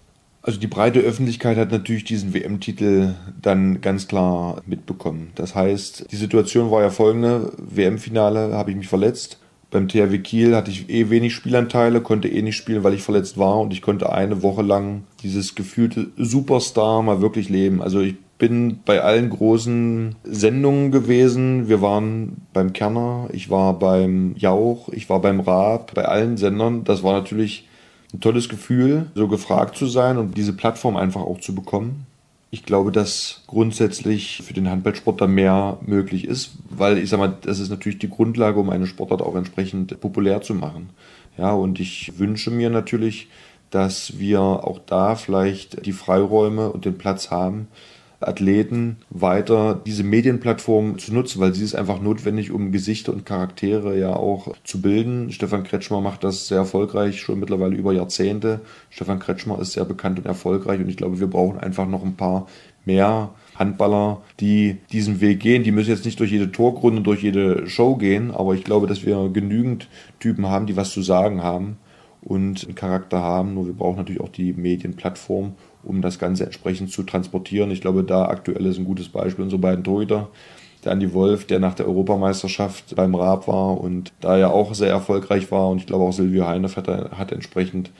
[0.47, 5.33] Also die breite Öffentlichkeit hat natürlich diesen WM-Titel dann ganz klar mitbekommen.
[5.37, 7.51] Das heißt, die Situation war ja folgende.
[7.57, 9.39] WM-Finale habe ich mich verletzt
[9.75, 13.39] beim THW Kiel hatte ich eh wenig Spielanteile, konnte eh nicht spielen, weil ich verletzt
[13.39, 17.83] war und ich konnte eine Woche lang dieses gefühlte Superstar mal wirklich leben.
[17.83, 21.69] Also ich bin bei allen großen Sendungen gewesen.
[21.69, 26.85] Wir waren beim Kerner, ich war beim Jauch, ich war beim Raab, bei allen Sendern.
[26.85, 27.67] Das war natürlich
[28.15, 32.07] ein tolles Gefühl, so gefragt zu sein und diese Plattform einfach auch zu bekommen.
[32.53, 37.37] Ich glaube, dass grundsätzlich für den Handballsport da mehr möglich ist, weil ich sag mal,
[37.43, 40.91] das ist natürlich die Grundlage, um eine Sportart auch entsprechend populär zu machen.
[41.37, 43.27] Ja, und ich wünsche mir natürlich,
[43.71, 47.67] dass wir auch da vielleicht die Freiräume und den Platz haben,
[48.29, 53.99] Athleten weiter diese Medienplattform zu nutzen, weil sie ist einfach notwendig, um Gesichter und Charaktere
[53.99, 55.31] ja auch zu bilden.
[55.33, 58.61] Stefan Kretschmer macht das sehr erfolgreich, schon mittlerweile über Jahrzehnte.
[58.91, 62.17] Stefan Kretschmer ist sehr bekannt und erfolgreich und ich glaube, wir brauchen einfach noch ein
[62.17, 62.47] paar
[62.85, 65.63] mehr Handballer, die diesen Weg gehen.
[65.63, 69.07] Die müssen jetzt nicht durch jede Torgrunde, durch jede Show gehen, aber ich glaube, dass
[69.07, 69.89] wir genügend
[70.19, 71.79] Typen haben, die was zu sagen haben
[72.21, 73.55] und einen Charakter haben.
[73.55, 77.71] Nur wir brauchen natürlich auch die Medienplattform, um das Ganze entsprechend zu transportieren.
[77.71, 80.29] Ich glaube, da aktuell ist ein gutes Beispiel unsere beiden Torhüter.
[80.85, 84.91] Der Andi Wolf, der nach der Europameisterschaft beim Raab war und da ja auch sehr
[84.91, 85.71] erfolgreich war.
[85.71, 87.91] Und ich glaube auch Silvio Heinef hat, hat entsprechend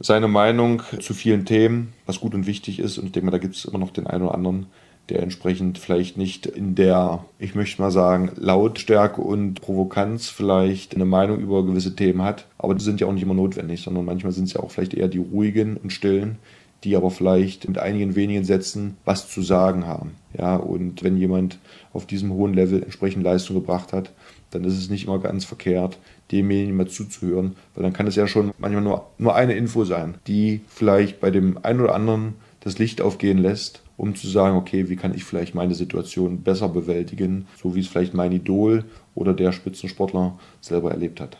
[0.00, 2.98] seine Meinung zu vielen Themen, was gut und wichtig ist.
[2.98, 4.66] Und ich denke mal, da gibt es immer noch den einen oder anderen,
[5.08, 11.04] der entsprechend vielleicht nicht in der, ich möchte mal sagen, Lautstärke und Provokanz vielleicht eine
[11.04, 12.46] Meinung über gewisse Themen hat.
[12.58, 14.94] Aber die sind ja auch nicht immer notwendig, sondern manchmal sind es ja auch vielleicht
[14.94, 16.38] eher die ruhigen und stillen,
[16.84, 20.12] die aber vielleicht mit einigen wenigen Sätzen was zu sagen haben.
[20.36, 21.58] Ja, und wenn jemand
[21.92, 24.12] auf diesem hohen Level entsprechend Leistung gebracht hat,
[24.50, 25.98] dann ist es nicht immer ganz verkehrt,
[26.30, 30.14] demjenigen mal zuzuhören, weil dann kann es ja schon manchmal nur, nur eine Info sein,
[30.26, 34.88] die vielleicht bei dem einen oder anderen das Licht aufgehen lässt, um zu sagen, okay,
[34.88, 38.84] wie kann ich vielleicht meine Situation besser bewältigen, so wie es vielleicht mein Idol
[39.14, 41.36] oder der Spitzensportler selber erlebt hat.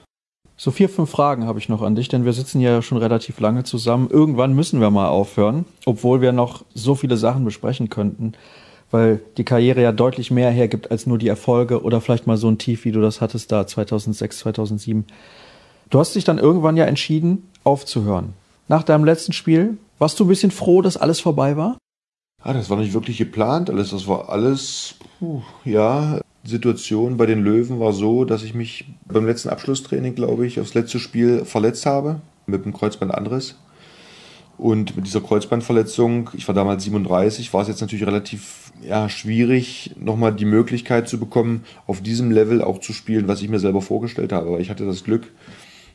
[0.57, 3.41] So vier, fünf Fragen habe ich noch an dich, denn wir sitzen ja schon relativ
[3.41, 4.09] lange zusammen.
[4.09, 8.35] Irgendwann müssen wir mal aufhören, obwohl wir noch so viele Sachen besprechen könnten,
[8.93, 12.49] weil die Karriere ja deutlich mehr hergibt als nur die Erfolge oder vielleicht mal so
[12.49, 15.05] ein Tief, wie du das hattest da 2006, 2007.
[15.91, 18.35] Du hast dich dann irgendwann ja entschieden, aufzuhören.
[18.69, 21.79] Nach deinem letzten Spiel, warst du ein bisschen froh, dass alles vorbei war?
[22.41, 23.91] Ah, das war nicht wirklich geplant alles.
[23.91, 29.27] Das war alles, puh, ja, Situation bei den Löwen war so, dass ich mich beim
[29.27, 33.57] letzten Abschlusstraining, glaube ich, aufs letzte Spiel verletzt habe mit dem Kreuzbandanriss.
[34.57, 39.97] Und mit dieser Kreuzbandverletzung, ich war damals 37, war es jetzt natürlich relativ ja, schwierig,
[39.99, 43.83] nochmal die Möglichkeit zu bekommen, auf diesem Level auch zu spielen, was ich mir selber
[43.83, 44.49] vorgestellt habe.
[44.49, 45.33] Aber ich hatte das Glück,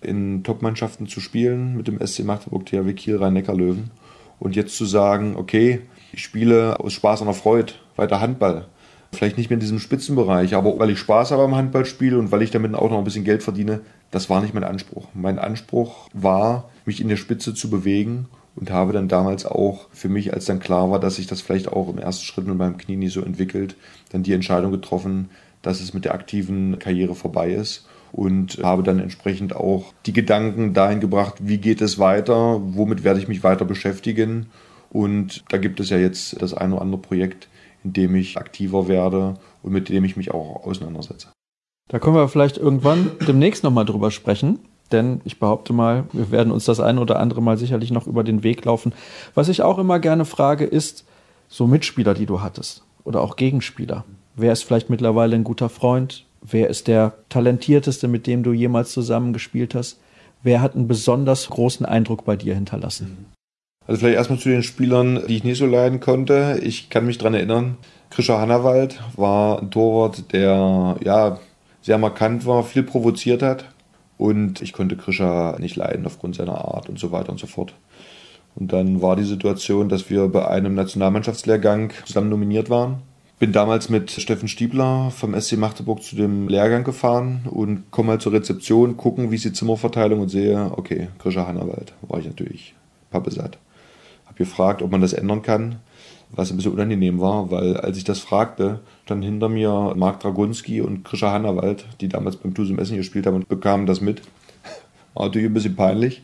[0.02, 3.92] in Top-Mannschaften zu spielen mit dem SC Magdeburg, THW Kiel, Rhein-Neckar-Löwen.
[4.40, 5.82] Und jetzt zu sagen, okay,
[6.12, 8.68] ich spiele aus Spaß der Freude weiter Handball.
[9.12, 12.44] Vielleicht nicht mehr in diesem Spitzenbereich, aber weil ich Spaß habe am Handballspiel und weil
[12.44, 13.82] ich damit auch noch ein bisschen Geld verdiene,
[14.12, 15.08] das war nicht mein Anspruch.
[15.14, 20.10] Mein Anspruch war, mich in der Spitze zu bewegen und habe dann damals auch für
[20.10, 22.78] mich, als dann klar war, dass sich das vielleicht auch im ersten Schritt mit meinem
[22.78, 23.76] Knie nicht so entwickelt,
[24.12, 25.30] dann die Entscheidung getroffen,
[25.62, 30.74] dass es mit der aktiven Karriere vorbei ist und habe dann entsprechend auch die Gedanken
[30.74, 34.48] dahin gebracht, wie geht es weiter, womit werde ich mich weiter beschäftigen
[34.90, 37.48] und da gibt es ja jetzt das eine oder andere Projekt,
[37.84, 41.30] in dem ich aktiver werde und mit dem ich mich auch auseinandersetze.
[41.90, 44.60] Da können wir vielleicht irgendwann demnächst nochmal drüber sprechen.
[44.92, 48.24] Denn ich behaupte mal, wir werden uns das eine oder andere Mal sicherlich noch über
[48.24, 48.94] den Weg laufen.
[49.36, 51.06] Was ich auch immer gerne frage, ist
[51.48, 54.04] so Mitspieler, die du hattest oder auch Gegenspieler.
[54.36, 56.26] Wer ist vielleicht mittlerweile ein guter Freund?
[56.42, 60.00] Wer ist der talentierteste, mit dem du jemals zusammengespielt hast?
[60.42, 63.26] Wer hat einen besonders großen Eindruck bei dir hinterlassen?
[63.90, 66.60] Also vielleicht erstmal zu den Spielern, die ich nicht so leiden konnte.
[66.62, 67.78] Ich kann mich daran erinnern,
[68.12, 71.40] Krischer Hannawald war ein Torwart, der ja
[71.82, 73.66] sehr markant war, viel provoziert hat.
[74.20, 77.74] Und ich konnte Krischer nicht leiden aufgrund seiner Art und so weiter und so fort.
[78.54, 83.02] Und dann war die Situation, dass wir bei einem Nationalmannschaftslehrgang zusammen nominiert waren.
[83.40, 88.22] Bin damals mit Steffen Stiebler vom SC Magdeburg zu dem Lehrgang gefahren und komme halt
[88.22, 92.76] zur Rezeption, gucken, wie ist die Zimmerverteilung und sehe, okay, Krischer Hannawald, war ich natürlich
[93.10, 93.58] pappesat
[94.40, 95.76] gefragt, ob man das ändern kann,
[96.32, 100.82] was ein bisschen unangenehm war, weil als ich das fragte, stand hinter mir Marc Dragunski
[100.82, 104.22] und Krischer Hannawald, die damals beim Tusum Essen gespielt haben und bekamen das mit.
[105.14, 106.24] War natürlich ein bisschen peinlich.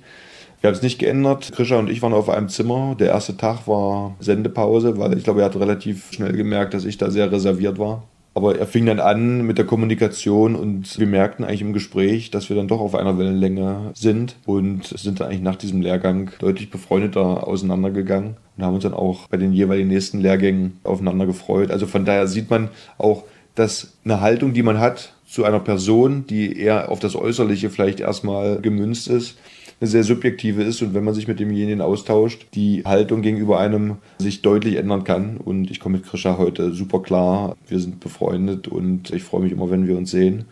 [0.62, 1.52] Wir haben es nicht geändert.
[1.52, 2.96] Krischer und ich waren auf einem Zimmer.
[2.98, 6.98] Der erste Tag war Sendepause, weil ich glaube, er hat relativ schnell gemerkt, dass ich
[6.98, 8.04] da sehr reserviert war.
[8.36, 12.49] Aber er fing dann an mit der Kommunikation und wir merkten eigentlich im Gespräch, dass
[12.49, 16.70] wir dann doch auf einer Wellenlänge sind und sind dann eigentlich nach diesem Lehrgang deutlich
[16.70, 21.72] befreundeter auseinandergegangen und haben uns dann auch bei den jeweiligen nächsten Lehrgängen aufeinander gefreut.
[21.72, 22.68] Also von daher sieht man
[22.98, 23.24] auch,
[23.56, 28.02] dass eine Haltung, die man hat zu einer Person, die eher auf das Äußerliche vielleicht
[28.02, 29.38] erstmal gemünzt ist,
[29.80, 33.97] eine sehr subjektive ist und wenn man sich mit demjenigen austauscht, die Haltung gegenüber einem
[34.19, 35.38] sich deutlich ändern kann.
[35.38, 37.57] Und ich komme mit Krisha heute super klar.
[37.68, 40.45] Wir sind befreundet und ich freue mich immer, wenn wir uns sehen.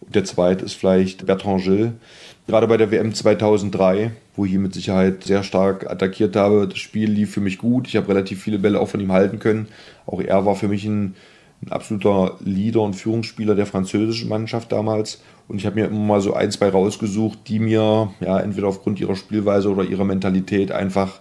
[0.00, 1.90] Und der zweite ist vielleicht Bertrand Gilles.
[2.46, 6.66] Gerade bei der WM 2003, wo ich ihn mit Sicherheit sehr stark attackiert habe.
[6.68, 7.88] Das Spiel lief für mich gut.
[7.88, 9.68] Ich habe relativ viele Bälle auch von ihm halten können.
[10.06, 11.14] Auch er war für mich ein
[11.62, 15.22] ein absoluter Leader und Führungsspieler der französischen Mannschaft damals.
[15.50, 19.00] Und ich habe mir immer mal so ein, zwei rausgesucht, die mir ja entweder aufgrund
[19.00, 21.18] ihrer Spielweise oder ihrer Mentalität einfach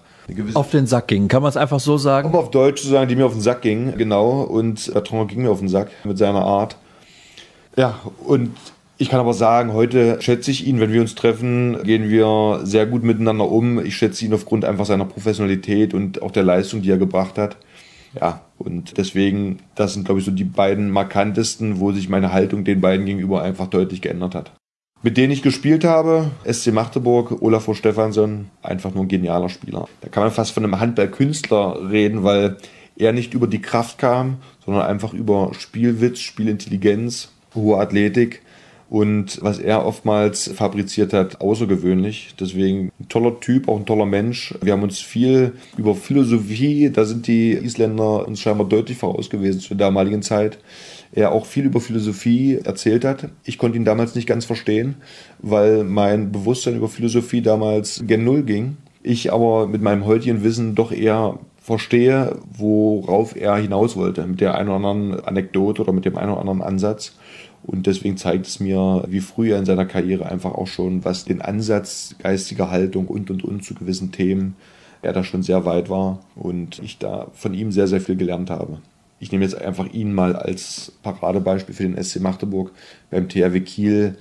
[0.54, 1.28] auf den Sack gingen.
[1.28, 2.30] Kann man es einfach so sagen?
[2.30, 4.42] Um auf Deutsch zu sagen, die mir auf den Sack gingen, genau.
[4.42, 6.78] Und Bertrand ging mir auf den Sack mit seiner Art.
[7.76, 8.52] Ja, und
[9.00, 12.86] ich kann aber sagen, heute schätze ich ihn, wenn wir uns treffen, gehen wir sehr
[12.86, 13.84] gut miteinander um.
[13.84, 17.58] Ich schätze ihn aufgrund einfach seiner Professionalität und auch der Leistung, die er gebracht hat.
[18.20, 22.64] Ja, und deswegen, das sind, glaube ich, so die beiden markantesten, wo sich meine Haltung
[22.64, 24.52] den beiden gegenüber einfach deutlich geändert hat.
[25.02, 29.88] Mit denen ich gespielt habe, SC Magdeburg, Olafur Stefansson, einfach nur ein genialer Spieler.
[30.02, 32.58] Da kann man fast von einem Handballkünstler reden, weil
[32.98, 38.42] er nicht über die Kraft kam, sondern einfach über Spielwitz, Spielintelligenz, hohe Athletik
[38.90, 42.34] und was er oftmals fabriziert hat, außergewöhnlich.
[42.40, 44.56] Deswegen ein toller Typ, auch ein toller Mensch.
[44.62, 49.60] Wir haben uns viel über Philosophie, da sind die Isländer uns scheinbar deutlich voraus gewesen
[49.60, 50.58] zur damaligen Zeit.
[51.12, 53.30] Er auch viel über Philosophie erzählt hat.
[53.44, 54.96] Ich konnte ihn damals nicht ganz verstehen,
[55.40, 58.78] weil mein Bewusstsein über Philosophie damals gen Null ging.
[59.02, 64.56] Ich aber mit meinem heutigen Wissen doch eher verstehe, worauf er hinaus wollte, mit der
[64.56, 67.16] einen oder anderen Anekdote oder mit dem einen oder anderen Ansatz.
[67.64, 71.26] Und deswegen zeigt es mir, wie früh er in seiner Karriere einfach auch schon, was
[71.26, 74.56] den Ansatz geistiger Haltung und und und zu gewissen Themen
[75.02, 78.50] er da schon sehr weit war und ich da von ihm sehr, sehr viel gelernt
[78.50, 78.80] habe.
[79.20, 82.72] Ich nehme jetzt einfach ihn mal als Paradebeispiel für den SC Magdeburg.
[83.10, 84.18] Beim THW Kiel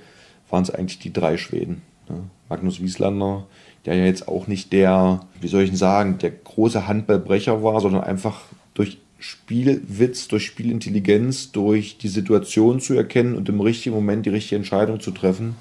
[0.49, 1.81] waren es eigentlich die drei Schweden.
[2.09, 2.23] Ne?
[2.49, 3.45] Magnus Wieslander,
[3.85, 7.79] der ja jetzt auch nicht der, wie soll ich denn sagen, der große Handballbrecher war,
[7.79, 8.41] sondern einfach
[8.73, 14.55] durch Spielwitz, durch Spielintelligenz, durch die Situation zu erkennen und im richtigen Moment die richtige
[14.55, 15.55] Entscheidung zu treffen.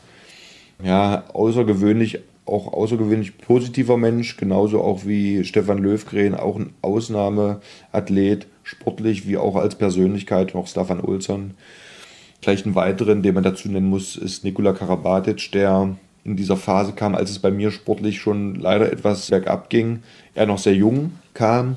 [0.83, 9.27] Ja, außergewöhnlich, auch außergewöhnlich positiver Mensch, genauso auch wie Stefan Löwgren, auch ein Ausnahmeathlet, sportlich
[9.27, 11.55] wie auch als Persönlichkeit, noch Stefan Olsson.
[12.41, 16.93] Vielleicht einen weiteren, den man dazu nennen muss, ist Nikola Karabatic, der in dieser Phase
[16.93, 20.03] kam, als es bei mir sportlich schon leider etwas bergab ging.
[20.35, 21.77] Er noch sehr jung kam,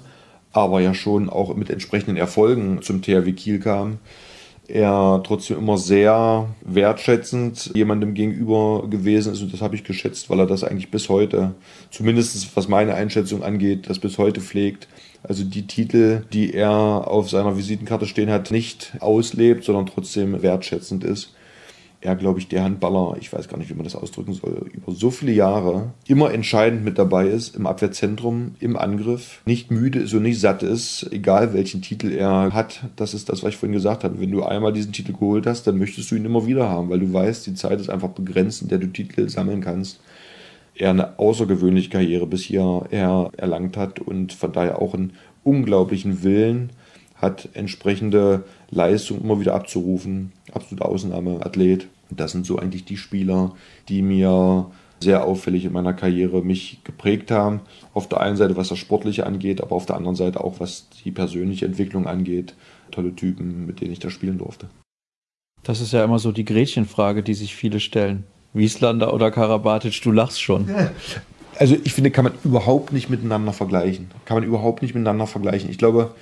[0.52, 4.00] aber ja schon auch mit entsprechenden Erfolgen zum THW Kiel kam.
[4.68, 10.40] Er trotzdem immer sehr wertschätzend jemandem gegenüber gewesen ist und das habe ich geschätzt, weil
[10.40, 11.56] er das eigentlich bis heute,
[11.90, 14.88] zumindest was meine Einschätzung angeht, das bis heute pflegt.
[15.24, 21.04] Also die Titel, die er auf seiner Visitenkarte stehen hat, nicht auslebt, sondern trotzdem wertschätzend
[21.04, 21.34] ist
[22.02, 24.92] er, glaube ich, der Handballer, ich weiß gar nicht, wie man das ausdrücken soll, über
[24.92, 30.14] so viele Jahre immer entscheidend mit dabei ist, im Abwehrzentrum, im Angriff, nicht müde ist
[30.14, 32.86] und nicht satt ist, egal welchen Titel er hat.
[32.96, 34.20] Das ist das, was ich vorhin gesagt habe.
[34.20, 37.00] Wenn du einmal diesen Titel geholt hast, dann möchtest du ihn immer wieder haben, weil
[37.00, 40.00] du weißt, die Zeit ist einfach begrenzt, in der du Titel sammeln kannst.
[40.74, 45.14] Er eine außergewöhnliche Karriere bis hier erlangt hat und von daher auch einen
[45.44, 46.72] unglaublichen Willen
[47.16, 50.32] hat, entsprechende Leistung immer wieder abzurufen.
[50.52, 51.88] Absolute Ausnahmeathlet.
[52.10, 53.54] Und das sind so eigentlich die Spieler,
[53.90, 57.62] die mir sehr auffällig in meiner Karriere mich geprägt haben.
[57.94, 60.88] Auf der einen Seite, was das Sportliche angeht, aber auf der anderen Seite auch, was
[61.04, 62.54] die persönliche Entwicklung angeht.
[62.92, 64.68] Tolle Typen, mit denen ich da spielen durfte.
[65.64, 68.26] Das ist ja immer so die Gretchenfrage, die sich viele stellen.
[68.54, 70.70] Wieslander oder Karabatic, du lachst schon.
[71.58, 74.10] Also ich finde, kann man überhaupt nicht miteinander vergleichen.
[74.26, 75.70] Kann man überhaupt nicht miteinander vergleichen.
[75.70, 76.14] Ich glaube,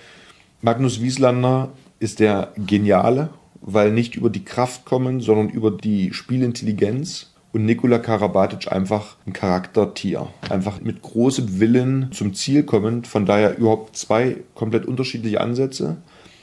[0.62, 1.70] Magnus Wieslander
[2.00, 3.30] ist der Geniale,
[3.62, 7.34] weil nicht über die Kraft kommen, sondern über die Spielintelligenz.
[7.52, 10.28] Und Nikola Karabatic einfach ein Charaktertier.
[10.50, 13.08] Einfach mit großem Willen zum Ziel kommend.
[13.08, 15.98] Von daher überhaupt zwei komplett unterschiedliche Ansätze.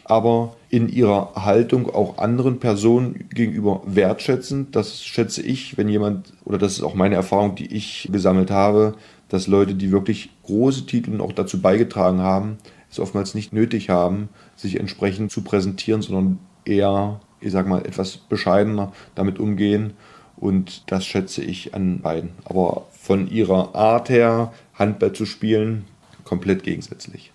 [0.05, 4.74] Aber in ihrer Haltung auch anderen Personen gegenüber wertschätzend.
[4.74, 8.95] Das schätze ich, wenn jemand, oder das ist auch meine Erfahrung, die ich gesammelt habe,
[9.28, 12.59] dass Leute, die wirklich große Titel auch dazu beigetragen haben,
[12.91, 14.28] es oftmals nicht nötig haben,
[14.67, 19.95] sich entsprechend zu präsentieren, sondern eher, ich sag mal, etwas bescheidener damit umgehen.
[20.37, 22.31] Und das schätze ich an beiden.
[22.45, 25.87] Aber von ihrer Art her, Handball zu spielen,
[26.25, 27.33] komplett gegensätzlich.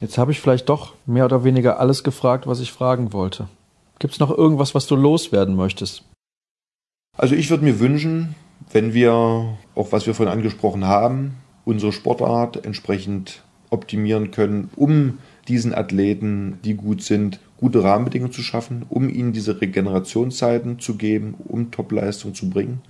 [0.00, 3.48] Jetzt habe ich vielleicht doch mehr oder weniger alles gefragt, was ich fragen wollte.
[3.98, 6.04] Gibt es noch irgendwas, was du loswerden möchtest?
[7.18, 8.34] Also ich würde mir wünschen,
[8.72, 9.12] wenn wir,
[9.74, 11.36] auch was wir vorhin angesprochen haben,
[11.66, 15.18] unsere Sportart entsprechend optimieren können, um
[15.50, 21.34] diesen Athleten, die gut sind, gute Rahmenbedingungen zu schaffen, um ihnen diese Regenerationszeiten zu geben,
[21.46, 22.80] um Topleistung zu bringen.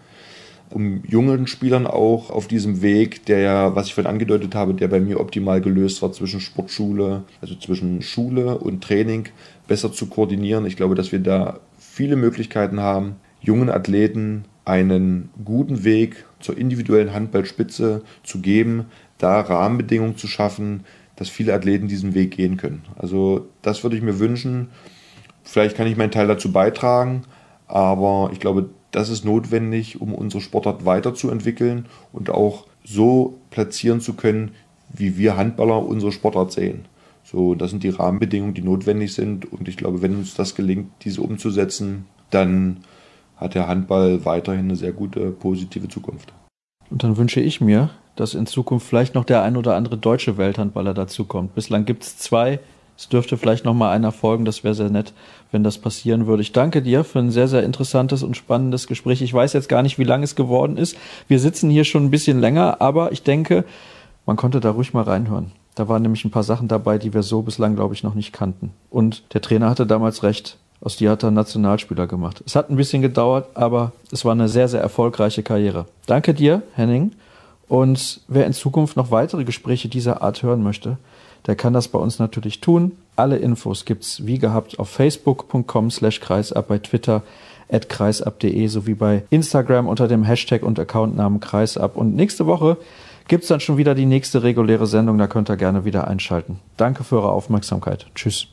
[0.68, 4.86] Um jungen Spielern auch auf diesem Weg, der ja, was ich vorhin angedeutet habe, der
[4.86, 9.28] bei mir optimal gelöst war zwischen Sportschule, also zwischen Schule und Training,
[9.66, 10.66] besser zu koordinieren.
[10.66, 17.12] Ich glaube, dass wir da viele Möglichkeiten haben, jungen Athleten einen guten Weg zur individuellen
[17.12, 18.84] Handballspitze zu geben,
[19.18, 20.84] da Rahmenbedingungen zu schaffen,
[21.20, 22.82] dass viele Athleten diesen Weg gehen können.
[22.97, 24.68] Also das würde ich mir wünschen.
[25.42, 27.24] Vielleicht kann ich meinen Teil dazu beitragen,
[27.66, 31.84] aber ich glaube, das ist notwendig, um unsere Sportart weiterzuentwickeln
[32.14, 34.52] und auch so platzieren zu können,
[34.88, 36.86] wie wir Handballer unsere Sportart sehen.
[37.22, 39.52] So, das sind die Rahmenbedingungen, die notwendig sind.
[39.52, 42.78] Und ich glaube, wenn uns das gelingt, diese umzusetzen, dann
[43.36, 46.32] hat der Handball weiterhin eine sehr gute, positive Zukunft.
[46.88, 47.90] Und dann wünsche ich mir,
[48.20, 51.55] dass in Zukunft vielleicht noch der ein oder andere deutsche Welthandballer dazukommt.
[51.55, 52.60] Bislang gibt es zwei.
[52.98, 54.44] Es dürfte vielleicht noch mal einer folgen.
[54.44, 55.14] Das wäre sehr nett,
[55.52, 56.42] wenn das passieren würde.
[56.42, 59.22] Ich danke dir für ein sehr, sehr interessantes und spannendes Gespräch.
[59.22, 60.98] Ich weiß jetzt gar nicht, wie lang es geworden ist.
[61.28, 63.64] Wir sitzen hier schon ein bisschen länger, aber ich denke,
[64.26, 65.52] man konnte da ruhig mal reinhören.
[65.74, 68.34] Da waren nämlich ein paar Sachen dabei, die wir so bislang, glaube ich, noch nicht
[68.34, 68.72] kannten.
[68.90, 70.59] Und der Trainer hatte damals recht.
[70.82, 72.42] Aus dir hat er Nationalspieler gemacht.
[72.44, 75.86] Es hat ein bisschen gedauert, aber es war eine sehr, sehr erfolgreiche Karriere.
[76.06, 77.12] Danke dir, Henning.
[77.70, 80.98] Und wer in Zukunft noch weitere Gespräche dieser Art hören möchte,
[81.47, 82.97] der kann das bei uns natürlich tun.
[83.14, 87.22] Alle Infos gibt's wie gehabt auf facebook.com slash kreisab, bei Twitter
[87.70, 91.97] at kreisab.de sowie bei Instagram unter dem Hashtag und Accountnamen kreisab.
[91.97, 92.76] Und nächste Woche
[93.28, 96.59] gibt's dann schon wieder die nächste reguläre Sendung, da könnt ihr gerne wieder einschalten.
[96.76, 98.06] Danke für eure Aufmerksamkeit.
[98.16, 98.48] Tschüss.